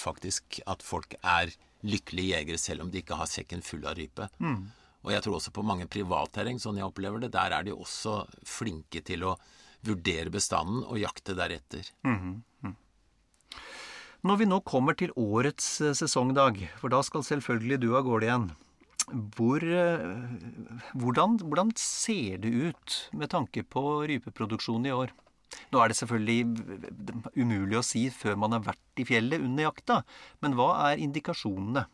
faktisk 0.00 0.60
at 0.70 0.84
folk 0.84 1.16
er 1.20 1.52
lykkelige 1.84 2.38
jegere 2.38 2.60
selv 2.60 2.86
om 2.86 2.92
de 2.92 3.02
ikke 3.02 3.18
har 3.18 3.28
sekken 3.28 3.64
full 3.64 3.84
av 3.84 3.98
rype. 3.98 4.30
Mm. 4.38 4.72
Og 5.04 5.12
jeg 5.12 5.24
tror 5.24 5.36
også 5.36 5.52
på 5.52 5.66
mange 5.66 5.88
privatterreng, 5.90 6.56
sånn 6.62 6.80
jeg 6.80 6.88
opplever 6.88 7.20
det, 7.20 7.34
der 7.34 7.52
er 7.52 7.66
de 7.66 7.76
også 7.76 8.22
flinke 8.48 9.04
til 9.04 9.26
å 9.28 9.36
vurdere 9.84 10.32
bestanden 10.32 10.80
og 10.86 10.96
jakte 11.02 11.36
deretter. 11.36 11.84
Mm 12.08 12.18
-hmm. 12.18 12.42
Når 14.24 14.38
vi 14.40 14.46
nå 14.48 14.60
kommer 14.64 14.94
til 14.96 15.10
årets 15.20 15.80
eh, 15.84 15.92
sesongdag, 15.92 16.62
for 16.80 16.88
da 16.88 17.02
skal 17.02 17.24
selvfølgelig 17.26 17.80
du 17.82 17.90
av 17.96 18.06
gårde 18.06 18.24
igjen, 18.24 18.46
hvor, 19.12 19.60
eh, 19.60 20.04
hvordan, 20.96 21.36
hvordan, 21.42 21.72
ser 21.76 22.38
det 22.40 22.48
ut 22.48 22.94
med 23.12 23.30
tanke 23.30 23.62
på 23.62 24.04
rypeproduksjonen 24.08 24.88
i 24.88 24.94
år? 24.94 25.12
Nå 25.70 25.80
er 25.80 25.90
det 25.90 25.98
selvfølgelig 25.98 26.38
umulig 27.36 27.78
å 27.78 27.84
si 27.84 28.08
før 28.10 28.38
man 28.40 28.56
har 28.56 28.64
vært 28.64 29.02
i 29.02 29.06
fjellet 29.06 29.44
under 29.44 29.68
jakta, 29.68 30.00
men 30.42 30.56
hva 30.58 30.70
er 30.88 31.02
indikasjonene? 31.04 31.84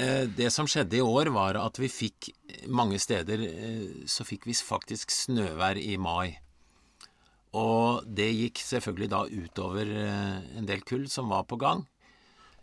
Eh, 0.00 0.24
det 0.26 0.48
som 0.52 0.68
skjedde 0.68 0.98
i 0.98 1.04
år, 1.04 1.30
var 1.32 1.60
at 1.60 1.78
vi 1.78 1.92
fikk 1.92 2.32
mange 2.68 2.98
steder 2.98 3.44
eh, 3.46 3.86
så 4.08 4.26
fikk 4.26 4.48
vi 4.48 4.56
faktisk 4.56 5.12
snøvær 5.12 5.78
i 5.80 5.96
mai. 6.00 6.38
Og 7.56 8.04
det 8.04 8.32
gikk 8.32 8.64
selvfølgelig 8.64 9.12
da 9.12 9.20
utover 9.28 9.92
en 9.96 10.66
del 10.68 10.82
kull 10.84 11.06
som 11.08 11.30
var 11.32 11.46
på 11.48 11.56
gang 11.60 11.86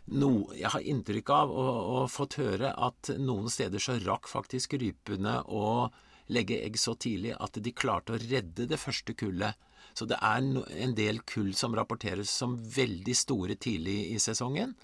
no, 0.06 0.30
Jeg 0.54 0.72
har 0.74 0.80
inntrykk 0.84 1.30
av 1.34 1.52
og, 1.52 1.76
og 1.96 2.10
fått 2.12 2.38
høre 2.40 2.72
at 2.72 3.12
noen 3.18 3.50
steder 3.52 3.82
så 3.82 3.98
rakk 4.04 4.28
faktisk 4.30 4.76
rypene 4.80 5.40
å 5.48 5.90
legge 6.32 6.60
egg 6.64 6.78
så 6.80 6.94
tidlig 6.96 7.34
at 7.36 7.60
de 7.60 7.72
klarte 7.76 8.14
å 8.14 8.20
redde 8.20 8.66
det 8.70 8.80
første 8.80 9.14
kullet. 9.16 9.60
Så 9.94 10.08
det 10.10 10.18
er 10.24 10.40
en 10.40 10.96
del 10.96 11.20
kull 11.28 11.52
som 11.54 11.76
rapporteres 11.76 12.32
som 12.32 12.56
veldig 12.58 13.14
store 13.16 13.56
tidlig 13.60 13.98
i 14.14 14.18
sesongen. 14.22 14.74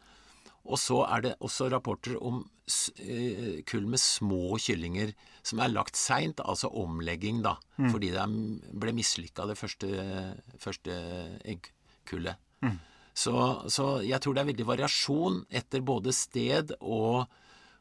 Og 0.68 0.78
så 0.78 1.00
er 1.08 1.24
det 1.24 1.36
også 1.40 1.70
rapporter 1.72 2.18
om 2.20 2.42
eh, 3.00 3.62
kull 3.66 3.88
med 3.90 4.00
små 4.02 4.58
kyllinger 4.60 5.14
som 5.42 5.62
er 5.64 5.72
lagt 5.72 5.96
seint, 5.96 6.42
altså 6.44 6.68
omlegging, 6.76 7.40
da, 7.42 7.56
mm. 7.80 7.88
fordi 7.94 8.12
det 8.12 8.26
ble 8.82 8.92
mislykka 8.94 9.48
det 9.48 9.56
første, 9.58 9.88
første 10.60 10.98
eggkullet. 11.48 12.36
Mm. 12.60 12.76
Så, 13.16 13.34
så, 13.68 14.00
jeg 14.06 14.20
tror 14.22 14.36
det 14.36 14.42
er 14.42 14.50
veldig 14.52 14.66
variasjon 14.68 15.40
etter 15.60 15.82
både 15.84 16.12
sted 16.14 16.72
og, 16.80 17.26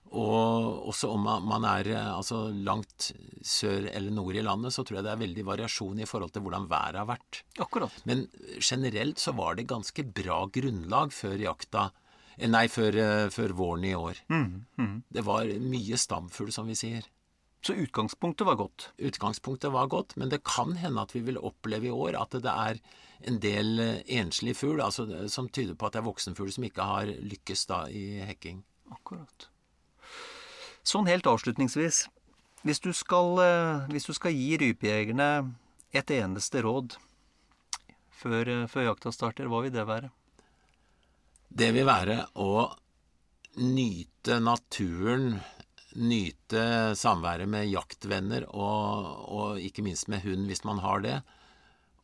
og 0.09 0.87
også 0.89 1.11
om 1.13 1.27
man 1.45 1.67
er 1.69 1.91
altså 1.99 2.47
langt 2.53 3.11
sør 3.45 3.87
eller 3.91 4.11
nord 4.15 4.35
i 4.35 4.43
landet, 4.45 4.73
så 4.73 4.83
tror 4.83 4.99
jeg 4.99 5.07
det 5.07 5.13
er 5.13 5.23
veldig 5.23 5.45
variasjon 5.51 6.01
i 6.01 6.09
forhold 6.09 6.33
til 6.35 6.43
hvordan 6.45 6.67
været 6.71 6.99
har 7.01 7.09
vært. 7.09 7.43
Akkurat. 7.61 8.01
Men 8.09 8.25
generelt 8.57 9.21
så 9.21 9.35
var 9.37 9.59
det 9.59 9.69
ganske 9.69 10.03
bra 10.03 10.41
grunnlag 10.51 11.13
før 11.15 11.37
jakta 11.45 11.89
eh, 12.37 12.49
Nei, 12.49 12.65
før, 12.71 12.99
eh, 13.03 13.29
før 13.35 13.55
våren 13.55 13.85
i 13.85 13.95
år. 13.95 14.25
Mm, 14.33 14.65
mm. 14.81 14.97
Det 15.13 15.25
var 15.27 15.53
mye 15.61 15.99
stamfugl, 15.99 16.51
som 16.55 16.67
vi 16.71 16.77
sier. 16.79 17.07
Så 17.61 17.75
utgangspunktet 17.75 18.47
var 18.47 18.55
godt. 18.55 18.89
Utgangspunktet 18.97 19.71
var 19.71 19.87
godt, 19.91 20.15
men 20.15 20.31
det 20.31 20.43
kan 20.47 20.77
hende 20.79 21.01
at 21.01 21.15
vi 21.15 21.19
vil 21.27 21.37
oppleve 21.37 21.89
i 21.89 21.93
år 21.93 22.15
at 22.21 22.37
det 22.39 22.51
er 22.51 22.79
en 23.27 23.39
del 23.43 23.79
eh, 23.83 24.03
enslige 24.19 24.55
fugl 24.55 24.79
altså, 24.81 25.05
som 25.27 25.49
tyder 25.51 25.75
på 25.75 25.89
at 25.89 25.97
det 25.97 25.99
er 25.99 26.07
voksenfugl 26.07 26.53
som 26.55 26.63
ikke 26.63 26.87
har 26.87 27.11
lykkes 27.19 27.65
da 27.67 27.81
i 27.91 28.21
hekking. 28.29 28.61
Akkurat. 28.95 29.49
Sånn 30.87 31.09
helt 31.11 31.27
avslutningsvis. 31.27 32.05
Hvis 32.63 32.79
du 32.83 32.93
skal, 32.95 33.35
eh, 33.43 33.91
hvis 33.91 34.07
du 34.07 34.13
skal 34.15 34.35
gi 34.35 34.55
rypejegerne 34.59 35.29
et 35.95 36.11
eneste 36.15 36.63
råd 36.63 36.95
før, 38.11 38.47
eh, 38.47 38.67
før 38.67 38.89
jakta 38.93 39.11
starter, 39.11 39.51
hva 39.51 39.63
vil 39.63 39.75
det 39.75 39.87
være? 39.87 40.11
Det 41.49 41.73
vil 41.73 41.85
være 41.85 42.27
å 42.35 42.69
nyte 43.59 44.39
naturen, 44.39 45.41
nyte 45.97 46.95
samværet 46.97 47.49
med 47.49 47.69
jaktvenner 47.69 48.45
og, 48.49 49.09
og 49.29 49.61
ikke 49.63 49.85
minst 49.85 50.09
med 50.11 50.23
hund 50.25 50.49
hvis 50.49 50.65
man 50.67 50.81
har 50.83 51.03
det. 51.05 51.17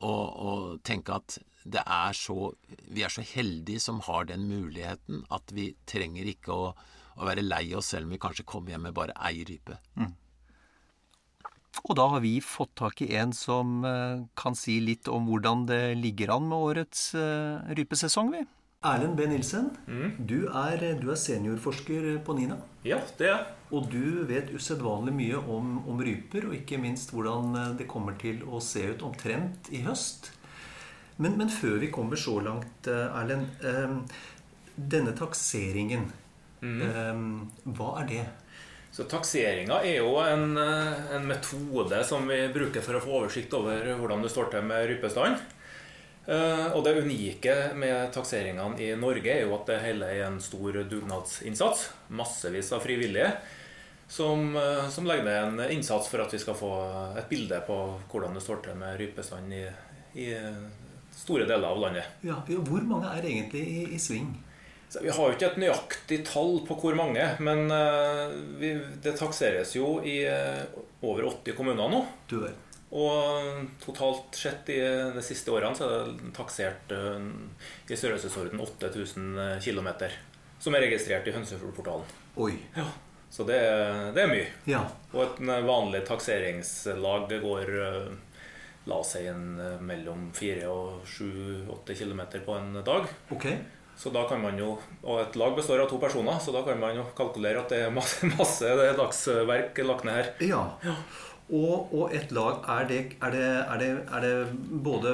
Og, 0.05 0.23
og 0.49 0.63
tenke 0.86 1.15
at 1.15 1.38
er 1.65 2.13
så 2.13 2.51
Vi 2.93 3.01
er 3.01 3.09
så 3.09 3.23
heldige 3.25 3.81
som 3.81 4.03
har 4.05 4.27
den 4.29 4.43
muligheten 4.49 5.23
at 5.33 5.49
vi 5.55 5.71
trenger 5.89 6.27
ikke 6.29 6.53
å, 6.53 6.67
å 7.15 7.25
være 7.25 7.45
lei 7.45 7.73
oss 7.73 7.89
selv 7.93 8.05
om 8.05 8.13
vi 8.13 8.21
kanskje 8.21 8.45
kommer 8.45 8.75
hjem 8.75 8.86
med 8.89 8.93
bare 8.97 9.15
ei 9.17 9.41
rype. 9.47 9.79
Og 11.83 11.95
da 11.97 12.05
har 12.13 12.21
vi 12.23 12.38
fått 12.41 12.75
tak 12.79 13.01
i 13.03 13.11
en 13.19 13.33
som 13.36 13.83
eh, 13.86 14.23
kan 14.38 14.55
si 14.57 14.77
litt 14.83 15.09
om 15.11 15.27
hvordan 15.27 15.65
det 15.69 15.81
ligger 15.99 16.36
an 16.38 16.47
med 16.49 16.69
årets 16.69 17.09
eh, 17.19 17.73
rypesesong, 17.77 18.31
vi. 18.31 18.45
Erlend 18.86 19.17
B. 19.17 19.25
Nilsen, 19.29 19.71
du, 20.17 20.45
er, 20.47 20.83
du 21.01 21.09
er 21.11 21.19
seniorforsker 21.19 22.07
på 22.25 22.38
NINA. 22.38 22.57
Ja, 22.86 22.99
det 23.17 23.31
er 23.31 23.45
Og 23.73 23.89
du 23.89 24.23
vet 24.29 24.51
usedvanlig 24.53 25.13
mye 25.17 25.41
om, 25.41 25.79
om 25.89 26.01
ryper, 26.05 26.45
og 26.49 26.53
ikke 26.57 26.77
minst 26.81 27.09
hvordan 27.15 27.55
eh, 27.57 27.73
det 27.79 27.89
kommer 27.89 28.13
til 28.21 28.43
å 28.45 28.61
se 28.61 28.83
ut 28.93 29.05
omtrent 29.07 29.71
i 29.73 29.81
høst. 29.88 30.29
Men, 31.17 31.38
men 31.39 31.49
før 31.49 31.79
vi 31.81 31.89
kommer 31.93 32.19
så 32.19 32.38
langt, 32.45 32.88
eh, 32.91 33.19
Erlend. 33.21 33.49
Eh, 33.65 33.97
denne 34.75 35.13
takseringen, 35.15 36.09
eh, 36.61 37.21
hva 37.77 37.91
er 38.01 38.09
det? 38.09 38.25
Så 38.95 39.03
Takseringa 39.11 39.81
er 39.83 39.97
jo 39.99 40.13
en, 40.23 40.57
eh, 40.57 41.15
en 41.15 41.25
metode 41.27 42.03
som 42.07 42.27
vi 42.27 42.47
bruker 42.53 42.81
for 42.81 42.95
å 42.95 43.03
få 43.03 43.17
oversikt 43.21 43.53
over 43.57 43.89
hvordan 43.99 44.21
det 44.23 44.31
står 44.31 44.51
til 44.51 44.63
med 44.63 44.88
rypestanden. 44.88 45.39
Eh, 46.28 46.67
Og 46.73 46.84
det 46.84 46.95
unike 47.03 47.53
med 47.78 48.09
takseringene 48.13 48.80
i 48.82 48.95
Norge 48.97 49.30
er 49.30 49.43
jo 49.45 49.53
at 49.59 49.67
det 49.69 49.82
hele 49.84 50.07
er 50.09 50.23
en 50.26 50.39
stor 50.41 50.80
dugnadsinnsats. 50.89 51.89
Massevis 52.09 52.71
av 52.73 52.82
frivillige 52.86 53.32
som, 54.07 54.55
eh, 54.57 54.89
som 54.89 55.05
legger 55.05 55.23
ned 55.26 55.61
en 55.61 55.71
innsats 55.78 56.09
for 56.09 56.21
at 56.26 56.34
vi 56.34 56.39
skal 56.41 56.57
få 56.57 56.71
et 57.17 57.30
bilde 57.30 57.61
på 57.67 57.78
hvordan 58.11 58.34
det 58.34 58.41
står 58.45 58.63
til 58.63 58.76
med 58.82 58.97
rypestanden 58.99 59.53
i, 59.53 59.63
i 60.26 60.34
store 61.15 61.45
deler 61.45 61.69
av 61.69 61.80
landet. 61.80 62.09
Ja, 62.26 62.41
hvor 62.47 62.82
mange 62.82 63.13
er 63.13 63.30
egentlig 63.30 63.61
i, 63.67 63.86
i 63.95 64.01
sving? 64.01 64.34
Så 64.89 65.01
vi 65.01 65.09
har 65.09 65.28
jo 65.30 65.34
ikke 65.34 65.47
et 65.49 65.57
nøyaktig 65.61 66.19
tall 66.26 66.59
på 66.67 66.78
hvor 66.80 66.95
mange, 66.97 67.23
men 67.41 67.69
eh, 67.73 68.36
vi, 68.61 68.73
det 69.01 69.17
takseres 69.17 69.76
jo 69.78 69.99
i 70.05 70.19
over 71.05 71.26
80 71.30 71.57
kommuner 71.57 71.89
nå. 71.89 72.05
Du 72.30 72.39
vet. 72.47 72.64
Og 72.91 73.65
totalt 73.81 74.36
sett 74.38 74.69
i 74.69 74.77
de 75.15 75.21
siste 75.25 75.51
årene 75.51 75.75
så 75.75 75.88
er 75.89 76.11
det 76.13 76.29
taksert 76.38 76.91
eh, 76.93 77.25
i 77.91 77.97
størrelsesorden 77.97 78.61
8000 78.61 79.59
km 79.65 79.89
som 80.61 80.75
er 80.77 80.86
registrert 80.86 81.27
i 81.27 81.33
Hønsefjordportalen. 81.36 82.05
Oi. 82.41 82.53
Så 83.29 83.43
det, 83.43 83.57
er- 83.59 84.13
det 84.15 84.21
er 84.23 84.29
mye. 84.31 84.45
Ja. 84.69 84.83
Og 85.13 85.23
et 85.25 85.41
vanlig 85.67 86.05
takseringslag 86.07 87.25
det 87.29 87.41
går 87.43 87.73
eh, 87.81 88.13
la 88.88 88.99
oss 89.01 89.15
si 89.17 89.25
en, 89.27 89.57
eh, 89.59 89.79
mellom 89.81 90.29
4 90.38 90.69
og 90.69 91.01
7-8 91.09 91.97
km 91.99 92.21
på 92.45 92.55
en 92.59 92.77
dag. 92.86 93.09
Ok. 93.33 93.49
Så 93.97 94.11
da 94.11 94.25
kan 94.27 94.41
man 94.43 94.57
jo, 94.59 94.73
Og 95.07 95.21
et 95.21 95.36
lag 95.39 95.53
består 95.55 95.79
av 95.83 95.88
to 95.89 95.97
personer, 95.97 96.36
så 96.43 96.51
da 96.51 96.61
kan 96.67 96.79
man 96.79 96.95
jo 96.97 97.03
kalkulere 97.15 97.61
at 97.63 97.69
det 97.71 97.83
er 97.86 97.93
masse, 97.95 98.27
masse 98.39 98.71
dagsverk 98.97 99.77
lagt 99.88 100.03
ned 100.07 100.17
her. 100.21 100.31
Ja. 100.43 100.63
Ja. 100.83 100.95
Og, 101.53 101.91
og 101.93 102.13
et 102.15 102.31
lag, 102.33 102.63
er 102.73 102.87
det, 102.89 102.99
er, 103.21 103.33
det, 103.35 103.41
er, 103.45 103.77
det, 103.77 103.89
er 104.09 104.23
det 104.23 104.79
både 104.81 105.11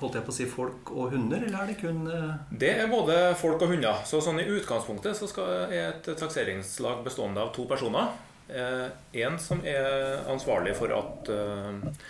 holdt 0.00 0.16
jeg 0.16 0.24
på 0.24 0.32
å 0.32 0.36
si, 0.36 0.46
folk 0.48 0.92
og 0.94 1.12
hunder, 1.12 1.44
eller 1.44 1.58
er 1.60 1.72
det 1.72 1.76
kun 1.82 2.06
eh, 2.08 2.30
Det 2.48 2.70
er 2.80 2.88
både 2.88 3.18
folk 3.36 3.60
og 3.66 3.74
hunder. 3.74 4.00
Så 4.08 4.22
sånn 4.24 4.40
i 4.40 4.48
utgangspunktet 4.48 5.18
så 5.18 5.28
skal, 5.28 5.68
et 5.68 6.08
takseringslag 6.08 7.04
bestående 7.04 7.44
av 7.44 7.52
to 7.56 7.68
personer. 7.68 8.14
En 8.48 9.38
som 9.40 9.60
er 9.64 10.24
ansvarlig 10.28 10.74
for 10.76 10.92
at, 10.92 11.28
eh, 11.32 12.08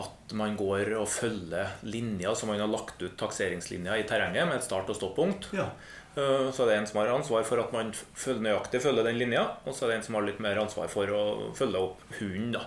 at 0.00 0.34
man 0.36 0.56
går 0.56 0.94
og 0.96 1.08
følger 1.08 1.76
linja 1.84 2.34
som 2.36 2.52
man 2.52 2.60
har 2.60 2.72
lagt 2.72 3.00
ut 3.02 3.16
takseringslinja 3.20 3.96
i 4.00 4.08
terrenget 4.08 4.48
med 4.48 4.56
et 4.56 4.64
start- 4.64 4.88
og 4.88 4.96
stoppunkt. 4.96 5.52
Ja. 5.52 5.68
Eh, 6.16 6.50
Så 6.52 6.62
er 6.64 6.68
det 6.68 6.76
en 6.76 6.86
som 6.86 6.98
har 7.00 7.08
ansvar 7.14 7.44
for 7.48 7.60
at 7.62 7.72
man 7.72 7.92
følger 7.92 8.42
nøyaktig 8.44 8.82
følger 8.84 9.06
den 9.06 9.18
linja, 9.18 9.46
og 9.64 9.72
så 9.72 9.86
er 9.86 9.88
det 9.92 9.96
en 9.96 10.02
som 10.08 10.14
har 10.18 10.26
litt 10.26 10.42
mer 10.44 10.58
ansvar 10.60 10.90
for 10.92 11.08
å 11.08 11.22
følge 11.56 11.80
opp 11.80 12.02
hunden. 12.18 12.58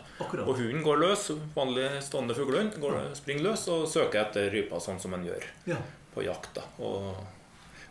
Og 0.48 0.56
hunden 0.58 0.82
går 0.86 0.98
løs, 1.04 1.28
vanlig 1.54 1.86
stående 2.02 2.34
fuglehund, 2.38 2.80
går, 2.82 2.98
springer 3.18 3.52
løs 3.52 3.68
og 3.70 3.86
søker 3.92 4.24
etter 4.24 4.50
ryper 4.50 4.82
sånn 4.82 5.00
som 5.00 5.14
en 5.14 5.26
gjør 5.28 5.46
ja. 5.70 5.78
på 6.16 6.26
jakt. 6.26 6.56
da. 6.58 6.66
Og 6.82 7.22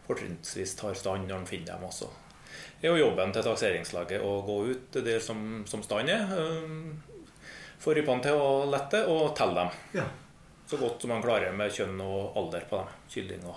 fortrinnsvis 0.09 0.75
tar 0.81 0.99
stand 0.99 1.29
når 1.31 1.45
en 1.45 1.47
finner 1.49 1.77
dem 1.77 1.87
også. 1.87 2.11
Det 2.81 2.91
er 2.91 2.99
jo 2.99 3.07
jobben 3.07 3.33
til 3.33 3.47
takseringslaget 3.47 4.21
å 4.27 4.35
gå 4.45 4.59
ut 4.73 4.99
der 5.07 5.23
som, 5.23 5.63
som 5.71 5.83
stand 5.87 6.11
er, 6.11 6.27
eh, 6.35 7.55
få 7.79 7.95
rypene 7.95 8.27
til 8.27 8.35
å 8.43 8.67
lette 8.71 9.05
og 9.07 9.31
telle 9.39 9.63
dem 9.63 10.01
ja. 10.01 10.05
så 10.67 10.77
godt 10.83 11.01
som 11.01 11.15
man 11.15 11.23
klarer 11.23 11.55
med 11.55 11.73
kjønn 11.73 12.03
og 12.03 12.37
alder 12.43 12.67
på 12.69 12.83
dem. 12.83 12.93
Kylling 13.15 13.47
og 13.47 13.57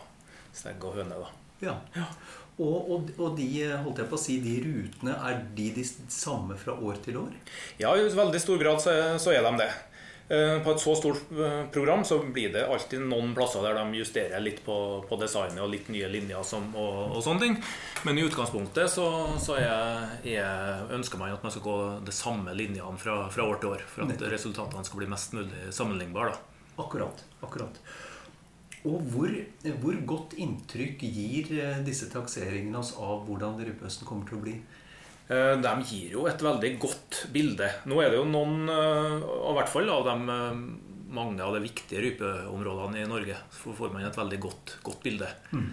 stegg 0.54 0.84
og 0.86 0.96
høne. 1.02 1.18
da. 1.26 1.47
Ja. 1.64 1.76
Og, 2.58 2.90
og, 2.90 3.10
og 3.22 3.36
de, 3.38 3.48
holdt 3.84 4.00
jeg 4.02 4.10
på 4.10 4.18
å 4.18 4.22
si, 4.22 4.40
de 4.42 4.56
rutene, 4.64 5.14
er 5.30 5.44
de 5.58 5.68
de 5.76 5.84
samme 5.86 6.58
fra 6.58 6.74
år 6.74 6.98
til 7.06 7.20
år? 7.22 7.36
Ja, 7.78 7.92
i 7.94 8.08
veldig 8.10 8.42
stor 8.42 8.58
grad 8.62 8.82
så, 8.82 8.96
så 9.22 9.36
er 9.36 9.46
de 9.46 9.60
det. 9.62 9.70
Eh, 10.30 10.58
På 10.64 10.74
et 10.74 10.82
så 10.82 10.96
stort 10.96 11.30
eh, 11.32 11.62
program 11.72 12.02
så 12.06 12.18
blir 12.20 12.50
det 12.52 12.66
alltid 12.68 13.06
noen 13.08 13.32
plasser 13.38 13.64
der 13.64 13.78
de 13.78 14.02
justerer 14.02 14.44
litt 14.44 14.60
på, 14.66 14.76
på 15.08 15.20
designet 15.22 15.62
og 15.64 15.70
litt 15.72 15.88
nye 15.94 16.10
linjer 16.12 16.44
som, 16.44 16.66
og, 16.76 17.14
og 17.16 17.22
sånne 17.24 17.46
ting. 17.46 17.56
Men 18.04 18.20
i 18.20 18.26
utgangspunktet 18.28 18.92
så, 18.92 19.08
så 19.40 19.56
er, 19.62 20.18
er, 20.28 20.84
ønsker 20.98 21.22
man 21.22 21.32
at 21.38 21.46
man 21.46 21.54
skal 21.54 21.64
gå 21.70 21.78
de 22.10 22.16
samme 22.16 22.58
linjene 22.58 23.00
fra, 23.00 23.22
fra 23.32 23.48
år 23.48 23.62
til 23.64 23.78
år. 23.78 23.88
For 23.94 24.04
at 24.04 24.28
resultatene 24.34 24.84
skal 24.88 25.04
bli 25.06 25.14
mest 25.14 25.38
mulig 25.38 25.72
sammenlignbare. 25.78 26.36
Akkurat. 26.78 27.24
akkurat. 27.40 27.80
Og 28.88 29.04
hvor, 29.12 29.32
hvor 29.82 30.02
godt 30.08 30.36
inntrykk 30.40 31.04
gir 31.12 31.52
eh, 31.60 31.80
disse 31.86 32.10
takseringene 32.12 32.80
oss 32.80 32.94
av 33.02 33.26
hvordan 33.28 33.60
rypehøsten 33.60 34.08
kommer 34.08 34.28
til 34.30 34.40
å 34.40 34.44
bli? 34.46 34.56
Eh, 35.28 35.54
De 35.64 35.74
gir 35.90 36.16
jo 36.16 36.28
et 36.30 36.44
veldig 36.44 36.74
godt 36.82 37.26
bilde. 37.34 37.70
Nå 37.90 38.00
er 38.04 38.14
det 38.14 38.22
jo 38.22 38.28
noen, 38.30 38.68
eh, 38.72 39.18
i 39.20 39.56
hvert 39.58 39.74
fall 39.74 39.92
av 39.94 40.08
de 40.08 40.18
mange 41.08 41.40
av 41.40 41.54
de 41.56 41.64
viktige 41.64 42.02
rypeområdene 42.04 43.00
i 43.00 43.08
Norge, 43.08 43.38
så 43.56 43.72
får 43.76 43.94
man 43.94 44.04
et 44.04 44.18
veldig 44.18 44.42
godt, 44.44 44.74
godt 44.84 45.06
bilde. 45.06 45.30
Mm. 45.56 45.70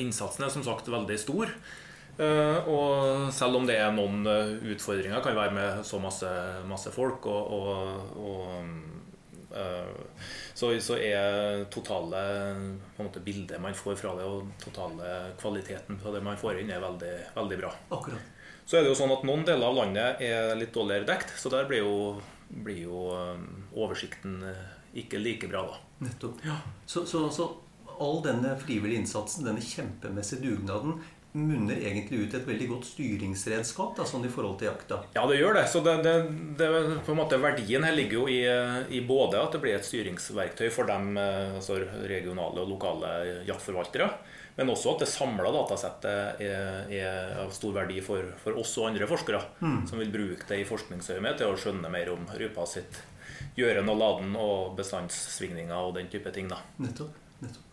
Innsatsen 0.00 0.46
er 0.46 0.50
som 0.54 0.64
sagt 0.64 0.88
veldig 0.88 1.18
stor. 1.20 1.52
Og 2.72 3.28
selv 3.36 3.60
om 3.60 3.68
det 3.68 3.76
er 3.76 3.92
noen 3.92 4.24
utfordringer, 4.24 5.20
kan 5.22 5.36
være 5.36 5.54
med 5.54 5.84
så 5.86 6.00
masse, 6.00 6.32
masse 6.66 6.90
folk 6.96 7.28
og, 7.28 7.52
og, 7.52 8.16
og 8.32 8.48
eh, 9.54 9.92
så, 10.58 10.72
så 10.82 10.96
er 10.98 11.60
totale 11.70 12.20
måte, 12.96 13.20
bildet 13.22 13.60
man 13.62 13.76
får 13.78 13.94
fra 14.00 14.16
det, 14.18 14.24
og 14.26 14.48
totale 14.58 15.10
kvaliteten 15.38 16.00
på 16.02 16.10
det 16.10 16.22
man 16.26 16.40
får 16.40 16.58
inn, 16.58 16.72
er 16.74 16.82
veldig, 16.82 17.12
veldig 17.36 17.58
bra. 17.60 17.70
Akkurat. 17.94 18.34
Så 18.66 18.76
er 18.76 18.82
det 18.82 18.90
jo 18.90 18.96
sånn 18.98 19.14
at 19.14 19.22
noen 19.24 19.46
deler 19.46 19.70
av 19.70 19.78
landet 19.78 20.24
er 20.26 20.50
litt 20.58 20.74
dårligere 20.74 21.06
dekt, 21.08 21.30
så 21.38 21.52
der 21.54 21.70
blir 21.70 21.84
jo, 21.86 21.94
blir 22.50 22.82
jo 22.88 23.04
um, 23.14 23.46
oversikten 23.78 24.42
eh, 24.50 24.66
ikke 25.04 25.22
like 25.22 25.48
bra, 25.48 25.62
da. 25.70 25.78
Nettopp. 26.08 26.42
Så, 26.90 27.04
så, 27.06 27.22
så 27.32 27.46
all 28.02 28.18
denne 28.26 28.56
frivillige 28.58 29.04
innsatsen, 29.04 29.46
denne 29.46 29.62
kjempemessige 29.62 30.42
dugnaden, 30.42 30.98
munner 31.32 31.76
egentlig 31.76 32.22
ut 32.24 32.34
et 32.34 32.46
veldig 32.48 32.68
godt 32.70 32.86
styringsredskap 32.88 33.96
da, 33.98 34.06
sånn 34.08 34.24
i 34.24 34.30
forhold 34.32 34.56
til 34.60 34.70
jakta. 34.70 35.02
Ja, 35.14 35.26
det 35.28 35.36
gjør 35.38 35.58
det. 35.58 35.66
Så 35.70 35.82
det, 35.84 35.98
det, 36.06 36.14
det, 36.60 36.68
på 37.04 37.12
en 37.12 37.20
måte 37.20 37.40
verdien 37.42 37.84
her 37.84 37.94
ligger 37.96 38.22
jo 38.22 38.24
i, 38.32 38.40
i 38.96 39.02
både 39.06 39.42
at 39.42 39.54
det 39.54 39.60
blir 39.62 39.76
et 39.76 39.86
styringsverktøy 39.86 40.70
for 40.74 40.88
dem, 40.88 41.12
eh, 41.20 41.58
altså 41.58 41.78
regionale 42.08 42.64
og 42.64 42.72
lokale 42.72 43.12
jaktforvaltere, 43.48 44.08
men 44.58 44.72
også 44.72 44.96
at 44.96 45.04
det 45.04 45.10
samla 45.12 45.52
datasettet 45.54 46.40
er, 46.42 46.88
er 46.90 47.36
av 47.44 47.52
stor 47.54 47.76
verdi 47.76 48.00
for, 48.02 48.32
for 48.42 48.58
oss 48.58 48.72
og 48.80 48.88
andre 48.88 49.06
forskere, 49.06 49.38
som 49.86 50.02
vil 50.02 50.10
bruke 50.10 50.48
det 50.48 50.58
i 50.64 50.66
forskningsøyemed 50.66 51.38
til 51.38 51.52
å 51.52 51.60
skjønne 51.60 51.92
mer 51.92 52.10
om 52.10 52.26
rypa 52.34 52.66
sitt 52.66 52.98
gjøren 53.58 53.86
og 53.90 54.02
laden 54.02 54.34
og 54.34 54.74
bestandssvingninger 54.78 55.78
og 55.78 55.94
den 56.00 56.10
type 56.10 56.34
ting. 56.34 56.50
da. 56.50 56.58
Nettopp. 56.82 57.14
nettopp. 57.38 57.67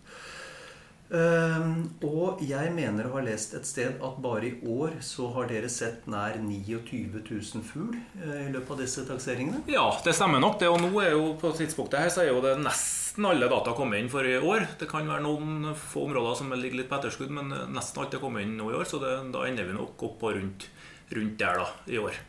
Um, 1.15 1.75
og 2.03 2.41
jeg 2.43 2.71
mener 2.75 3.07
å 3.07 3.13
ha 3.13 3.21
lest 3.23 3.53
et 3.55 3.67
sted 3.67 4.01
at 4.03 4.15
bare 4.19 4.49
i 4.49 4.55
år 4.67 4.97
så 5.05 5.29
har 5.35 5.47
dere 5.47 5.69
sett 5.71 6.09
nær 6.11 6.35
29 6.41 7.21
000 7.21 7.63
fugl 7.63 7.93
uh, 8.19 8.41
i 8.41 8.49
løpet 8.51 8.73
av 8.73 8.81
disse 8.81 9.05
takseringene? 9.07 9.61
Ja, 9.71 9.85
det 10.03 10.15
stemmer 10.17 10.43
nok. 10.43 10.57
det, 10.59 10.67
Og 10.73 10.81
nå 10.83 10.91
er 11.03 11.13
jo 11.13 11.29
på 11.39 11.53
tidspunktet 11.55 12.01
her 12.01 12.11
så 12.11 12.25
er 12.25 12.33
jo 12.33 12.43
det 12.43 12.57
nesten 12.59 13.29
alle 13.29 13.47
data 13.51 13.71
kommet 13.77 14.03
inn 14.03 14.11
for 14.11 14.27
i 14.27 14.35
år. 14.41 14.67
Det 14.81 14.89
kan 14.91 15.07
være 15.07 15.23
noen 15.23 15.71
få 15.79 16.09
områder 16.09 16.41
som 16.41 16.51
ligger 16.51 16.81
litt 16.81 16.91
på 16.91 16.99
etterskudd, 16.99 17.31
men 17.37 17.53
nesten 17.71 18.03
alt 18.03 18.17
er 18.17 18.23
kommet 18.23 18.43
inn 18.43 18.57
nå 18.59 18.73
i 18.73 18.77
år. 18.81 18.89
Så 18.89 18.99
det, 18.99 19.15
da 19.31 19.47
ender 19.47 19.69
vi 19.69 19.77
nok 19.77 20.07
opp 20.09 20.19
på 20.25 20.35
rundt, 20.35 20.67
rundt 21.15 21.39
der 21.39 21.63
da, 21.63 21.71
i 21.95 22.01
år. 22.01 22.19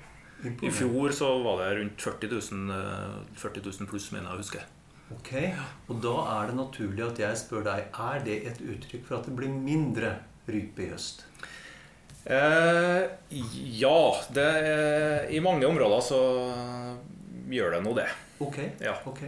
I 0.46 0.70
fjor 0.70 1.10
så 1.16 1.32
var 1.42 1.64
det 1.64 1.74
rundt 1.80 2.02
40 2.06 2.38
000, 2.38 2.80
40 3.34 3.66
000 3.66 3.90
pluss, 3.90 4.12
mener 4.14 4.30
jeg 4.30 4.36
å 4.36 4.42
huske. 4.44 4.66
Ok, 5.14 5.32
Og 5.86 6.00
da 6.02 6.14
er 6.32 6.48
det 6.50 6.56
naturlig 6.58 7.04
at 7.06 7.20
jeg 7.22 7.38
spør 7.38 7.62
deg 7.68 7.94
er 7.94 8.24
det 8.26 8.40
et 8.50 8.58
uttrykk 8.64 9.04
for 9.06 9.20
at 9.20 9.28
det 9.28 9.36
blir 9.38 9.52
mindre 9.52 10.16
rype 10.50 10.82
i 10.82 10.90
høst? 10.90 11.22
Eh, 12.26 13.04
ja. 13.78 13.98
Det, 14.34 14.46
I 15.30 15.40
mange 15.40 15.66
områder 15.66 16.02
så 16.02 16.20
gjør 17.46 17.76
det 17.76 17.82
nå 17.84 17.92
det. 17.94 18.08
Ok, 18.42 18.58
ja. 18.82 18.96
ok. 19.06 19.22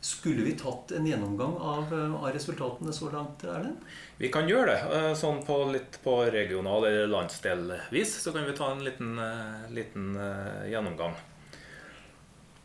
Skulle 0.00 0.46
vi 0.46 0.54
tatt 0.56 0.94
en 0.96 1.06
gjennomgang 1.10 1.58
av, 1.60 1.92
av, 1.92 2.28
resultatene 2.32 2.94
så 2.94 3.10
langt, 3.12 3.44
Erlend? 3.44 3.82
Vi 4.16 4.32
kan 4.32 4.48
gjøre 4.48 4.72
det. 4.72 4.80
Eh, 4.96 5.10
sånn 5.20 5.42
på, 5.44 5.58
litt 5.74 6.00
på 6.00 6.16
regional- 6.32 6.88
eller 6.88 7.12
landsdelvis 7.12 8.16
så 8.22 8.32
kan 8.32 8.48
vi 8.48 8.56
ta 8.56 8.72
en 8.72 8.84
liten, 8.86 9.18
eh, 9.20 9.68
liten 9.76 10.14
gjennomgang. 10.70 11.18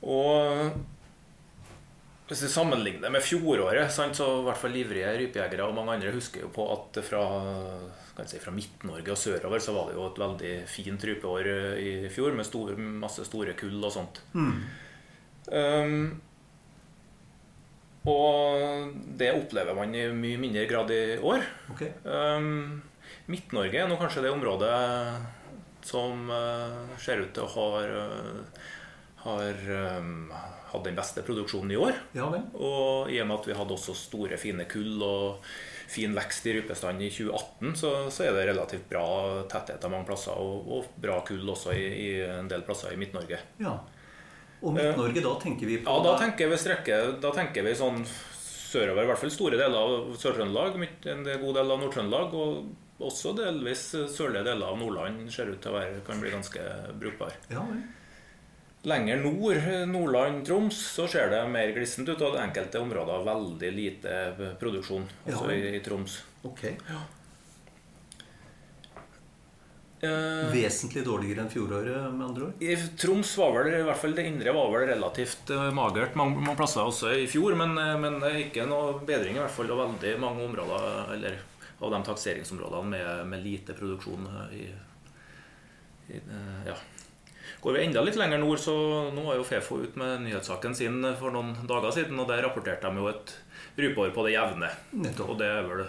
Og 0.03 0.71
hvis 2.27 2.45
vi 2.45 2.49
sammenligner 2.49 3.11
med 3.11 3.23
fjoråret, 3.23 3.91
sant, 3.91 4.15
så 4.15 4.29
i 4.39 4.43
hvert 4.47 4.59
fall 4.61 4.77
ivrige 4.79 5.11
rypejegere 5.19 5.65
og 5.67 5.75
mange 5.75 5.97
andre 5.97 6.13
husker 6.15 6.45
jo 6.45 6.51
på 6.55 6.65
at 6.71 7.01
fra, 7.03 7.23
si, 8.23 8.39
fra 8.39 8.53
Midt-Norge 8.55 9.11
og 9.11 9.19
sørover 9.19 9.63
så 9.63 9.75
var 9.75 9.89
det 9.89 9.97
jo 9.97 10.05
et 10.07 10.21
veldig 10.23 10.53
fint 10.71 11.03
rypeår 11.09 11.49
i 11.83 11.91
fjor 12.13 12.37
med 12.37 12.47
store, 12.47 12.77
masse 12.79 13.27
store 13.27 13.57
kull 13.59 13.75
og 13.83 13.91
sånt. 13.91 14.21
Mm. 14.39 14.55
Um, 15.51 16.05
og 18.07 18.95
det 19.19 19.31
opplever 19.35 19.75
man 19.75 19.91
i 19.95 20.07
mye 20.15 20.39
mindre 20.39 20.63
grad 20.67 20.95
i 20.95 21.03
år. 21.19 21.43
Okay. 21.75 21.91
Um, 22.07 22.81
Midt-Norge 23.31 23.83
er 23.83 23.91
nå 23.91 23.99
kanskje 23.99 24.23
det 24.23 24.31
området 24.31 24.73
som 25.83 26.31
uh, 26.31 26.95
ser 27.03 27.23
ut 27.23 27.35
til 27.35 27.43
å 27.43 27.53
ha 27.57 27.67
uh, 27.83 28.67
har 29.23 29.59
um, 29.99 30.31
hatt 30.73 30.87
den 30.87 30.97
beste 30.97 31.23
produksjonen 31.25 31.71
i 31.73 31.79
år. 31.79 31.95
Ja, 32.17 32.27
og 32.27 33.11
i 33.11 33.19
og 33.21 33.29
med 33.29 33.37
at 33.37 33.47
vi 33.49 33.57
hadde 33.57 33.75
også 33.77 33.95
store, 33.97 34.39
fine 34.41 34.65
kull 34.69 35.01
og 35.05 35.47
fin 35.93 36.13
vekst 36.15 36.47
i 36.49 36.55
rypestanden 36.57 37.05
i 37.05 37.11
2018, 37.13 37.75
så, 37.79 37.91
så, 38.13 38.25
er 38.25 38.37
det 38.37 38.47
relativt 38.51 38.85
bra 38.89 39.05
tetthet 39.51 39.83
av 39.83 39.93
mange 39.93 40.07
plasser, 40.09 40.37
og, 40.37 40.69
og 40.73 40.99
bra 41.01 41.19
kull 41.27 41.49
også 41.53 41.75
i, 41.77 41.85
i, 41.85 42.11
en 42.25 42.49
del 42.49 42.65
plasser 42.65 42.95
i 42.95 42.99
Midt-Norge. 42.99 43.39
Ja. 43.61 43.77
Og 44.63 44.77
Midt-Norge, 44.77 45.23
da 45.25 45.33
tenker 45.41 45.69
vi 45.69 45.81
på 45.83 45.91
Ja, 45.91 46.05
da 46.05 46.13
tenker 46.21 46.49
vi 46.49 46.61
strekke, 46.61 47.01
da 47.21 47.33
tenker 47.35 47.67
vi 47.67 47.75
sånn 47.77 48.01
sørover, 48.73 49.05
i 49.05 49.11
hvert 49.11 49.21
fall 49.21 49.33
store 49.33 49.59
deler 49.59 49.77
av 49.77 50.15
Sør-Trøndelag, 50.17 50.79
en 51.13 51.27
god 51.27 51.59
del 51.59 51.75
av 51.75 51.83
Nord-Trøndelag, 51.83 52.33
og 52.33 53.03
også 53.03 53.33
delvis 53.37 53.89
sørlige 54.13 54.45
deler 54.47 54.69
av 54.69 54.79
Nordland 54.79 55.27
ser 55.33 55.51
ut 55.51 55.59
til 55.61 55.73
å 55.73 55.77
være, 55.77 55.99
kan 56.07 56.21
bli 56.21 56.31
ganske 56.33 56.63
brukbar. 57.01 57.35
Ja, 57.51 57.65
vel. 57.67 57.83
Lenger 58.83 59.17
nord, 59.23 59.57
Nordland, 59.87 60.45
Troms, 60.45 60.75
så 60.75 61.07
ser 61.07 61.29
det 61.31 61.39
mer 61.47 61.71
glissent 61.71 62.09
ut. 62.09 62.19
Og 62.19 62.35
enkelte 62.35 62.81
områder 62.83 63.23
veldig 63.23 63.71
lite 63.71 64.15
produksjon, 64.59 65.05
også 65.23 65.51
ja. 65.51 65.55
i, 65.55 65.75
i, 65.77 65.83
Troms. 65.85 66.17
Ok. 66.43 66.65
Ja. 66.89 67.03
Eh, 70.03 70.51
Vesentlig 70.51 71.05
dårligere 71.07 71.45
enn 71.45 71.51
fjoråret, 71.51 72.09
med 72.11 72.25
andre 72.27 72.49
ord? 72.49 72.63
I 72.63 72.75
Troms 72.99 73.31
var 73.39 73.53
vel, 73.55 73.69
i 73.77 73.85
hvert 73.87 74.01
fall 74.01 74.15
det 74.17 74.25
indre 74.27 74.51
var 74.57 74.73
vel 74.73 74.87
relativt 74.89 75.53
uh, 75.55 75.69
magert 75.71 76.17
mange, 76.19 76.41
mange, 76.41 76.57
plasser 76.59 76.83
også 76.83 77.13
i 77.21 77.27
fjor. 77.31 77.55
Men, 77.59 77.77
uh, 77.79 77.95
men 78.03 78.19
ikke 78.41 78.67
noe 78.67 78.97
bedring, 79.07 79.39
i 79.39 79.43
hvert 79.45 79.55
fall. 79.55 79.71
Og 79.71 79.79
veldig 79.79 80.17
mange 80.19 80.43
områder 80.49 81.13
eller, 81.15 81.39
av 81.79 81.95
de 81.95 82.01
takseringsområdene 82.09 82.91
med, 82.97 83.07
med 83.31 83.47
lite 83.47 83.75
produksjon 83.79 84.27
i, 84.59 84.67
i 86.11 86.19
ja. 86.67 86.75
Går 87.63 87.73
vi 87.73 87.83
enda 87.85 88.01
litt 88.03 88.17
lenger 88.19 88.41
nord, 88.41 88.59
så 88.59 88.73
nå 89.15 89.21
var 89.23 89.37
jo 89.39 89.43
Fefo 89.47 89.77
ut 89.79 89.93
med 89.95 90.25
nyhetssaken 90.25 90.73
sin 90.75 90.97
for 91.15 91.31
noen 91.31 91.53
dager 91.63 91.93
siden, 91.95 92.17
og 92.19 92.27
der 92.27 92.41
rapporterte 92.43 92.89
de 92.91 92.99
jo 92.99 93.07
et 93.07 93.31
rypeår 93.79 94.11
på 94.11 94.25
det 94.27 94.33
jevne. 94.33 94.67
Nettopp. 94.91 95.31
Og 95.31 95.39
det 95.39 95.47
er 95.47 95.63
vel 95.69 95.85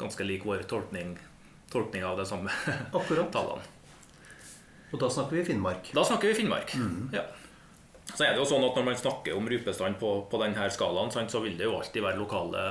ganske 0.00 0.24
lik 0.24 0.46
vår 0.48 0.64
tolkning, 0.70 1.12
tolkning 1.68 2.06
av 2.08 2.16
det 2.22 2.24
samme 2.30 2.48
tallene. 3.36 3.68
Og 4.94 5.02
da 5.02 5.12
snakker 5.12 5.36
vi 5.36 5.44
Finnmark? 5.50 5.92
Da 5.92 6.06
snakker 6.08 6.32
vi 6.32 6.38
Finnmark, 6.40 6.72
mm. 6.72 7.12
ja. 7.12 7.26
Så 8.14 8.24
er 8.24 8.32
det 8.32 8.40
jo 8.40 8.48
sånn 8.48 8.64
at 8.64 8.76
Når 8.76 8.84
man 8.84 8.98
snakker 9.00 9.36
om 9.36 9.46
rypestand 9.48 9.96
på, 10.00 10.10
på 10.30 10.40
denne 10.40 10.70
skalaen, 10.72 11.12
så 11.12 11.40
vil 11.44 11.58
det 11.60 11.68
jo 11.68 11.76
alltid 11.76 12.04
være 12.04 12.20
lokale 12.20 12.64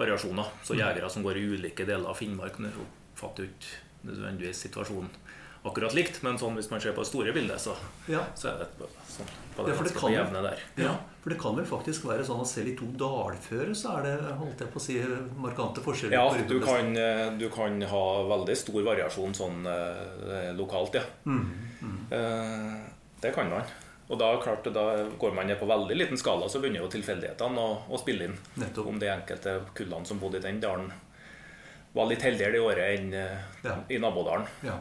variasjoner. 0.00 0.56
Så 0.64 0.72
mm. 0.72 0.80
jegere 0.86 1.12
som 1.12 1.24
går 1.26 1.36
i 1.36 1.46
ulike 1.52 1.84
deler 1.84 2.08
av 2.08 2.16
Finnmark, 2.16 2.56
oppfatter 2.64 3.44
jo 3.44 3.52
ikke 3.52 4.08
nødvendigvis 4.08 4.64
situasjonen 4.70 5.27
akkurat 5.68 5.94
likt, 5.96 6.22
men 6.26 6.40
sånn 6.40 6.56
hvis 6.58 6.70
man 6.72 6.82
ser 6.82 6.96
på 6.96 7.04
det 7.04 7.10
store 7.10 7.34
bildet, 7.36 7.60
så, 7.62 7.76
ja. 8.10 8.24
så 8.38 8.52
er 8.52 8.64
det 8.64 8.88
sånn 9.12 9.30
på 9.58 9.64
det, 9.66 9.72
ja, 9.72 9.76
for 9.78 9.88
det 9.88 9.94
kan, 9.96 10.12
jevne 10.14 10.42
der. 10.44 10.60
Ja. 10.78 10.92
for 11.22 11.34
det 11.34 11.38
kan 11.42 11.56
vel 11.58 11.66
faktisk 11.66 12.04
være 12.06 12.22
sånn 12.26 12.44
at 12.44 12.50
selv 12.50 12.70
i 12.70 12.76
to 12.78 12.86
dalføre 13.00 13.74
så 13.76 13.96
er 13.98 14.06
det 14.06 14.36
holdt 14.38 14.62
jeg 14.62 14.70
på 14.74 14.78
å 14.78 14.84
si, 14.84 14.98
markante 15.42 15.82
forskjeller? 15.82 16.14
Ja, 16.14 16.46
du 16.46 16.56
kan, 16.62 16.92
eh, 16.94 17.24
du 17.40 17.48
kan, 17.54 17.80
ha 17.90 18.04
veldig 18.30 18.56
stor 18.60 18.78
variasjon 18.86 19.34
sånn 19.34 19.66
eh, 19.66 20.48
lokalt, 20.58 21.00
ja. 21.00 21.02
Mm, 21.26 21.44
mm. 21.82 21.98
Eh, 22.14 22.78
det 23.24 23.34
kan 23.34 23.50
man. 23.50 23.66
Og 24.08 24.16
da, 24.20 24.30
klart, 24.40 24.64
da 24.72 24.84
går 25.20 25.34
man 25.36 25.50
ned 25.50 25.58
på 25.60 25.66
veldig 25.68 25.96
liten 25.96 26.20
skala, 26.20 26.48
så 26.48 26.62
begynner 26.62 26.84
jo 26.84 26.92
tilfeldighetene 26.92 27.60
å, 27.60 27.74
å, 27.90 27.98
spille 28.00 28.30
inn. 28.30 28.38
Nettopp. 28.56 28.86
Om 28.88 29.02
de 29.02 29.10
enkelte 29.12 29.58
kullene 29.76 30.08
som 30.08 30.22
bodde 30.22 30.40
i 30.40 30.46
den 30.46 30.62
dalen, 30.62 30.88
var 31.92 32.08
litt 32.08 32.22
heldigere 32.24 32.56
det 32.56 32.62
året 32.62 32.94
enn 32.94 33.10
eh, 33.16 33.50
ja. 33.66 33.74
i 33.90 33.98
nabodalen. 34.00 34.46
Ja. 34.64 34.78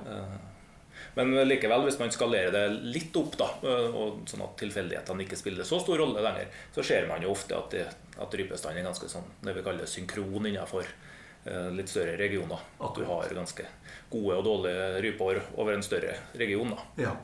Eh, 1.18 1.26
men 1.26 1.48
likevel, 1.48 1.86
hvis 1.88 2.00
man 2.00 2.14
skalerer 2.14 2.54
det 2.54 2.94
litt 2.94 3.16
opp, 3.20 3.38
da, 3.40 3.50
og 3.90 4.24
sånn 4.30 4.46
at 4.46 4.56
tilfeldighetene 4.62 5.26
ikke 5.26 5.40
spiller 5.40 5.68
så 5.68 5.82
stor 5.84 6.02
rolle 6.04 6.24
lenger, 6.24 6.50
så 6.76 6.86
ser 6.86 7.10
man 7.10 7.24
jo 7.26 7.34
ofte 7.34 7.58
at, 7.58 7.74
det, 7.74 7.86
at 8.18 8.40
rypestanden 8.42 8.84
er 8.84 8.90
ganske 8.90 9.10
sånn, 9.12 9.28
det 9.44 9.56
vi 9.58 9.66
kaller 9.66 9.90
synkron 9.90 10.50
innenfor 10.50 10.88
eh, 10.88 11.70
litt 11.76 11.92
større 11.92 12.18
regioner. 12.20 12.64
At 12.80 12.98
du 12.98 13.06
har 13.10 13.38
ganske 13.40 13.68
gode 14.12 14.40
og 14.40 14.46
dårlige 14.48 15.04
rypeår 15.04 15.42
over 15.58 15.76
en 15.76 15.86
større 15.86 16.16
region. 16.40 16.76
Da. 16.76 17.08
Ja. 17.08 17.16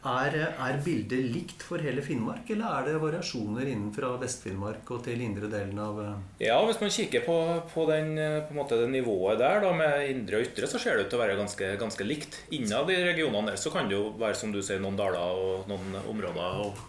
Er, 0.00 0.32
er, 0.32 0.78
bildet 0.80 1.26
likt 1.28 1.60
for 1.60 1.82
hele 1.84 2.00
Finnmark, 2.00 2.48
eller 2.54 2.72
er 2.72 2.86
det 2.86 3.00
variasjoner 3.02 3.68
innenfra 3.68 4.14
Vest-Finnmark 4.22 4.88
og 4.96 5.02
til 5.04 5.20
indre 5.20 5.50
delen 5.52 5.76
av 5.76 5.98
eh? 6.00 6.22
Ja, 6.46 6.56
Hvis 6.64 6.80
man 6.80 6.92
kikker 6.94 7.26
på, 7.26 7.36
på, 7.68 7.84
den, 7.90 8.14
eh, 8.16 8.38
på 8.48 8.56
måte, 8.56 8.78
det 8.80 8.88
nivået 8.94 9.36
der, 9.42 9.60
da, 9.60 9.74
med 9.76 10.06
indre 10.08 10.40
og 10.40 10.46
ytre, 10.48 10.70
så 10.70 10.80
ser 10.80 10.96
det 10.96 11.04
ut 11.04 11.12
til 11.12 11.20
å 11.20 11.20
være 11.20 11.36
ganske, 11.36 11.68
ganske 11.82 12.06
likt. 12.06 12.38
Innad 12.56 12.88
i 12.88 12.96
regionene 13.10 13.52
der 13.52 13.60
så 13.60 13.72
kan 13.74 13.90
det 13.90 13.98
jo 13.98 14.14
være 14.22 14.38
som 14.40 14.54
du 14.54 14.62
sier, 14.64 14.80
noen 14.80 14.96
daler 14.96 15.20
og 15.36 15.68
noen 15.68 16.00
områder 16.00 16.64
og, 16.64 16.80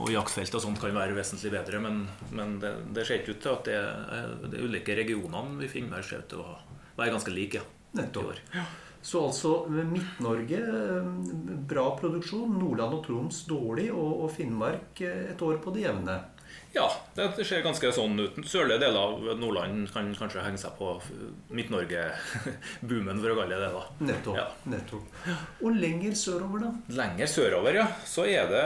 og 0.00 0.14
jaktfelt 0.14 0.56
og 0.56 0.64
sånt 0.64 0.80
kan 0.80 0.96
være 0.96 1.18
vesentlig 1.18 1.52
bedre, 1.52 1.82
men, 1.84 2.00
men 2.32 2.56
det, 2.64 2.72
det, 2.96 3.04
ser 3.04 3.20
ikke 3.20 3.36
ut 3.36 3.44
til 3.44 3.52
at 3.58 3.68
det, 3.68 4.48
de 4.56 4.64
ulike 4.64 4.96
regionene 4.96 5.60
vi 5.60 5.68
finner, 5.68 6.00
ser 6.00 6.24
ut 6.24 6.32
til 6.32 6.40
å 6.40 6.56
være 6.96 7.12
ganske 7.12 7.36
like. 7.36 7.60
Ja, 7.60 8.00
Nettopp. 8.00 8.40
Ja. 8.56 8.64
Så 9.04 9.20
altså 9.26 9.50
Midt-Norge 9.68 10.58
eh, 10.64 11.08
bra 11.68 11.90
produksjon, 11.98 12.54
Nordland 12.56 12.96
og 12.96 13.02
Troms 13.04 13.42
dårlig, 13.48 13.90
og, 13.92 14.30
Finnmark 14.32 15.02
eh, 15.04 15.26
et 15.34 15.42
år 15.44 15.58
på 15.60 15.74
det 15.74 15.84
jevne. 15.84 16.22
Ja, 16.74 16.86
det 17.14 17.44
ser 17.46 17.62
ganske 17.62 17.90
sånn 17.94 18.16
ut. 18.18 18.38
Sørlige 18.48 18.80
deler 18.82 18.96
av 18.98 19.38
Nordland 19.38 19.90
kan 19.92 20.08
kanskje 20.16 20.42
henge 20.42 20.58
seg 20.58 20.72
på 20.78 20.94
Midt-Norge-boomen, 21.54 23.20
for 23.20 23.34
å 23.34 23.36
kalle 23.38 23.58
det 23.58 23.68
det. 23.68 23.70
da. 23.74 23.84
Nettopp. 24.08 24.38
Ja. 24.40 24.46
nettopp. 24.72 25.18
Og 25.60 25.76
lenger 25.84 26.16
sørover, 26.18 26.64
da? 26.64 26.72
Lenger 27.02 27.30
sørover, 27.30 27.78
ja. 27.82 27.86
Så 28.08 28.24
er 28.30 28.48
det 28.50 28.64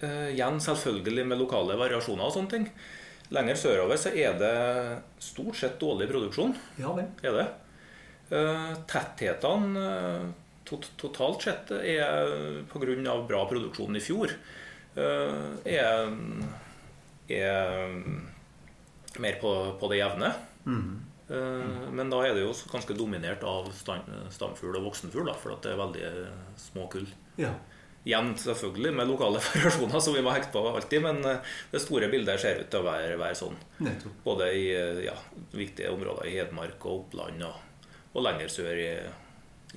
eh, 0.00 0.30
igjen 0.32 0.62
selvfølgelig 0.64 1.26
med 1.28 1.42
lokale 1.44 1.76
variasjoner 1.78 2.30
og 2.30 2.38
sånne 2.38 2.54
ting. 2.56 2.70
Lenger 3.34 3.60
sørover 3.60 4.00
så 4.00 4.14
er 4.16 4.40
det 4.40 4.56
stort 5.22 5.60
sett 5.60 5.76
dårlig 5.80 6.08
produksjon. 6.10 6.56
Ja 6.80 6.96
vel. 6.96 7.12
Er 7.24 7.38
det? 7.38 7.46
Eh, 8.30 8.74
tethetene 8.88 9.80
eh, 9.84 10.28
totalt 10.96 11.42
sett 11.44 11.72
er 11.76 12.64
pga. 12.72 13.16
bra 13.28 13.42
produksjon 13.48 13.96
i 13.96 14.00
fjor 14.00 14.32
eh, 14.96 15.50
er, 15.68 16.14
er 17.28 17.98
mer 19.20 19.36
på, 19.42 19.52
på 19.80 19.90
det 19.92 20.00
jevne. 20.00 20.32
Mm. 20.64 20.94
Men 21.96 22.10
da 22.12 22.18
er 22.20 22.34
det 22.36 22.42
jo 22.42 22.52
ganske 22.68 22.94
dominert 22.96 23.44
av 23.48 23.70
stamfugl 23.72 24.76
og 24.76 24.90
voksenfugl, 24.90 25.30
for 25.40 25.56
det 25.64 25.70
er 25.72 25.78
veldig 25.80 26.10
små 26.60 26.84
kull. 26.92 27.06
Ja. 27.40 27.54
Igjen 28.04 28.34
selvfølgelig 28.36 28.92
med 28.92 29.08
lokale 29.08 29.40
variasjoner, 29.46 30.02
som 30.04 30.16
vi 30.16 30.24
må 30.24 30.34
hekte 30.34 30.52
på 30.52 30.68
alltid, 30.68 31.00
men 31.06 31.22
det 31.24 31.80
store 31.80 32.10
bildet 32.12 32.42
ser 32.42 32.60
ut 32.60 32.68
til 32.68 32.84
å 32.84 32.88
være, 32.90 33.16
være 33.20 33.38
sånn. 33.40 33.56
Nettopp. 33.86 34.18
Både 34.26 34.50
i 34.52 34.66
ja, 35.06 35.16
viktige 35.56 35.94
områder 35.96 36.28
i 36.28 36.36
Hedmark 36.36 36.84
og 36.84 37.06
Oppland, 37.06 37.40
og, 37.48 37.73
og 38.14 38.22
lenger 38.24 38.48
sør 38.52 38.78
i, 38.78 38.88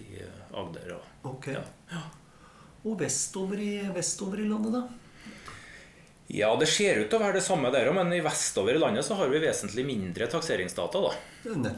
i 0.04 0.22
Agder. 0.54 0.94
Og, 0.98 1.34
Ok. 1.34 1.50
ja. 1.52 2.02
Og 2.88 2.96
vestover 3.02 3.60
i, 3.60 3.72
vestover 3.96 4.40
i 4.40 4.48
landet, 4.48 4.78
da? 4.78 4.86
ja, 6.28 6.50
det 6.60 6.68
ser 6.68 6.98
ut 7.00 7.08
til 7.10 7.18
å 7.18 7.24
være 7.24 7.38
det 7.40 7.44
samme 7.46 7.70
der 7.72 7.88
òg, 7.90 7.96
men 7.96 8.12
i 8.16 8.20
vestover 8.24 8.76
i 8.76 8.80
landet 8.82 9.06
så 9.08 9.16
har 9.16 9.30
vi 9.32 9.40
vesentlig 9.40 9.86
mindre 9.88 10.28
takseringsdata. 10.32 11.02
da. 11.06 11.12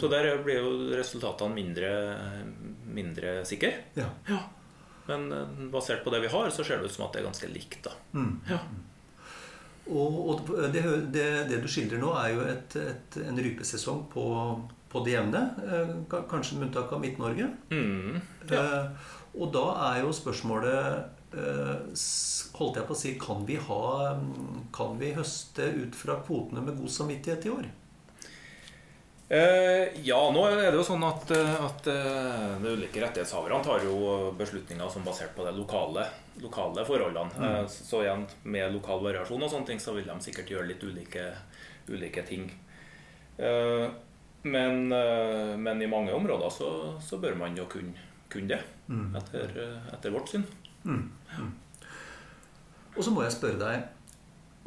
Så 0.02 0.10
der 0.10 0.30
blir 0.44 0.58
jo 0.60 0.72
resultatene 0.98 1.54
mindre, 1.54 1.92
mindre 2.90 3.36
sikre. 3.46 3.72
Ja. 3.98 4.08
Ja. 4.28 4.40
Men 5.10 5.32
eh, 5.34 5.62
basert 5.74 6.04
på 6.06 6.12
det 6.14 6.24
vi 6.26 6.32
har, 6.34 6.50
så 6.54 6.66
ser 6.66 6.82
det 6.82 6.90
ut 6.90 6.96
som 6.98 7.06
at 7.08 7.14
det 7.14 7.22
er 7.24 7.28
ganske 7.30 7.50
likt. 7.54 7.80
da. 7.88 7.94
Ja. 8.50 8.60
Og, 9.90 10.18
og 10.30 10.50
det, 10.74 10.84
det, 11.14 11.28
det 11.50 11.62
du 11.64 11.70
skildrer 11.70 12.02
nå, 12.02 12.12
er 12.22 12.34
jo 12.36 12.44
et, 12.46 12.76
et, 12.82 13.20
en 13.26 13.40
rypesesong 13.42 14.04
på, 14.14 14.26
på 14.90 15.04
det 15.06 15.14
jevne. 15.16 15.42
eh, 15.64 15.94
Kanskje 16.30 16.58
med 16.58 16.68
unntak 16.70 16.92
av 16.94 17.02
Midt-Norge. 17.04 17.48
Mm. 17.72 18.20
Eh, 18.50 19.08
Og 19.40 19.52
da 19.54 19.66
er 19.92 20.00
jo 20.02 20.10
spørsmålet 20.16 21.36
eh, 21.38 21.76
Holdt 22.58 22.80
jeg 22.80 22.88
på 22.88 22.96
å 22.96 22.98
si 22.98 23.12
Kan 23.22 23.44
vi, 23.46 23.60
ha, 23.62 23.84
kan 24.74 24.98
vi 24.98 25.12
høste 25.14 25.68
ut 25.84 25.94
fra 25.96 26.16
kvotene 26.26 26.64
med 26.66 26.80
god 26.82 26.90
samvittighet 26.90 27.46
i 27.46 27.54
år? 27.54 27.68
Eh, 29.30 29.94
ja, 30.02 30.18
nå 30.34 30.42
er 30.50 30.58
det 30.58 30.80
jo 30.80 30.84
sånn 30.88 31.04
at, 31.06 31.30
at 31.38 31.86
de 31.86 32.72
ulike 32.74 32.98
rettighetshaverne 33.04 33.62
tar 33.62 33.84
jo 33.86 34.32
beslutninger 34.40 34.90
som 34.90 35.06
basert 35.06 35.36
på 35.38 35.46
de 35.46 35.54
lokale, 35.54 36.08
lokale 36.42 36.82
forholdene. 36.88 37.38
Mm. 37.38 37.68
så 37.70 38.02
igjen, 38.02 38.26
med 38.50 38.74
lokal 38.74 39.04
variasjon 39.06 39.46
og 39.46 39.52
sånne 39.54 39.70
ting, 39.70 39.80
så 39.84 39.94
vil 39.94 40.10
de 40.10 40.18
sikkert 40.26 40.50
gjøre 40.50 40.72
litt 40.72 40.82
ulike, 40.82 41.28
ulike 41.94 42.26
ting. 42.26 42.50
Eh, 43.38 43.86
men, 44.44 44.92
eh, 44.92 45.56
men 45.58 45.82
i 45.82 45.88
mange 45.92 46.14
områder 46.16 46.50
så, 46.54 46.70
så 47.04 47.20
bør 47.20 47.36
man 47.40 47.58
jo 47.58 47.68
kunne, 47.72 47.96
kunne 48.32 48.56
det, 48.56 48.62
etter, 49.20 49.56
eh, 49.60 49.94
etter 49.94 50.14
vårt 50.16 50.32
syn. 50.32 50.46
Og 52.96 53.04
så 53.06 53.12
må 53.14 53.24
jeg 53.24 53.36
spørre 53.36 53.60
deg, 53.62 53.88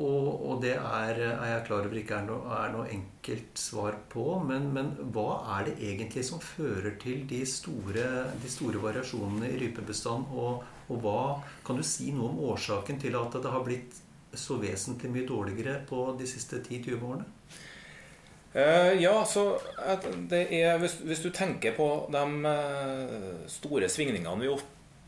og, 0.00 0.28
og 0.48 0.60
det 0.62 0.72
er, 0.78 1.18
er 1.20 1.48
jeg 1.50 1.64
klar 1.66 1.84
over 1.84 1.98
ikke 2.00 2.16
er 2.16 2.24
noe, 2.24 2.52
er 2.56 2.70
noe 2.72 2.86
enkelt 2.94 3.60
svar 3.60 3.98
på, 4.12 4.24
men, 4.48 4.70
men 4.72 4.92
hva 5.14 5.42
er 5.58 5.68
det 5.68 5.74
egentlig 5.90 6.24
som 6.24 6.40
fører 6.42 6.96
til 7.02 7.26
de 7.28 7.42
store, 7.48 8.06
de 8.40 8.52
store 8.52 8.80
variasjonene 8.82 9.50
i 9.52 9.58
rypebestand? 9.60 10.32
Og, 10.32 10.64
og 10.88 11.04
hva 11.04 11.18
kan 11.66 11.76
du 11.78 11.84
si 11.86 12.08
noe 12.16 12.32
om 12.32 12.40
årsaken 12.52 13.02
til 13.02 13.18
at 13.20 13.36
det 13.36 13.52
har 13.52 13.66
blitt 13.66 14.00
så 14.32 14.56
vesentlig 14.56 15.12
mye 15.12 15.28
dårligere 15.28 15.82
på 15.88 16.06
de 16.18 16.28
siste 16.30 16.62
10-20 16.64 17.04
årene? 17.10 17.28
Eh, 18.54 18.92
ja, 19.00 19.24
så 19.24 19.46
det 20.28 20.44
er, 20.52 20.76
hvis, 20.82 20.98
hvis 21.06 21.22
du 21.24 21.30
tenker 21.32 21.72
på 21.76 21.88
de 22.12 22.22
eh, 22.50 23.48
store 23.48 23.88
svingningene 23.88 24.44
vi 24.44 24.52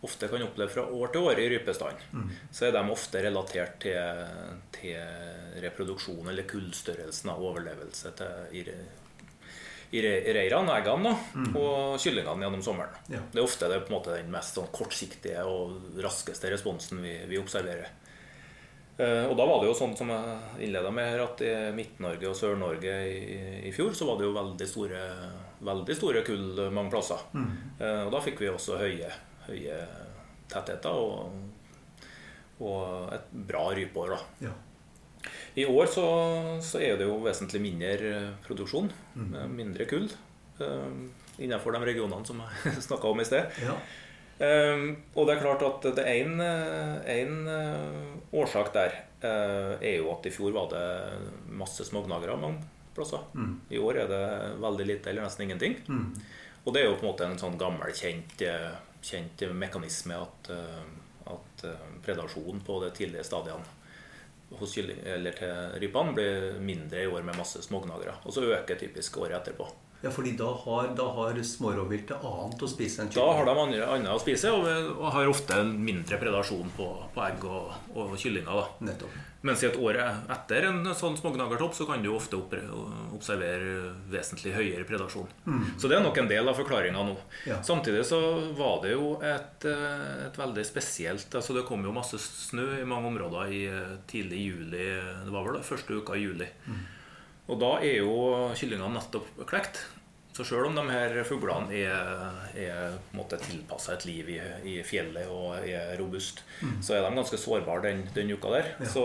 ofte 0.04 0.28
kan 0.28 0.42
oppleve 0.44 0.72
fra 0.72 0.84
år 0.88 1.12
til 1.12 1.28
år 1.28 1.40
i 1.40 1.46
rypestanden, 1.52 2.32
så 2.52 2.66
er 2.68 2.74
de 2.76 2.82
ofte 2.92 3.22
relatert 3.24 3.78
til, 3.84 4.26
til 4.72 5.60
reproduksjon 5.64 6.28
eller 6.28 6.48
kullstørrelsen 6.48 7.32
av 7.32 7.40
overlevelse 7.40 8.12
til, 8.18 8.60
i, 8.60 8.64
i 9.96 10.02
reirene, 10.04 10.76
eggene, 10.76 11.12
da, 11.12 11.44
og 11.56 12.00
kyllingene 12.02 12.44
gjennom 12.44 12.64
sommeren. 12.66 12.96
Ja. 13.12 13.22
Det 13.32 13.40
er 13.40 13.48
ofte 13.48 13.70
det, 13.72 13.80
måte, 13.92 14.16
den 14.18 14.32
mest 14.32 14.56
sånn, 14.58 14.68
kortsiktige 14.76 15.44
og 15.48 15.96
raskeste 16.04 16.52
responsen 16.52 17.00
vi, 17.04 17.16
vi 17.30 17.40
observerer. 17.40 17.92
Eh, 18.98 19.24
Og 19.26 19.34
da 19.36 19.46
var 19.48 19.60
det 19.62 19.70
jo 19.70 19.74
sånn 19.74 19.96
som 19.98 20.10
jeg 20.12 20.66
innleda 20.68 20.90
med 20.94 21.08
her, 21.10 21.22
at 21.24 21.40
i 21.42 21.52
Midt-Norge 21.74 22.28
og 22.30 22.36
Sør-Norge 22.38 22.92
i, 23.10 23.38
i 23.68 23.72
fjor 23.74 23.94
så 23.96 24.06
var 24.06 24.20
det 24.20 24.28
jo 24.28 24.34
veldig 24.36 24.68
store, 24.70 25.00
veldig 25.66 25.96
store 25.98 26.22
kull 26.26 26.60
mange 26.70 26.92
plasser. 26.94 27.24
Mm. 27.34 27.48
Og 28.04 28.12
da 28.14 28.20
fikk 28.22 28.44
vi 28.44 28.52
også 28.52 28.78
høye, 28.78 29.10
høye 29.48 29.80
tettheter 30.52 30.94
og, 30.94 31.34
og 32.62 33.10
et 33.16 33.34
bra 33.50 33.64
rypeår. 33.74 34.14
da. 34.14 34.46
Ja. 34.46 34.54
I 35.56 35.66
år 35.70 35.86
så, 35.90 36.06
så 36.62 36.80
er 36.82 36.98
det 37.00 37.06
jo 37.08 37.18
vesentlig 37.24 37.62
mindre 37.64 38.14
produksjon, 38.46 38.90
mm. 39.14 39.34
mindre 39.54 39.86
kull, 39.90 40.06
eh, 40.60 40.96
innenfor 41.42 41.74
de 41.74 41.82
regionene 41.90 42.26
som 42.26 42.42
jeg 42.44 42.78
snakka 42.88 43.10
om 43.10 43.22
i 43.22 43.26
sted. 43.26 43.50
ja. 43.64 43.74
Eh, 44.38 44.84
og 45.14 45.26
det 45.28 45.36
er 45.36 45.42
klart 45.42 45.62
at 45.62 45.84
det 45.94 46.04
er 46.04 46.24
en, 46.24 46.40
eh, 46.42 47.10
en 47.20 47.48
eh, 47.48 48.08
årsak 48.34 48.72
der 48.74 48.96
eh, 49.22 49.74
er 49.78 49.98
jo 50.00 50.10
at 50.14 50.26
i 50.26 50.32
fjor 50.34 50.54
var 50.56 50.70
det 50.72 50.86
masse 51.54 51.86
smågnagere 51.86 52.38
mange 52.40 52.64
plasser. 52.94 53.22
I 53.70 53.78
år 53.78 54.02
er 54.04 54.10
det 54.10 54.24
veldig 54.62 54.86
lite 54.86 55.10
eller 55.10 55.26
nesten 55.26 55.46
ingenting. 55.46 55.78
Og 56.64 56.72
det 56.74 56.82
er 56.82 56.88
jo 56.88 56.98
på 56.98 57.04
en 57.06 57.12
måte 57.12 57.26
en 57.28 57.38
sånn 57.38 57.58
gammel, 57.60 57.90
kjent, 57.92 58.42
kjent 59.04 59.42
mekanisme 59.52 60.16
at, 60.16 60.48
at 61.28 61.64
predasjonen 62.06 62.62
på 62.64 62.78
de 62.84 62.92
tidlige 62.96 63.26
stadiene 63.26 63.66
hos 64.58 64.74
kylling, 64.76 65.00
eller 65.04 65.34
til 65.36 65.74
rypene 65.82 66.14
blir 66.16 66.46
mindre 66.62 67.02
i 67.02 67.10
år 67.10 67.26
med 67.26 67.36
masse 67.36 67.60
smågnagere. 67.66 68.14
Og 68.24 68.32
så 68.32 68.46
øker 68.46 68.78
typisk 68.80 69.18
året 69.18 69.36
etterpå. 69.40 69.66
Ja, 70.04 70.10
fordi 70.12 70.34
da 70.36 70.50
har, 70.64 70.90
da 70.96 71.06
har 71.16 71.38
smårovviltet 71.48 72.24
annet 72.28 72.60
å 72.62 72.68
spise 72.68 73.00
enn 73.00 73.12
Da 73.14 73.24
har 73.24 73.46
de 73.48 73.52
andre, 73.56 73.84
annet 73.88 74.12
å 74.12 74.20
spise 74.20 74.50
og, 74.52 74.66
og 74.98 75.06
har 75.14 75.30
ofte 75.30 75.56
en 75.62 75.70
mindre 75.80 76.18
predasjon 76.20 76.72
på, 76.76 76.88
på 77.14 77.22
egg 77.24 77.46
og, 77.48 77.70
og 77.96 78.12
kyllinger. 78.20 78.74
Nettopp. 78.84 79.14
Mens 79.44 79.60
i 79.60 79.68
et 79.68 79.76
år 79.76 79.98
etter 80.00 80.66
en 80.70 80.78
sånn 80.96 81.16
smågnagertopp 81.20 81.74
så 81.76 81.84
kan 81.88 82.04
du 82.04 82.10
ofte 82.14 82.38
observere 83.12 83.90
vesentlig 84.12 84.54
høyere 84.56 84.86
predasjon. 84.88 85.28
Så 85.80 85.88
det 85.88 85.98
er 85.98 86.04
nok 86.04 86.20
en 86.20 86.30
del 86.30 86.48
av 86.48 86.56
forklaringa 86.56 87.04
nå. 87.04 87.16
Ja. 87.48 87.58
Samtidig 87.64 88.06
så 88.08 88.20
var 88.56 88.80
det 88.84 88.94
jo 88.94 89.14
et, 89.24 89.66
et 89.68 90.40
veldig 90.40 90.64
spesielt 90.64 91.34
altså 91.36 91.56
Det 91.56 91.66
kom 91.68 91.84
jo 91.84 91.92
masse 91.92 92.20
snø 92.20 92.80
i 92.80 92.88
mange 92.88 93.08
områder 93.12 93.52
i 93.52 93.62
eh, 93.68 93.94
tidlig 94.08 94.40
juli. 94.46 94.84
Det 95.24 95.32
var 95.32 95.48
vel 95.48 95.58
det 95.58 95.68
første 95.68 96.00
uka 96.00 96.16
i 96.16 96.24
juli. 96.24 96.48
Og 97.50 97.60
da 97.60 97.74
er 97.84 98.00
jo 98.00 98.14
kyllingene 98.56 98.94
nettopp 98.96 99.44
klekt. 99.48 99.82
Så 100.34 100.42
sjøl 100.42 100.66
om 100.66 100.74
de 100.74 100.82
her 100.90 101.12
fuglene 101.22 101.76
er, 101.78 102.48
er 102.58 103.36
tilpassa 103.38 103.94
et 103.94 104.06
liv 104.08 104.32
i, 104.34 104.38
i 104.66 104.72
fjellet 104.82 105.30
og 105.30 105.62
er 105.62 105.92
robust, 106.00 106.42
så 106.82 106.96
er 106.96 107.04
de 107.04 107.12
ganske 107.14 107.38
sårbare 107.38 107.84
den, 107.84 108.02
den 108.16 108.32
uka 108.34 108.50
der. 108.50 108.72
Så 108.90 109.04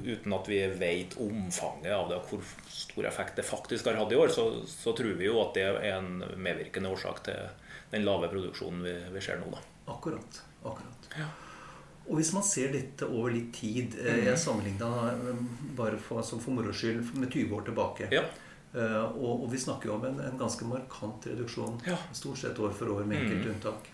uten 0.00 0.32
at 0.32 0.48
vi 0.48 0.62
vet 0.80 1.18
omfanget 1.20 1.92
av 1.92 2.08
det, 2.08 2.22
og 2.22 2.32
hvor 2.32 2.72
stor 2.72 3.10
effekt 3.10 3.36
det 3.36 3.44
faktisk 3.44 3.90
har 3.90 4.00
hatt 4.00 4.16
i 4.16 4.20
år, 4.22 4.32
så, 4.32 4.48
så 4.64 4.96
tror 4.96 5.12
vi 5.20 5.28
jo 5.28 5.42
at 5.44 5.52
det 5.60 5.68
er 5.68 5.98
en 5.98 6.24
medvirkende 6.40 6.96
årsak 6.96 7.20
til 7.28 7.44
den 7.92 8.08
lave 8.08 8.32
produksjonen 8.32 8.86
vi, 8.88 8.96
vi 9.12 9.28
ser 9.28 9.44
nå. 9.44 9.52
da. 9.52 9.60
Akkurat. 9.92 10.44
akkurat. 10.64 11.50
Og 12.08 12.16
hvis 12.18 12.32
man 12.34 12.42
ser 12.42 12.72
dette 12.74 13.06
over 13.06 13.30
litt 13.30 13.52
tid 13.54 13.94
eh, 14.00 14.16
Mm. 14.18 14.24
Jeg 14.26 14.38
sammenligna 14.42 14.88
bare 15.78 15.98
for, 16.02 16.18
altså 16.22 16.38
for 16.42 16.50
moro 16.56 16.72
skyld 16.74 17.12
med 17.14 17.30
20 17.30 17.54
år 17.56 17.66
tilbake. 17.68 18.08
Ja. 18.12 18.24
Eh, 18.74 19.04
og, 19.04 19.44
og 19.44 19.50
vi 19.52 19.58
snakker 19.62 19.88
jo 19.90 19.94
om 19.98 20.04
en, 20.08 20.18
en 20.20 20.38
ganske 20.40 20.64
markant 20.66 21.26
reduksjon. 21.30 21.78
Ja. 21.86 21.96
Stort 22.12 22.38
sett 22.42 22.58
år 22.58 22.72
for 22.74 22.90
år, 22.96 23.04
med 23.04 23.22
enkelte 23.22 23.52
unntak. 23.54 23.92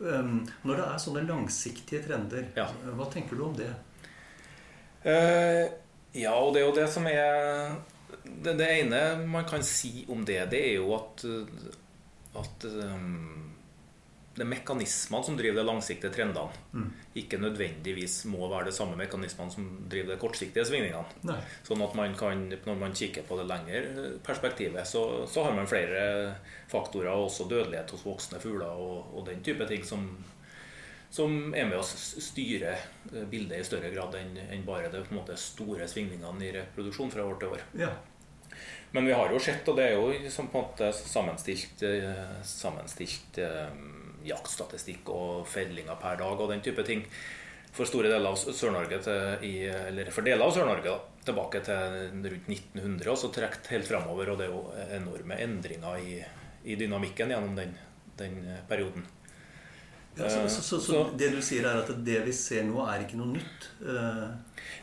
Um, 0.00 0.40
når 0.66 0.80
det 0.80 0.84
er 0.90 0.98
sånne 1.04 1.20
langsiktige 1.28 2.00
trender, 2.06 2.48
Ja. 2.56 2.64
eh, 2.82 2.94
hva 2.98 3.06
tenker 3.12 3.36
du 3.38 3.44
om 3.46 3.54
det? 3.58 3.68
Uh, 5.04 5.68
ja, 6.16 6.32
og 6.34 6.54
det 6.54 6.62
er 6.62 6.66
jo 6.68 6.76
det 6.78 6.88
som 6.90 7.06
er 7.10 7.74
det, 8.24 8.54
det 8.58 8.68
ene 8.80 9.00
man 9.28 9.44
kan 9.48 9.62
si 9.66 10.04
om 10.08 10.22
det, 10.24 10.40
det 10.52 10.60
er 10.70 10.76
jo 10.78 10.94
at, 10.96 11.24
at 12.40 12.66
um, 12.72 13.43
det 14.34 14.42
er 14.42 14.50
mekanismene 14.50 15.26
som 15.26 15.36
driver 15.38 15.60
de 15.60 15.66
langsiktige 15.68 16.10
trendene, 16.14 16.88
ikke 17.14 17.38
nødvendigvis 17.38 18.24
må 18.32 18.48
være 18.50 18.68
de 18.68 18.74
samme 18.74 18.96
mekanismene 18.98 19.54
som 19.54 19.68
driver 19.90 20.14
de 20.14 20.20
kortsiktige 20.20 20.64
svingningene. 20.66 21.20
Nei. 21.28 21.36
Sånn 21.66 21.84
at 21.86 21.94
man 21.94 22.16
kan, 22.18 22.42
når 22.50 22.80
man 22.80 22.96
kikker 22.98 23.26
på 23.28 23.38
det 23.38 23.46
lengre 23.46 24.08
perspektivet, 24.26 24.88
så, 24.90 25.04
så 25.30 25.46
har 25.46 25.54
man 25.54 25.70
flere 25.70 26.06
faktorer, 26.72 27.12
også 27.14 27.46
dødelighet 27.50 27.94
hos 27.94 28.06
voksne 28.06 28.40
fugler 28.42 28.74
og, 28.74 29.12
og 29.14 29.28
den 29.28 29.44
type 29.46 29.68
ting 29.70 29.86
som, 29.86 30.08
som 31.14 31.54
er 31.54 31.68
med 31.70 31.78
å 31.78 31.84
styre 31.86 32.74
eh, 32.74 33.28
bildet 33.30 33.60
i 33.60 33.68
større 33.68 33.92
grad 33.94 34.18
enn 34.18 34.34
enn 34.48 34.66
bare 34.66 34.90
de 34.90 35.04
en 35.04 35.14
måte, 35.14 35.38
store 35.38 35.86
svingningene 35.90 36.48
i 36.48 36.50
reproduksjon 36.58 37.14
fra 37.14 37.28
år 37.28 37.38
til 37.38 37.54
år. 37.54 37.64
Ja. 37.86 37.92
Men 38.94 39.06
vi 39.06 39.14
har 39.14 39.30
jo 39.30 39.38
sett, 39.42 39.66
og 39.70 39.78
det 39.78 39.88
er 39.88 39.96
jo 39.96 40.10
på 40.10 40.42
en 40.42 40.50
måte 40.54 40.90
sammenstilt, 40.94 41.82
eh, 41.86 42.40
sammenstilt 42.46 43.38
eh, 43.42 43.70
jaktstatistikk 44.28 45.10
og 45.14 45.48
fellinger 45.48 45.98
per 46.00 46.20
dag 46.20 46.40
og 46.40 46.52
den 46.52 46.62
type 46.64 46.84
ting 46.86 47.04
for 47.74 47.88
store 47.90 48.10
deler 48.12 48.30
av 48.30 48.38
Sør-Norge 48.38 49.00
eller 49.42 50.10
for 50.14 50.26
deler 50.26 50.46
av 50.46 50.54
Sør-Norge 50.54 50.94
tilbake 51.26 51.62
til 51.66 51.96
rundt 52.22 52.48
1900 52.52 53.10
og 53.10 53.18
så 53.18 53.32
trukket 53.34 53.72
helt 53.72 53.88
fremover. 53.88 54.30
Og 54.30 54.38
det 54.38 54.46
er 54.46 54.54
jo 54.54 54.62
enorme 55.00 55.40
endringer 55.42 55.98
i, 55.98 56.20
i 56.70 56.78
dynamikken 56.78 57.34
gjennom 57.34 57.58
den, 57.58 57.74
den 58.20 58.40
perioden. 58.70 59.06
Ja, 60.14 60.28
så, 60.30 60.44
så, 60.48 60.62
så, 60.62 60.78
så, 60.80 61.00
det 61.18 61.32
du 61.34 61.40
sier, 61.42 61.66
er 61.66 61.82
at 61.82 61.90
det 62.06 62.20
vi 62.28 62.34
ser 62.36 62.62
nå, 62.68 62.78
er 62.86 63.02
ikke 63.02 63.18
noe 63.18 63.32
nytt? 63.34 63.70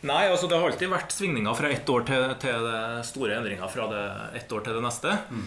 Nei, 0.07 0.23
altså 0.31 0.47
det 0.49 0.57
har 0.57 0.65
alltid 0.65 0.89
vært 0.89 1.13
svingninger 1.13 1.57
fra 1.57 1.69
ett 1.69 1.89
år 1.93 2.05
til, 2.07 2.23
til 2.41 2.65
det 2.65 2.81
store 3.05 3.35
endringer 3.37 3.69
fra 3.69 3.85
det 3.91 4.05
ett 4.39 4.53
år 4.55 4.63
til 4.65 4.77
det 4.77 4.81
neste. 4.81 5.13
Mm. 5.29 5.43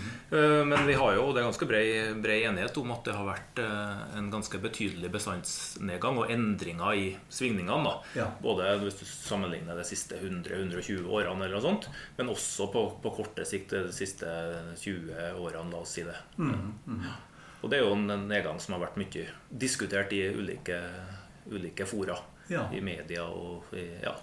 Men 0.70 0.86
vi 0.86 0.94
har 0.98 1.16
jo, 1.16 1.24
det 1.34 1.42
er 1.42 1.48
ganske 1.48 1.68
bred, 1.68 2.20
bred, 2.22 2.46
enighet 2.50 2.78
om 2.78 2.92
at 2.94 3.02
det 3.08 3.16
har 3.16 3.26
vært 3.26 3.62
uh, 3.62 4.04
en 4.18 4.30
ganske 4.30 4.60
betydelig 4.62 5.10
bestandsnedgang 5.14 6.20
og 6.22 6.30
endringer 6.30 7.00
i 7.00 7.08
svingningene. 7.34 7.96
Ja. 8.14 8.28
Både 8.42 8.76
hvis 8.84 9.00
du 9.00 9.04
sammenligner 9.08 9.78
de 9.78 9.86
siste 9.88 10.18
100-120 10.22 11.02
årene, 11.02 11.48
eller 11.48 11.58
noe 11.58 11.64
sånt, 11.64 11.90
men 12.18 12.30
også 12.32 12.70
på, 12.74 12.86
på 13.02 13.14
korte 13.18 13.46
sikt 13.48 13.74
de 13.74 13.88
siste 13.94 14.30
20 14.82 15.40
årene, 15.42 15.70
la 15.74 15.82
oss 15.82 15.96
si 15.98 16.06
det. 16.06 16.16
Mm. 16.38 16.74
Mm. 16.86 17.08
Og 17.64 17.72
det 17.72 17.80
er 17.80 17.86
jo 17.86 17.96
en 17.96 18.28
nedgang 18.28 18.58
som 18.60 18.76
har 18.76 18.84
vært 18.84 18.98
mye 19.00 19.26
diskutert 19.48 20.12
i 20.12 20.20
ulike, 20.36 20.78
ulike 21.50 21.86
fora. 21.88 22.18
Ja. 22.48 22.68
I 22.72 22.80
media 22.84 23.24
og 23.24 23.72
i, 23.76 23.88
ja. 24.02 24.14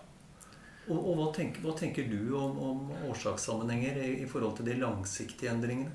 Og, 0.89 0.97
og 0.97 1.17
hva, 1.17 1.27
tenker, 1.35 1.63
hva, 1.63 1.73
tenker, 1.77 2.07
du 2.09 2.33
om, 2.37 2.57
om 2.57 2.87
årsakssammenhenger 3.11 3.99
i, 4.01 4.13
i, 4.23 4.29
forhold 4.29 4.57
til 4.59 4.71
de 4.71 4.79
langsiktige 4.81 5.51
endringene? 5.53 5.91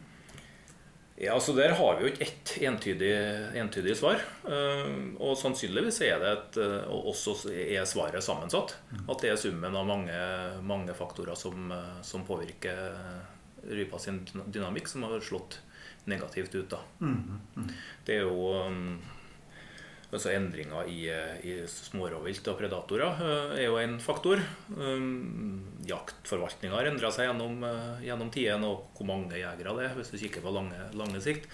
Ja, 1.16 1.32
altså 1.32 1.54
Der 1.56 1.72
har 1.78 1.96
vi 1.96 2.04
jo 2.04 2.10
ikke 2.12 2.26
ett 2.26 2.50
entydig, 2.68 3.12
entydig 3.56 3.94
svar. 3.96 4.20
Uh, 4.44 5.16
og 5.16 5.32
sannsynligvis 5.40 6.02
er 6.04 6.20
det 6.20 6.32
et, 6.34 6.58
uh, 6.60 6.92
også 7.08 7.38
er 7.50 7.88
svaret 7.88 8.24
sammensatt. 8.24 8.76
Mm. 8.90 9.06
At 9.08 9.24
det 9.24 9.32
er 9.32 9.40
summen 9.40 9.78
av 9.80 9.88
mange, 9.88 10.18
mange 10.60 10.96
faktorer 10.96 11.38
som, 11.40 11.72
uh, 11.72 11.96
som 12.04 12.26
påvirker 12.28 12.92
rypa 13.66 13.98
sin 13.98 14.20
dynamikk, 14.44 14.92
som 14.92 15.08
har 15.08 15.24
slått 15.24 15.60
negativt 16.06 16.54
ut. 16.54 16.68
da. 16.70 16.84
Mm, 17.00 17.40
mm. 17.56 17.70
Det 18.06 18.20
er 18.20 18.28
jo 18.28 18.52
altså 20.16 20.32
Endringer 20.34 20.88
i, 20.90 21.04
i 21.46 21.54
smårovvilt 21.70 22.48
og 22.50 22.58
predatorer 22.58 23.20
uh, 23.20 23.54
er 23.56 23.66
jo 23.68 23.78
en 23.80 23.96
faktor. 24.02 24.42
Um, 24.74 25.62
jaktforvaltninga 25.86 26.76
har 26.78 26.90
endra 26.90 27.12
seg 27.14 27.30
gjennom, 27.30 27.62
uh, 27.64 28.02
gjennom 28.04 28.32
tiden, 28.34 28.66
og 28.66 28.90
hvor 28.96 29.08
mange 29.08 29.38
jegere 29.38 29.76
det 29.78 29.88
er, 29.88 29.96
hvis 29.98 30.12
du 30.12 30.18
kikker 30.20 30.44
på 30.44 30.54
lange, 30.56 30.78
lange 30.96 31.22
sikt. 31.24 31.48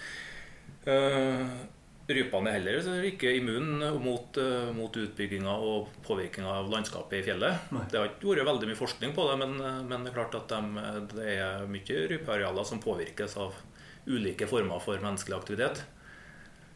Rypene 2.03 2.51
er 2.51 2.57
heller 2.57 3.05
ikke 3.07 3.31
immune 3.37 3.93
mot, 4.03 4.35
mot 4.75 4.97
utbygginga 4.99 5.53
og 5.63 5.93
påvirkninga 6.03 6.57
av 6.59 6.67
landskapet 6.73 7.21
i 7.21 7.23
fjellet. 7.29 7.69
Nei. 7.71 7.85
Det 7.87 8.01
har 8.01 8.09
ikke 8.09 8.33
vært 8.33 8.49
veldig 8.49 8.67
mye 8.67 8.79
forskning 8.81 9.13
på 9.15 9.27
det, 9.29 9.37
men, 9.39 9.55
men 9.87 10.03
det 10.03 10.11
er 10.11 10.17
klart 10.17 10.35
at 10.41 10.51
de, 10.51 10.83
det 11.13 11.29
er 11.37 11.63
mye 11.71 12.01
rypearealer 12.11 12.67
som 12.67 12.83
påvirkes 12.83 13.37
av 13.39 13.55
ulike 14.03 14.49
former 14.51 14.83
for 14.83 14.99
menneskelig 14.99 15.39
aktivitet. 15.39 15.85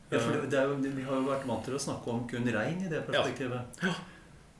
Ja, 0.10 0.20
for 0.20 0.36
det, 0.38 0.45
det 0.51 0.62
jo, 0.64 0.76
Vi 0.95 1.03
har 1.03 1.18
jo 1.20 1.26
vært 1.28 1.47
vant 1.49 1.66
til 1.68 1.76
å 1.76 1.82
snakke 1.82 2.14
om 2.14 2.28
kun 2.30 2.47
rein 2.53 2.80
i 2.84 2.91
det 2.91 3.01
perspektivet. 3.08 3.82
Ja. 3.84 3.91
Ja. 3.91 3.97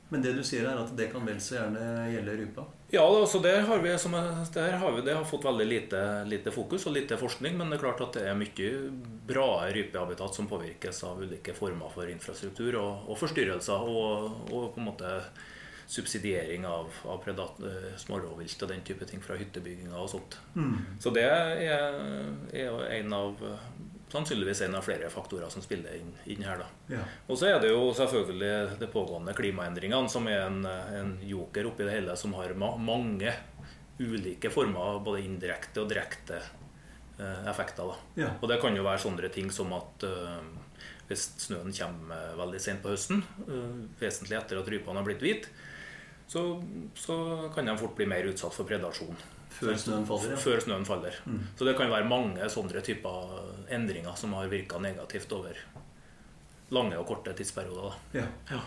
Men 0.08 0.22
det 0.24 0.32
du 0.32 0.40
sier 0.46 0.64
er 0.64 0.78
at 0.80 0.92
det 0.96 1.10
kan 1.12 1.26
vel 1.28 1.40
så 1.42 1.58
gjerne 1.58 2.06
gjelde 2.08 2.36
rupa? 2.38 2.64
Ja, 2.88 3.02
altså 3.04 3.42
der 3.44 3.60
har 3.68 3.82
vi, 3.84 3.90
som, 4.00 4.14
der 4.54 4.78
har 4.80 4.94
vi 4.96 5.02
det 5.04 5.16
har 5.18 5.26
fått 5.28 5.44
veldig 5.44 5.66
lite, 5.68 6.00
lite, 6.24 6.52
fokus 6.52 6.86
og 6.88 6.94
lite 6.96 7.18
forskning. 7.20 7.58
Men 7.58 7.68
det 7.68 7.76
er 7.76 7.82
klart 7.82 8.00
at 8.06 8.16
det 8.16 8.24
er 8.24 8.38
mye 8.38 8.70
bra 9.28 9.50
rypehabitat 9.68 10.38
som 10.38 10.48
påvirkes 10.48 11.02
av 11.04 11.20
ulike 11.20 11.52
former 11.56 11.92
for 11.92 12.08
infrastruktur 12.08 12.80
og, 12.80 13.04
og 13.04 13.20
forstyrrelser. 13.20 13.84
Og, 13.84 14.48
og, 14.48 14.70
på 14.72 14.80
en 14.80 14.88
måte 14.88 15.12
subsidiering 15.88 16.64
av, 16.68 16.88
av 17.08 17.28
eh, 17.28 17.92
smårovvilt 18.00 18.64
og 18.64 18.72
den 18.72 18.82
type 18.84 19.06
ting 19.08 19.20
fra 19.24 19.36
hyttebygginga 19.40 19.96
og 19.96 20.08
sånt. 20.12 20.40
Mm. 20.56 20.74
Så 21.00 21.12
det 21.16 21.24
er, 21.28 21.62
er 22.52 22.82
en 22.96 23.14
av 23.16 23.44
sannsynligvis 24.12 24.62
en 24.66 24.76
av 24.78 24.86
flere 24.86 25.10
faktorer 25.12 25.50
som 25.52 25.62
spiller 25.64 25.98
inn, 25.98 26.12
inn 26.32 26.44
her. 26.46 26.64
Ja. 26.90 27.02
Og 27.28 27.38
så 27.40 27.50
er 27.50 27.60
det 27.62 27.72
jo 27.72 27.90
selvfølgelig 27.96 28.78
de 28.80 28.88
pågående 28.92 29.34
klimaendringene 29.36 30.12
som 30.12 30.28
er 30.30 30.46
en, 30.46 30.62
en 30.64 31.14
joker 31.28 31.68
oppi 31.70 31.86
det 31.86 31.98
hele, 31.98 32.16
som 32.16 32.36
har 32.38 32.54
ma 32.58 32.74
mange 32.76 33.34
ulike 33.98 34.50
former, 34.54 35.00
både 35.04 35.24
indirekte 35.26 35.82
og 35.82 35.90
direkte 35.90 36.38
eh, 36.38 37.48
effekter. 37.50 37.96
Ja. 38.18 38.32
Og 38.40 38.48
det 38.50 38.60
kan 38.62 38.76
jo 38.76 38.86
være 38.86 39.02
sånne 39.02 39.30
ting 39.34 39.50
som 39.54 39.74
at 39.76 40.06
eh, 40.06 40.38
hvis 41.08 41.24
snøen 41.40 41.72
kommer 41.74 42.36
veldig 42.38 42.60
sent 42.62 42.84
på 42.84 42.92
høsten, 42.92 43.24
eh, 43.48 43.80
vesentlig 44.00 44.38
etter 44.38 44.60
at 44.60 44.70
rypene 44.70 45.00
har 45.00 45.08
blitt 45.08 45.24
hvite, 45.24 45.50
så, 46.28 46.42
så, 46.92 47.16
kan 47.54 47.64
de 47.64 47.76
fort 47.80 47.96
bli 47.96 48.06
mer 48.08 48.26
utsatt 48.28 48.52
for 48.52 48.68
predasjon. 48.68 49.16
Før 49.48 49.76
snøen 49.80 50.06
faller? 50.06 50.34
Ja. 50.34 50.40
Før 50.42 50.62
snøen 50.62 50.86
faller. 50.86 51.20
Mm. 51.26 51.42
Så 51.56 51.66
det 51.68 51.76
kan 51.78 51.90
være 51.90 52.08
mange 52.08 52.48
sånne 52.52 52.82
typer 52.84 53.38
endringer 53.74 54.16
som 54.18 54.34
har 54.38 54.50
virka 54.52 54.80
negativt 54.82 55.32
over 55.36 55.60
lange 56.74 56.98
og 57.00 57.06
korte 57.08 57.32
tidsperioder. 57.36 57.96
Ja. 58.18 58.26
Ja. 58.50 58.64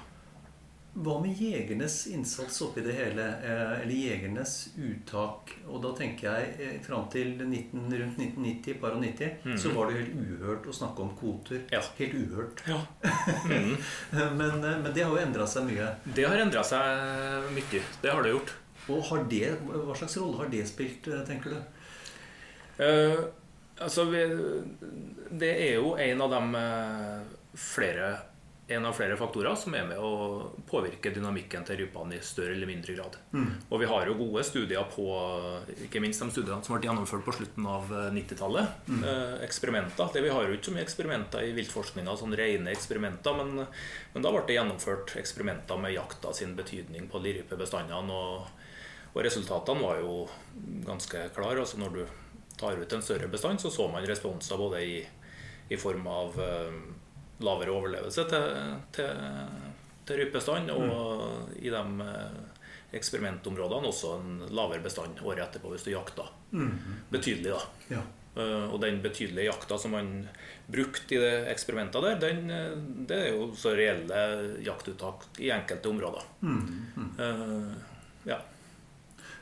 Hva 0.91 1.13
med 1.23 1.39
jegernes 1.39 2.01
innsats 2.11 2.57
oppi 2.65 2.81
det 2.83 2.91
hele? 2.97 3.23
Eh, 3.23 3.83
eller 3.83 3.93
jegernes 3.95 4.55
uttak? 4.75 5.53
Og 5.71 5.79
da 5.85 5.93
tenker 5.95 6.27
jeg 6.27 6.49
eh, 6.59 6.73
fram 6.83 7.05
til 7.13 7.37
19, 7.45 7.85
rundt 7.85 8.19
1990, 8.19 8.75
par 8.81 8.97
og 8.97 9.05
90, 9.05 9.37
mm. 9.45 9.55
så 9.63 9.71
var 9.71 9.87
det 9.87 10.01
helt 10.01 10.17
uhørt 10.19 10.67
å 10.67 10.75
snakke 10.75 11.05
om 11.05 11.13
kvoter. 11.15 11.63
Ja. 11.71 11.79
Helt 12.01 12.17
uhørt. 12.19 12.65
Ja. 12.67 12.81
Mm. 13.51 13.75
men, 14.37 14.63
eh, 14.63 14.77
men, 14.81 14.89
det 14.93 15.03
har 15.05 15.13
jo 15.13 15.19
endra 15.21 15.45
seg 15.47 15.65
mye. 15.69 15.87
Det 16.15 16.25
har 16.27 16.39
endra 16.41 16.63
seg 16.65 17.47
mye. 17.55 17.81
Det 18.01 18.11
har 18.11 18.23
det 18.25 18.33
gjort. 18.33 18.51
Og 18.89 19.03
har 19.11 19.27
det, 19.29 19.45
Hva 19.67 19.95
slags 19.95 20.17
rolle 20.17 20.41
har 20.41 20.49
det 20.51 20.65
spilt, 20.69 21.05
tenker 21.27 21.53
du? 21.53 21.59
Uh, 22.81 23.21
altså, 23.77 24.07
vi, 24.09 24.25
det 25.37 25.53
er 25.67 25.77
jo 25.77 25.93
en 26.01 26.25
av 26.25 26.33
de 26.33 26.65
flere 27.61 28.11
en 28.71 28.85
av 28.85 28.93
flere 28.93 29.17
faktorer 29.17 29.55
som 29.59 29.73
er 29.75 29.85
med 29.87 29.99
å 29.99 30.11
påvirke 30.69 31.11
dynamikken 31.13 31.65
til 31.67 31.81
rypene 31.81 32.17
i 32.17 32.21
større 32.23 32.55
eller 32.55 32.69
mindre 32.69 32.95
grad. 32.95 33.17
Mm. 33.33 33.49
Og 33.69 33.81
vi 33.81 33.89
har 33.89 34.07
jo 34.07 34.17
gode 34.19 34.43
studier 34.47 34.87
på 34.93 35.07
ikke 35.87 36.01
minst 36.03 36.23
de 36.23 36.29
studiene 36.31 36.61
som 36.63 36.75
ble 36.75 36.87
gjennomført 36.87 37.25
på 37.25 37.35
slutten 37.35 37.67
av 37.67 37.91
90-tallet. 38.15 38.77
Mm. 38.87 39.03
Eh, 39.03 39.35
eksperimenter. 39.47 40.13
Det 40.13 40.23
Vi 40.23 40.31
har 40.33 40.47
jo 40.47 40.55
ikke 40.55 40.69
så 40.69 40.75
mye 40.77 40.85
eksperimenter 40.85 41.47
i 41.47 41.53
viltforskninga, 41.57 42.15
sånn 42.17 42.37
rene 42.37 42.71
eksperimenter, 42.71 43.37
men, 43.41 43.65
men, 44.13 44.23
da 44.23 44.33
ble 44.33 44.45
det 44.47 44.57
gjennomført 44.59 45.15
eksperimenter 45.19 45.81
med 45.81 45.95
jakta 45.97 46.33
sin 46.37 46.55
betydning 46.55 47.09
på 47.11 47.23
lirrypebestandene. 47.23 48.21
Og, 48.21 48.60
og 49.11 49.23
resultatene 49.25 49.83
var 49.83 49.99
jo 49.99 50.25
ganske 50.87 51.25
klare. 51.35 51.59
Altså 51.59 51.79
når 51.81 51.95
du 51.95 52.03
tar 52.59 52.79
ut 52.79 52.93
en 52.93 53.03
større 53.03 53.27
bestand, 53.27 53.61
så 53.61 53.71
så 53.71 53.87
man 53.91 54.07
responser 54.07 54.57
både 54.57 54.83
i, 54.85 55.01
i 55.69 55.79
form 55.79 56.07
av 56.07 56.39
uh, 56.39 56.79
lavere 57.43 57.73
overlevelse 57.73 58.25
til, 58.29 58.47
til, 58.95 59.27
til 60.07 60.21
rypebestand. 60.21 60.71
Og 60.71 60.87
mm. 60.87 61.59
i 61.59 61.73
de 61.73 61.83
eh, 62.05 62.39
eksperimentområdene 62.99 63.89
også 63.89 64.15
en 64.19 64.41
lavere 64.53 64.83
bestand 64.83 65.19
året 65.25 65.47
etterpå 65.47 65.73
hvis 65.73 65.87
du 65.87 65.93
jakta. 65.95 66.29
Mm. 66.51 66.73
Betydelig, 67.11 67.55
da. 67.55 67.95
Ja. 67.97 68.07
Uh, 68.31 68.69
og 68.71 68.77
den 68.79 69.01
betydelige 69.03 69.49
jakta 69.49 69.75
som 69.81 69.91
man 69.97 70.11
brukte 70.71 71.17
i 71.17 71.19
det 71.19 71.33
eksperimentet 71.51 72.05
der, 72.05 72.21
den, 72.21 72.45
det 73.09 73.17
er 73.17 73.33
jo 73.33 73.49
så 73.59 73.73
reelle 73.75 74.21
jaktuttak 74.63 75.27
i 75.43 75.49
enkelte 75.51 75.91
områder. 75.91 76.29
Mm. 76.45 77.17
Uh, 77.19 77.73
ja. 78.29 78.39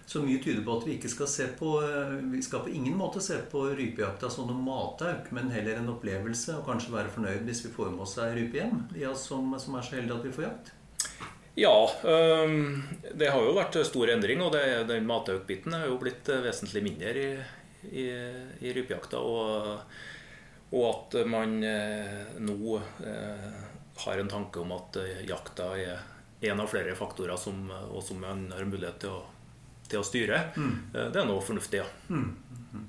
Så 0.10 0.24
mye 0.26 0.40
tyder 0.42 0.64
på 0.66 0.74
at 0.74 0.88
vi 0.88 0.96
ikke 0.98 1.12
skal 1.12 1.28
se 1.30 1.46
på 1.60 1.76
eh, 1.86 2.16
Vi 2.32 2.42
skal 2.42 2.64
på 2.66 2.72
ingen 2.74 2.96
måte 2.98 3.22
se 3.22 3.36
på 3.52 3.68
rypejakta 3.78 4.32
som 4.34 4.48
noe 4.50 4.58
matauk, 4.58 5.30
men 5.38 5.52
heller 5.54 5.78
en 5.78 5.92
opplevelse, 5.94 6.56
og 6.58 6.66
kanskje 6.66 6.96
være 6.96 7.14
fornøyd 7.14 7.46
hvis 7.46 7.62
vi 7.68 7.74
får 7.76 7.92
med 7.94 8.02
oss 8.08 8.16
ei 8.24 8.32
rype 8.40 8.58
hjem, 8.58 8.88
de 8.90 9.06
av 9.06 9.14
oss 9.14 9.28
som, 9.30 9.54
som, 9.62 9.78
er 9.78 9.86
så 9.86 10.00
heldige 10.00 10.18
at 10.18 10.26
vi 10.26 10.34
får 10.34 10.48
jakt. 10.48 10.74
Ja, 11.60 11.76
det 13.20 13.30
har 13.30 13.44
jo 13.44 13.54
vært 13.58 13.78
stor 13.86 14.10
endring, 14.10 14.42
og 14.42 14.56
den 14.90 15.06
mataukbiten 15.10 15.78
er 15.78 15.90
jo 15.92 16.02
blitt 16.02 16.30
eh, 16.34 16.42
vesentlig 16.42 16.86
mindre 16.90 17.14
i, 17.14 17.32
i, 17.92 18.10
i 18.66 18.74
rypejakta. 18.74 19.22
Og, 19.22 19.98
og, 20.74 20.84
at 20.90 21.22
man 21.30 21.60
eh, 21.62 22.38
nå 22.42 22.80
har 24.08 24.22
en 24.24 24.38
tanke 24.40 24.64
om 24.64 24.74
at 24.74 25.04
jakta 25.28 25.76
er 25.78 26.08
en 26.50 26.64
av 26.64 26.72
flere 26.72 26.98
faktorer 26.98 27.38
som, 27.38 27.68
og 27.92 28.02
som 28.02 28.24
man 28.24 28.48
har 28.56 28.66
mulighet 28.66 29.04
til 29.04 29.20
å 29.20 29.28
til 29.90 30.02
å 30.02 30.06
styre. 30.06 30.44
Mm. 30.56 30.76
Eh, 30.94 31.08
det 31.14 31.22
er 31.22 31.28
noe 31.30 31.44
fornuftig, 31.44 31.82
ja. 31.82 31.88
Mm. 32.10 32.86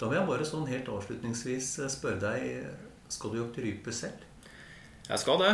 Da 0.00 0.08
vil 0.08 0.18
jeg 0.18 0.28
bare 0.28 0.46
sånn 0.46 0.66
helt 0.66 0.88
avslutningsvis 0.90 1.76
eh, 1.84 1.92
spørre 1.92 2.18
deg 2.18 3.12
Skal 3.12 3.30
du 3.30 3.38
jakte 3.38 3.62
rype 3.62 3.94
selv? 3.94 4.24
Jeg 5.06 5.22
skal 5.22 5.38
det. 5.42 5.52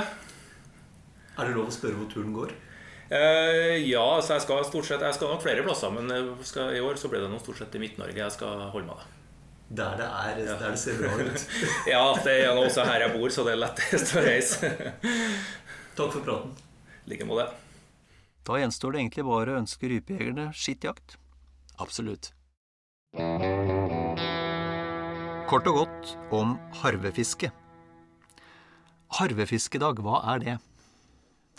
Er 1.38 1.48
det 1.48 1.56
lov 1.56 1.68
å 1.68 1.74
spørre 1.74 1.98
hvor 1.98 2.08
turen 2.12 2.32
går? 2.36 2.54
Eh, 3.08 3.76
ja, 3.88 4.06
så 4.20 4.36
jeg 4.36 4.44
skal 4.44 4.66
stort 4.68 4.84
sett 4.84 5.00
Jeg 5.00 5.16
skal 5.16 5.30
nok 5.32 5.40
flere 5.40 5.62
plasser, 5.64 5.92
men 5.94 6.34
skal, 6.44 6.74
i 6.76 6.82
år 6.84 6.98
så 7.00 7.08
ble 7.12 7.22
det 7.22 7.30
noe 7.32 7.40
stort 7.40 7.60
sett 7.60 7.76
i 7.76 7.82
Midt-Norge 7.82 8.20
jeg 8.20 8.36
skal 8.36 8.68
holde 8.72 8.88
meg. 8.90 9.06
Der 9.68 9.96
det 10.00 10.08
er, 10.08 10.42
ja. 10.46 10.56
der 10.56 10.72
det 10.72 10.80
ser 10.80 10.96
bra 10.96 11.12
ut. 11.12 11.46
ja, 11.92 12.02
det 12.24 12.36
er 12.40 12.56
også 12.56 12.88
her 12.88 13.04
jeg 13.04 13.16
bor, 13.18 13.32
så 13.32 13.44
det 13.44 13.52
er 13.52 13.62
lettest 13.66 14.14
å 14.16 14.24
reise. 14.24 14.70
Takk 15.98 16.12
for 16.14 16.24
praten. 16.24 16.54
I 17.04 17.12
like 17.12 17.28
måte. 17.28 17.50
Da 18.48 18.56
gjenstår 18.56 18.94
det 18.94 19.00
egentlig 19.02 19.24
bare 19.28 19.52
å 19.52 19.58
ønske 19.60 19.88
rypejegerne 19.92 20.46
skittjakt. 20.56 21.18
Absolutt. 21.84 22.30
Kort 25.50 25.68
og 25.68 25.76
godt 25.82 26.14
om 26.32 26.54
harvefiske. 26.80 27.50
Harvefiskedag, 29.18 30.00
hva 30.00 30.22
er 30.32 30.40
det? 30.46 30.56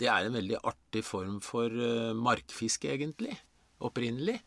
Det 0.02 0.10
er 0.10 0.26
en 0.26 0.34
veldig 0.34 0.58
artig 0.66 1.04
form 1.06 1.38
for 1.44 1.70
uh, 1.70 2.10
markfiske, 2.18 2.90
egentlig. 2.90 3.38
Opprinnelig. 3.86 4.40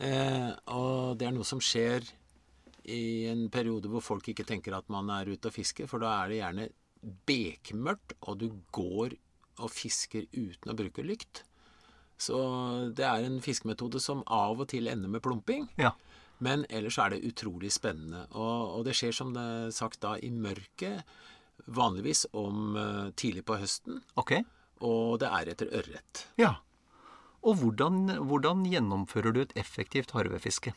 Eh, 0.00 0.48
og 0.72 1.18
det 1.20 1.26
er 1.26 1.34
noe 1.34 1.44
som 1.44 1.60
skjer 1.60 2.06
i 2.88 3.26
en 3.28 3.48
periode 3.52 3.90
hvor 3.92 4.00
folk 4.00 4.30
ikke 4.30 4.46
tenker 4.48 4.78
at 4.78 4.86
man 4.92 5.10
er 5.12 5.28
ute 5.28 5.50
og 5.50 5.58
fisker, 5.58 5.90
for 5.90 6.00
da 6.00 6.14
er 6.22 6.30
det 6.30 6.38
gjerne 6.38 6.70
bekmørkt, 7.28 8.14
og 8.24 8.40
du 8.40 8.48
går 8.72 9.18
og 9.60 9.72
fisker 9.74 10.30
uten 10.32 10.72
å 10.72 10.78
bruke 10.78 11.04
lykt. 11.04 11.44
Så 12.20 12.38
det 12.96 13.06
er 13.06 13.24
en 13.24 13.40
fiskemetode 13.44 14.00
som 14.02 14.22
av 14.28 14.60
og 14.60 14.68
til 14.72 14.90
ender 14.92 15.08
med 15.08 15.24
plumping. 15.24 15.68
Ja. 15.80 15.94
Men 16.44 16.64
ellers 16.72 16.98
er 17.00 17.14
det 17.14 17.24
utrolig 17.28 17.72
spennende. 17.72 18.26
Og, 18.32 18.78
og 18.78 18.86
det 18.88 18.96
skjer 18.96 19.16
som 19.16 19.32
det 19.36 19.44
er 19.44 19.74
sagt 19.76 20.00
da 20.04 20.16
i 20.20 20.30
mørket, 20.32 21.04
vanligvis 21.68 22.26
om 22.36 22.76
uh, 22.76 23.08
tidlig 23.16 23.44
på 23.48 23.58
høsten. 23.60 24.00
Okay. 24.20 24.44
Og 24.84 25.20
det 25.20 25.28
er 25.28 25.52
etter 25.52 25.72
ørret. 25.76 26.24
Ja. 26.40 26.54
Og 27.40 27.60
hvordan, 27.60 28.16
hvordan 28.28 28.64
gjennomfører 28.68 29.36
du 29.36 29.42
et 29.44 29.56
effektivt 29.60 30.12
harvefiske? 30.16 30.72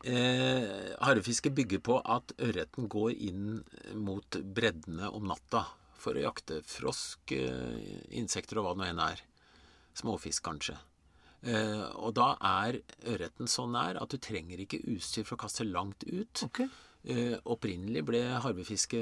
Eh, 0.00 0.94
harvefiske 1.04 1.50
bygger 1.52 1.82
på 1.84 1.98
at 2.00 2.32
ørreten 2.40 2.88
går 2.88 3.10
inn 3.28 3.60
mot 4.00 4.38
breddene 4.56 5.10
om 5.12 5.26
natta 5.28 5.66
for 6.00 6.16
å 6.16 6.22
jakte 6.24 6.62
frosk, 6.64 7.34
eh, 7.36 8.06
insekter 8.16 8.58
og 8.58 8.64
hva 8.64 8.72
det 8.72 8.80
nå 8.80 8.88
enn 8.88 9.02
er. 9.04 9.20
Småfisk, 10.00 10.42
kanskje. 10.48 10.76
Eh, 11.42 11.86
og 11.96 12.12
da 12.18 12.34
er 12.44 12.80
ørreten 13.08 13.48
så 13.48 13.64
nær 13.70 13.96
at 14.02 14.12
du 14.12 14.18
trenger 14.20 14.60
ikke 14.60 14.82
utstyr 14.92 15.24
for 15.24 15.38
å 15.38 15.44
kaste 15.46 15.64
langt 15.68 16.04
ut. 16.04 16.42
Okay. 16.50 16.68
Eh, 17.00 17.36
opprinnelig 17.48 18.02
ble 18.04 18.20
harvefiske 18.44 19.00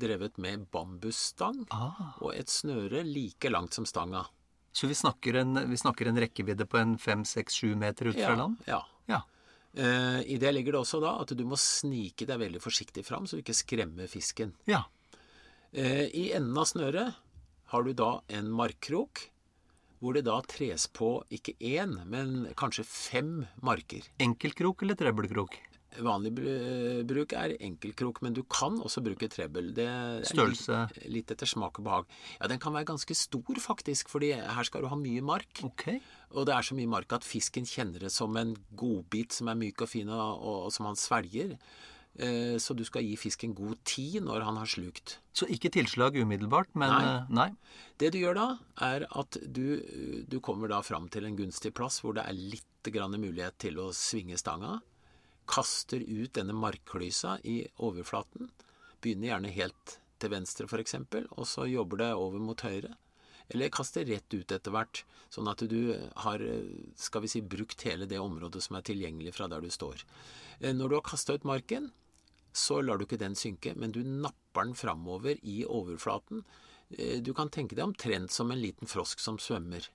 drevet 0.00 0.38
med 0.40 0.64
bambusstang 0.72 1.66
Ah. 1.70 2.14
og 2.22 2.32
et 2.34 2.48
snøre 2.48 3.02
like 3.04 3.50
langt 3.52 3.74
som 3.76 3.84
stanga. 3.84 4.24
Så 4.72 4.88
vi 4.88 4.94
snakker 4.96 5.36
en, 5.42 5.54
vi 5.68 5.76
snakker 5.76 6.08
en 6.08 6.16
rekkevidde 6.16 6.64
på 6.68 6.78
en 6.80 6.96
fem, 6.98 7.24
seks, 7.24 7.54
sju 7.60 7.74
meter 7.76 8.08
ut 8.12 8.16
fra 8.16 8.34
land? 8.36 8.56
Ja. 8.66 8.82
Ja. 9.08 9.22
Uh, 9.76 10.22
I 10.24 10.38
det 10.40 10.52
ligger 10.54 10.72
det 10.72 10.80
også 10.80 11.00
da 11.02 11.18
at 11.20 11.32
du 11.36 11.44
må 11.44 11.56
snike 11.60 12.24
deg 12.26 12.38
veldig 12.40 12.60
forsiktig 12.62 13.04
fram, 13.04 13.26
så 13.26 13.36
du 13.36 13.42
ikke 13.42 13.56
skremmer 13.56 14.08
fisken. 14.08 14.54
Ja. 14.66 14.84
Uh, 15.76 16.06
I 16.08 16.30
enden 16.36 16.56
av 16.56 16.64
snøret 16.70 17.14
har 17.72 17.82
du 17.84 17.92
da 17.92 18.20
en 18.28 18.48
markkrok, 18.50 19.26
hvor 19.98 20.14
det 20.16 20.26
da 20.28 20.38
tres 20.46 20.86
på 20.94 21.16
ikke 21.34 21.56
én, 21.58 21.96
men 22.06 22.52
kanskje 22.58 22.86
fem 22.86 23.32
marker. 23.64 24.06
Enkeltkrok 24.22 24.84
eller 24.86 24.98
trebbelkrok? 24.98 25.58
Vanlig 26.04 26.30
bruk 27.08 27.32
er 27.34 27.54
enkeltkrok, 27.64 28.20
men 28.22 28.34
du 28.36 28.42
kan 28.46 28.76
også 28.84 29.02
bruke 29.02 29.26
trebbel. 29.32 29.72
Det 29.74 29.88
Størrelse? 30.28 30.84
Litt, 30.92 31.08
litt 31.14 31.32
etter 31.34 31.48
smak 31.48 31.80
og 31.80 31.88
behag. 31.88 32.12
Ja, 32.36 32.50
den 32.52 32.60
kan 32.62 32.76
være 32.76 32.90
ganske 32.92 33.16
stor, 33.18 33.58
faktisk, 33.62 34.12
fordi 34.12 34.34
her 34.36 34.68
skal 34.68 34.84
du 34.84 34.90
ha 34.92 34.98
mye 35.00 35.24
mark. 35.24 35.64
Ok. 35.66 35.88
Og 36.36 36.46
det 36.46 36.54
er 36.54 36.68
så 36.68 36.76
mye 36.78 36.92
mark 36.92 37.16
at 37.16 37.26
fisken 37.26 37.66
kjenner 37.66 38.04
det 38.04 38.12
som 38.14 38.36
en 38.38 38.54
godbit 38.78 39.34
som 39.40 39.50
er 39.50 39.58
myk 39.58 39.82
og 39.82 39.90
fin, 39.90 40.12
og, 40.12 40.38
og, 40.38 40.58
og 40.68 40.74
som 40.76 40.90
han 40.90 41.00
svelger. 41.00 41.56
Eh, 42.18 42.56
så 42.58 42.74
du 42.74 42.82
skal 42.82 43.04
gi 43.06 43.14
fisken 43.16 43.52
god 43.54 43.78
tid 43.86 44.24
når 44.26 44.42
han 44.42 44.56
har 44.58 44.66
slukt. 44.66 45.18
Så 45.38 45.46
ikke 45.54 45.70
tilslag 45.70 46.16
umiddelbart, 46.18 46.72
men 46.74 46.90
Nei. 46.90 47.04
eh, 47.06 47.28
nei. 47.30 47.48
Det 48.02 48.10
du 48.14 48.18
gjør 48.18 48.34
da, 48.34 48.46
er 48.82 49.06
at 49.10 49.38
du, 49.46 49.78
du 50.26 50.40
kommer 50.42 50.68
da 50.72 50.80
fram 50.82 51.06
til 51.14 51.28
en 51.28 51.36
gunstig 51.38 51.70
plass 51.78 52.00
hvor 52.02 52.16
det 52.18 52.24
er 52.26 52.34
litt 52.34 52.90
grann 52.90 53.14
mulighet 53.20 53.54
til 53.62 53.78
å 53.78 53.92
svinge 53.94 54.38
stanga. 54.40 54.80
Kaster 55.48 56.02
ut 56.02 56.34
denne 56.36 56.52
markklysa 56.58 57.38
i 57.46 57.60
overflaten. 57.78 58.50
Begynner 59.00 59.30
gjerne 59.32 59.52
helt 59.54 59.98
til 60.18 60.32
venstre, 60.34 60.66
f.eks., 60.66 60.96
og 61.38 61.46
så 61.46 61.68
jobber 61.70 62.02
det 62.02 62.10
over 62.18 62.42
mot 62.42 62.60
høyre. 62.66 62.96
Eller 63.48 63.70
kaster 63.72 64.04
rett 64.04 64.34
ut 64.34 64.50
etter 64.52 64.74
hvert, 64.74 65.04
sånn 65.32 65.48
at 65.48 65.62
du 65.70 65.94
har 66.26 66.42
skal 67.00 67.22
vi 67.24 67.30
si, 67.32 67.40
brukt 67.40 67.80
hele 67.86 68.04
det 68.10 68.18
området 68.20 68.60
som 68.66 68.76
er 68.76 68.84
tilgjengelig 68.84 69.32
fra 69.38 69.46
der 69.48 69.62
du 69.64 69.70
står. 69.72 70.02
Eh, 70.60 70.74
Når 70.74 70.88
du 70.90 70.96
har 70.98 71.06
kasta 71.06 71.38
ut 71.38 71.46
marken, 71.48 71.92
så 72.58 72.80
lar 72.84 72.98
du 72.98 73.06
ikke 73.06 73.20
den 73.20 73.36
synke, 73.38 73.74
men 73.78 73.94
du 73.94 74.00
napper 74.04 74.66
den 74.66 74.74
framover 74.78 75.38
i 75.42 75.60
overflaten. 75.64 76.42
Eh, 76.90 77.20
Du 77.22 77.32
kan 77.34 77.50
tenke 77.54 77.76
deg 77.78 77.84
omtrent 77.86 78.34
som 78.34 78.50
en 78.50 78.60
liten 78.60 78.88
frosk 78.90 79.20
som 79.22 79.38
svømmer. 79.38 79.86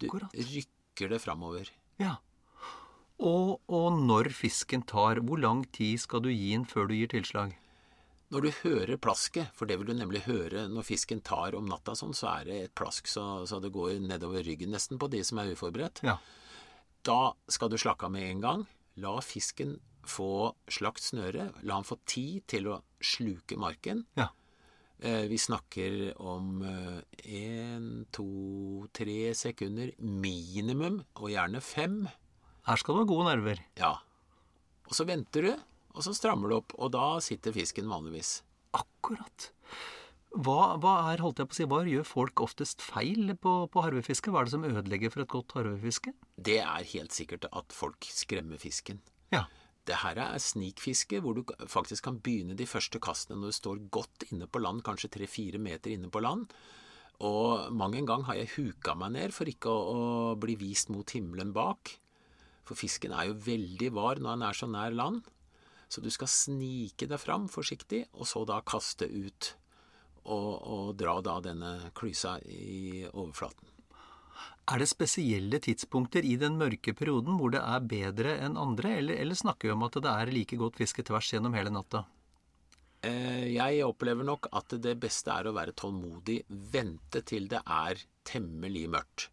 Du 0.00 0.08
rykker 0.10 1.12
det 1.12 1.20
framover. 1.22 1.68
Ja. 2.00 2.16
Og, 3.18 3.60
og 3.72 4.00
når 4.02 4.28
fisken 4.36 4.82
tar, 4.84 5.20
hvor 5.24 5.40
lang 5.40 5.62
tid 5.72 6.00
skal 6.02 6.20
du 6.24 6.28
gi 6.32 6.50
den 6.52 6.66
før 6.68 6.88
du 6.90 6.94
gir 6.98 7.08
tilslag? 7.12 7.54
Når 8.34 8.42
du 8.42 8.50
hører 8.64 8.98
plasket, 8.98 9.52
for 9.54 9.70
det 9.70 9.76
vil 9.78 9.86
du 9.92 9.94
nemlig 9.94 10.24
høre 10.26 10.64
når 10.68 10.82
fisken 10.88 11.20
tar 11.24 11.54
om 11.54 11.68
natta 11.70 11.94
sånn, 11.94 12.12
så 12.16 12.32
er 12.40 12.48
det 12.48 12.56
et 12.64 12.74
plask 12.74 13.06
så, 13.06 13.46
så 13.46 13.60
det 13.62 13.70
går 13.72 14.00
nedover 14.02 14.42
ryggen 14.42 14.74
nesten 14.74 14.98
på 14.98 15.08
de 15.12 15.22
som 15.24 15.38
er 15.38 15.52
uforberedt. 15.54 16.02
Ja. 16.04 16.16
Da 17.06 17.20
skal 17.48 17.70
du 17.70 17.78
slakke 17.78 18.08
av 18.08 18.12
med 18.16 18.26
en 18.32 18.42
gang. 18.42 18.64
La 18.98 19.14
fisken 19.22 19.76
få 20.10 20.54
slakt 20.72 21.04
snøret. 21.04 21.60
La 21.66 21.78
han 21.78 21.86
få 21.86 21.98
tid 22.08 22.46
til 22.50 22.70
å 22.72 22.80
sluke 23.02 23.58
marken. 23.60 24.04
Ja. 24.18 24.30
Eh, 24.98 25.26
vi 25.28 25.38
snakker 25.38 26.14
om 26.22 26.62
én, 26.64 28.06
to, 28.16 28.86
tre 28.96 29.34
sekunder 29.36 29.92
minimum, 30.00 31.02
og 31.20 31.32
gjerne 31.34 31.60
fem. 31.60 32.04
Her 32.66 32.80
skal 32.80 32.96
du 32.96 33.02
ha 33.04 33.08
gode 33.08 33.28
nerver. 33.28 33.62
Ja. 33.78 33.96
Og 34.86 34.96
så 34.96 35.06
venter 35.06 35.46
du, 35.46 35.52
og 35.96 36.04
så 36.04 36.14
strammer 36.16 36.50
du 36.50 36.58
opp, 36.58 36.74
og 36.78 36.92
da 36.94 37.16
sitter 37.24 37.54
fisken 37.56 37.88
vanligvis. 37.90 38.40
Akkurat. 38.76 39.50
Hva, 40.36 40.76
hva 40.82 40.94
er, 41.12 41.22
holdt 41.24 41.40
jeg 41.40 41.48
på 41.48 41.54
å 41.54 41.56
si, 41.56 41.66
hva 41.70 41.78
gjør 41.88 42.04
folk 42.04 42.42
oftest 42.44 42.82
feil 42.84 43.32
på, 43.40 43.54
på 43.72 43.84
harvefiske? 43.84 44.32
Hva 44.32 44.42
er 44.42 44.48
det 44.48 44.52
som 44.52 44.66
ødelegger 44.68 45.12
for 45.14 45.24
et 45.24 45.32
godt 45.32 45.54
harvefiske? 45.56 46.12
Det 46.36 46.58
er 46.60 46.90
helt 46.92 47.16
sikkert 47.16 47.46
at 47.48 47.72
folk 47.72 48.04
skremmer 48.10 48.60
fisken. 48.60 49.00
Ja. 49.32 49.46
Det 49.86 50.00
her 50.02 50.18
er 50.18 50.42
snikfiske, 50.42 51.20
hvor 51.22 51.36
du 51.36 51.44
faktisk 51.70 52.08
kan 52.08 52.18
begynne 52.18 52.56
de 52.58 52.66
første 52.66 52.98
kastene 53.02 53.38
når 53.38 53.52
du 53.52 53.58
står 53.60 53.84
godt 53.94 54.26
inne 54.32 54.48
på 54.50 54.62
land, 54.62 54.82
kanskje 54.86 55.12
tre-fire 55.14 55.60
meter 55.62 55.94
inne 55.94 56.10
på 56.10 56.22
land. 56.24 56.48
Og 57.26 57.70
mang 57.72 57.94
en 57.96 58.08
gang 58.08 58.26
har 58.26 58.36
jeg 58.36 58.52
huka 58.56 58.96
meg 58.98 59.14
ned 59.14 59.34
for 59.34 59.48
ikke 59.48 59.70
å, 59.70 59.84
å 60.32 60.34
bli 60.40 60.56
vist 60.60 60.90
mot 60.92 61.14
himmelen 61.14 61.54
bak. 61.56 61.94
For 62.66 62.78
fisken 62.78 63.14
er 63.14 63.30
jo 63.30 63.38
veldig 63.46 63.92
var 63.94 64.20
når 64.20 64.34
han 64.34 64.44
er 64.48 64.58
så 64.58 64.68
nær 64.68 64.96
land. 64.96 65.22
Så 65.88 66.02
du 66.02 66.10
skal 66.10 66.28
snike 66.28 67.06
deg 67.06 67.22
fram 67.22 67.46
forsiktig, 67.46 68.08
og 68.18 68.26
så 68.26 68.42
da 68.48 68.58
kaste 68.66 69.06
ut. 69.06 69.52
Og, 70.26 70.50
og 70.66 70.86
dra 70.98 71.20
da 71.22 71.38
denne 71.44 71.92
klysa 71.94 72.40
i 72.42 73.06
overflaten. 73.12 73.75
Er 74.66 74.82
det 74.82 74.88
spesielle 74.90 75.60
tidspunkter 75.62 76.26
i 76.26 76.34
den 76.40 76.56
mørke 76.58 76.90
perioden 76.96 77.38
hvor 77.38 77.52
det 77.54 77.62
er 77.62 77.84
bedre 77.86 78.32
enn 78.42 78.58
andre, 78.58 78.96
eller, 78.98 79.20
eller 79.22 79.38
snakker 79.38 79.68
vi 79.68 79.74
om 79.76 79.86
at 79.86 79.98
det 80.02 80.10
er 80.10 80.32
like 80.34 80.58
godt 80.58 80.80
fiske 80.80 81.04
tvers 81.06 81.30
gjennom 81.30 81.54
hele 81.54 81.70
natta? 81.70 82.02
Eh, 83.06 83.46
Jeg 83.54 83.84
opplever 83.86 84.26
nok 84.26 84.48
at 84.50 84.74
det 84.82 84.96
beste 84.98 85.30
er 85.30 85.46
å 85.46 85.54
være 85.54 85.76
tålmodig, 85.78 86.40
vente 86.48 87.22
til 87.22 87.46
det 87.52 87.62
er 87.62 88.02
temmelig 88.26 88.88
mørkt. 88.90 89.28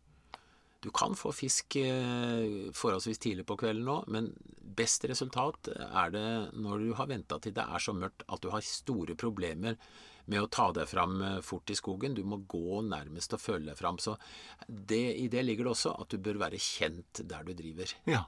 Du 0.83 0.91
kan 0.91 1.15
få 1.15 1.31
fisk 1.33 1.79
eh, 1.79 2.69
forholdsvis 2.75 3.21
tidlig 3.23 3.47
på 3.49 3.57
kvelden 3.57 3.87
nå, 3.87 3.99
men 4.13 4.29
best 4.77 5.05
resultat 5.09 5.71
er 5.73 6.13
det 6.13 6.27
når 6.59 6.83
du 6.83 6.89
har 6.99 7.09
venta 7.09 7.39
til 7.41 7.55
det 7.55 7.63
er 7.63 7.81
så 7.81 7.95
mørkt 7.95 8.25
at 8.27 8.43
du 8.43 8.51
har 8.53 8.65
store 8.67 9.15
problemer 9.17 9.79
med 10.31 10.41
å 10.43 10.49
ta 10.51 10.69
deg 10.75 10.87
fram 10.87 11.17
eh, 11.21 11.39
fort 11.45 11.69
i 11.69 11.75
skogen. 11.77 12.15
Du 12.15 12.23
må 12.27 12.39
gå 12.49 12.81
nærmest 12.87 13.35
og 13.35 13.41
føle 13.43 13.71
deg 13.71 13.79
fram. 13.79 13.99
Så 13.99 14.15
det, 14.67 15.01
i 15.19 15.27
det 15.31 15.43
ligger 15.45 15.67
det 15.67 15.73
også 15.75 15.95
at 15.99 16.13
du 16.13 16.17
bør 16.23 16.39
være 16.45 16.61
kjent 16.61 17.23
der 17.29 17.43
du 17.47 17.53
driver. 17.57 17.91
Ja. 18.09 18.23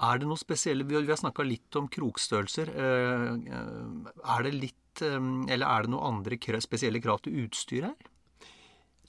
Er 0.00 0.20
det 0.22 0.28
noe 0.30 0.40
spesielle 0.40 0.86
Vi 0.88 0.94
har- 0.96 1.16
snakka 1.20 1.44
litt 1.44 1.76
om 1.76 1.88
krokstørrelser. 1.88 2.70
Eh, 2.72 3.32
eh, 3.52 4.36
Er 4.36 4.42
det 4.42 4.54
litt 4.54 4.76
Eller 5.00 5.66
er 5.66 5.82
det 5.82 5.90
noen 5.92 6.02
andre 6.18 6.36
spesielle 6.60 7.00
krav 7.00 7.22
til 7.22 7.46
utstyr 7.46 7.84
her? 7.84 7.94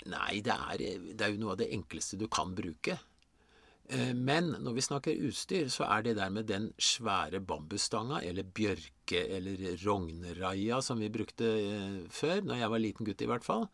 Nei, 0.05 0.39
det 0.41 0.53
er, 0.53 0.77
det 1.13 1.21
er 1.21 1.31
jo 1.33 1.39
noe 1.41 1.51
av 1.51 1.57
det 1.57 1.71
enkleste 1.73 2.17
du 2.17 2.27
kan 2.27 2.53
bruke. 2.55 2.97
Eh, 3.91 4.13
Men 4.15 4.53
når 4.63 4.75
vi 4.77 4.85
snakker 4.85 5.23
utstyr, 5.27 5.67
så 5.69 5.87
er 5.89 6.05
det 6.05 6.15
der 6.19 6.29
med 6.31 6.47
den 6.47 6.71
svære 6.79 7.41
bambusstanga, 7.43 8.21
eller 8.23 8.43
bjørke- 8.43 9.27
eller 9.37 9.75
rognraia 9.85 10.81
som 10.81 10.99
vi 10.99 11.09
brukte 11.09 11.45
eh, 11.45 11.97
før, 12.09 12.41
når 12.41 12.61
jeg 12.61 12.71
var 12.71 12.79
liten 12.79 13.05
gutt 13.05 13.21
i 13.21 13.27
hvert 13.27 13.43
fall, 13.45 13.67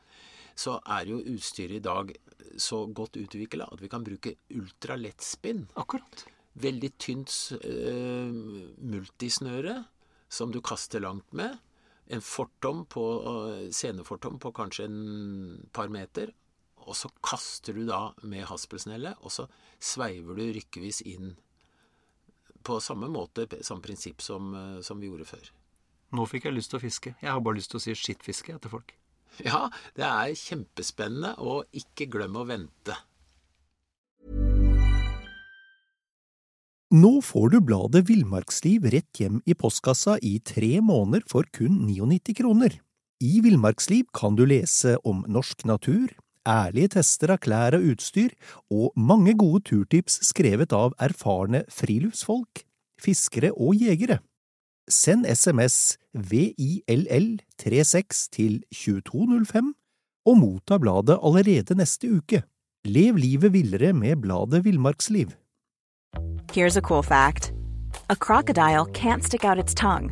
så 0.57 0.79
er 0.89 1.05
jo 1.05 1.21
utstyret 1.21 1.77
i 1.77 1.85
dag 1.85 2.15
så 2.57 2.85
godt 2.93 3.19
utvikla 3.21 3.67
at 3.71 3.81
vi 3.81 3.89
kan 3.91 4.03
bruke 4.05 4.33
ultralettspinn. 4.49 5.67
Akkurat. 5.77 6.25
Veldig 6.57 6.89
tynt 6.97 7.29
uh, 7.61 8.33
multisnøre 8.81 9.75
som 10.33 10.49
du 10.49 10.57
kaster 10.65 11.03
langt 11.03 11.29
med. 11.37 11.59
En 12.09 12.23
fortom 12.25 12.87
på, 12.89 13.03
uh, 13.27 13.67
senefortom 13.69 14.39
på 14.41 14.49
kanskje 14.57 14.87
en 14.89 15.69
par 15.69 15.93
meter. 15.93 16.33
Og 16.87 16.95
så 16.95 17.11
kaster 17.25 17.75
du 17.75 17.83
da 17.87 18.13
med 18.23 18.47
haspelsnelle, 18.47 19.17
og 19.19 19.33
så 19.33 19.47
sveiver 19.83 20.37
du 20.37 20.45
rykkevis 20.55 21.01
inn 21.05 21.35
på 22.67 22.79
samme 22.83 23.09
måte, 23.11 23.45
samme 23.63 23.83
prinsipp 23.83 24.23
som, 24.23 24.53
eh, 24.55 24.81
som 24.81 24.99
vi 24.99 25.07
gjorde 25.07 25.27
før. 25.27 25.51
Nå 26.15 26.23
fikk 26.27 26.47
jeg 26.47 26.55
lyst 26.55 26.71
til 26.71 26.79
å 26.79 26.83
fiske. 26.83 27.15
Jeg 27.21 27.31
har 27.31 27.43
bare 27.43 27.59
lyst 27.59 27.71
til 27.71 27.79
å 27.79 27.83
si 27.83 27.95
skittfiske 27.95 28.55
etter 28.55 28.71
folk. 28.71 28.95
Ja, 29.43 29.67
det 29.95 30.07
er 30.07 30.33
kjempespennende, 30.39 31.35
og 31.43 31.67
ikke 31.75 32.07
glem 32.09 32.39
å 32.39 32.47
vente. 32.47 32.95
Nå 36.95 37.17
får 37.19 37.49
du 37.51 37.57
bladet 37.67 38.05
Villmarksliv 38.07 38.85
rett 38.93 39.19
hjem 39.19 39.41
i 39.43 39.53
postkassa 39.59 40.15
i 40.23 40.37
tre 40.39 40.79
måneder 40.79 41.25
for 41.27 41.43
kun 41.51 41.81
99 41.83 42.33
kroner. 42.39 42.79
I 43.19 43.41
Villmarksliv 43.43 44.07
kan 44.15 44.37
du 44.39 44.45
lese 44.47 44.95
om 45.03 45.25
norsk 45.27 45.65
natur, 45.67 46.13
ærlige 46.47 46.87
tester 46.95 47.31
av 47.35 47.39
klær 47.43 47.75
og 47.77 47.83
utstyr, 47.91 48.31
og 48.71 48.91
mange 48.95 49.35
gode 49.37 49.61
turtips 49.67 50.19
skrevet 50.29 50.73
av 50.73 50.93
erfarne 51.03 51.63
friluftsfolk, 51.73 52.63
fiskere 53.01 53.51
og 53.53 53.75
jegere. 53.75 54.19
Send 54.87 55.25
SMS 55.27 55.97
VILL36 56.15 58.29
til 58.31 58.63
2205 58.71 59.75
og 60.27 60.37
motta 60.39 60.77
bladet 60.79 61.19
allerede 61.23 61.75
neste 61.75 62.07
uke. 62.07 62.43
Lev 62.87 63.15
livet 63.19 63.53
villere 63.53 63.93
med 63.93 64.15
bladet 64.23 64.65
Villmarksliv. 64.65 65.27
Here's 66.53 66.77
a 66.77 66.81
cool 66.81 67.03
fact 67.03 67.51
a 68.09 68.15
crocodile 68.15 68.85
can't 68.85 69.23
stick 69.23 69.43
out 69.43 69.59
its 69.59 69.73
tongue. 69.73 70.11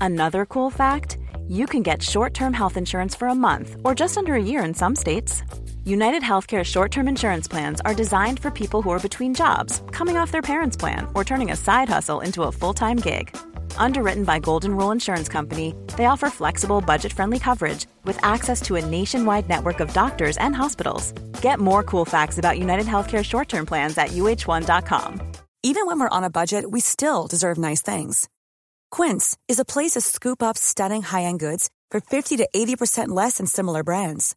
Another 0.00 0.44
cool 0.44 0.70
fact 0.70 1.16
you 1.48 1.66
can 1.66 1.82
get 1.82 2.02
short 2.02 2.34
term 2.34 2.52
health 2.52 2.76
insurance 2.76 3.16
for 3.16 3.28
a 3.28 3.34
month 3.34 3.76
or 3.84 3.94
just 3.94 4.18
under 4.18 4.34
a 4.34 4.42
year 4.42 4.62
in 4.62 4.74
some 4.74 4.94
states. 4.94 5.42
United 5.84 6.22
Healthcare 6.22 6.62
short 6.62 6.90
term 6.90 7.08
insurance 7.08 7.48
plans 7.48 7.80
are 7.86 7.94
designed 7.94 8.38
for 8.38 8.50
people 8.50 8.82
who 8.82 8.90
are 8.90 8.98
between 8.98 9.32
jobs, 9.34 9.82
coming 9.92 10.16
off 10.16 10.30
their 10.30 10.42
parents' 10.42 10.76
plan, 10.76 11.08
or 11.14 11.24
turning 11.24 11.50
a 11.50 11.56
side 11.56 11.88
hustle 11.88 12.20
into 12.20 12.42
a 12.42 12.52
full 12.52 12.74
time 12.74 12.98
gig. 12.98 13.34
Underwritten 13.76 14.24
by 14.24 14.38
Golden 14.38 14.76
Rule 14.76 14.90
Insurance 14.90 15.28
Company, 15.28 15.74
they 15.96 16.04
offer 16.04 16.28
flexible, 16.28 16.80
budget 16.80 17.12
friendly 17.12 17.38
coverage 17.38 17.86
with 18.04 18.22
access 18.22 18.60
to 18.62 18.76
a 18.76 18.84
nationwide 18.84 19.48
network 19.48 19.80
of 19.80 19.92
doctors 19.94 20.36
and 20.36 20.54
hospitals. 20.54 21.12
Get 21.40 21.58
more 21.58 21.82
cool 21.82 22.04
facts 22.04 22.38
about 22.38 22.58
United 22.58 22.86
Healthcare 22.86 23.24
short 23.24 23.48
term 23.48 23.64
plans 23.66 23.96
at 23.96 24.08
uh1.com. 24.08 25.32
Even 25.62 25.86
when 25.86 25.98
we're 25.98 26.16
on 26.16 26.24
a 26.24 26.30
budget, 26.30 26.70
we 26.70 26.80
still 26.80 27.26
deserve 27.26 27.58
nice 27.58 27.80
things. 27.82 28.28
Quince 28.90 29.36
is 29.48 29.58
a 29.58 29.64
place 29.64 29.92
to 29.92 30.00
scoop 30.00 30.42
up 30.42 30.58
stunning 30.58 31.02
high 31.02 31.22
end 31.22 31.40
goods 31.40 31.70
for 31.90 32.00
50 32.00 32.36
to 32.36 32.48
80% 32.54 33.08
less 33.08 33.38
than 33.38 33.46
similar 33.46 33.82
brands. 33.82 34.36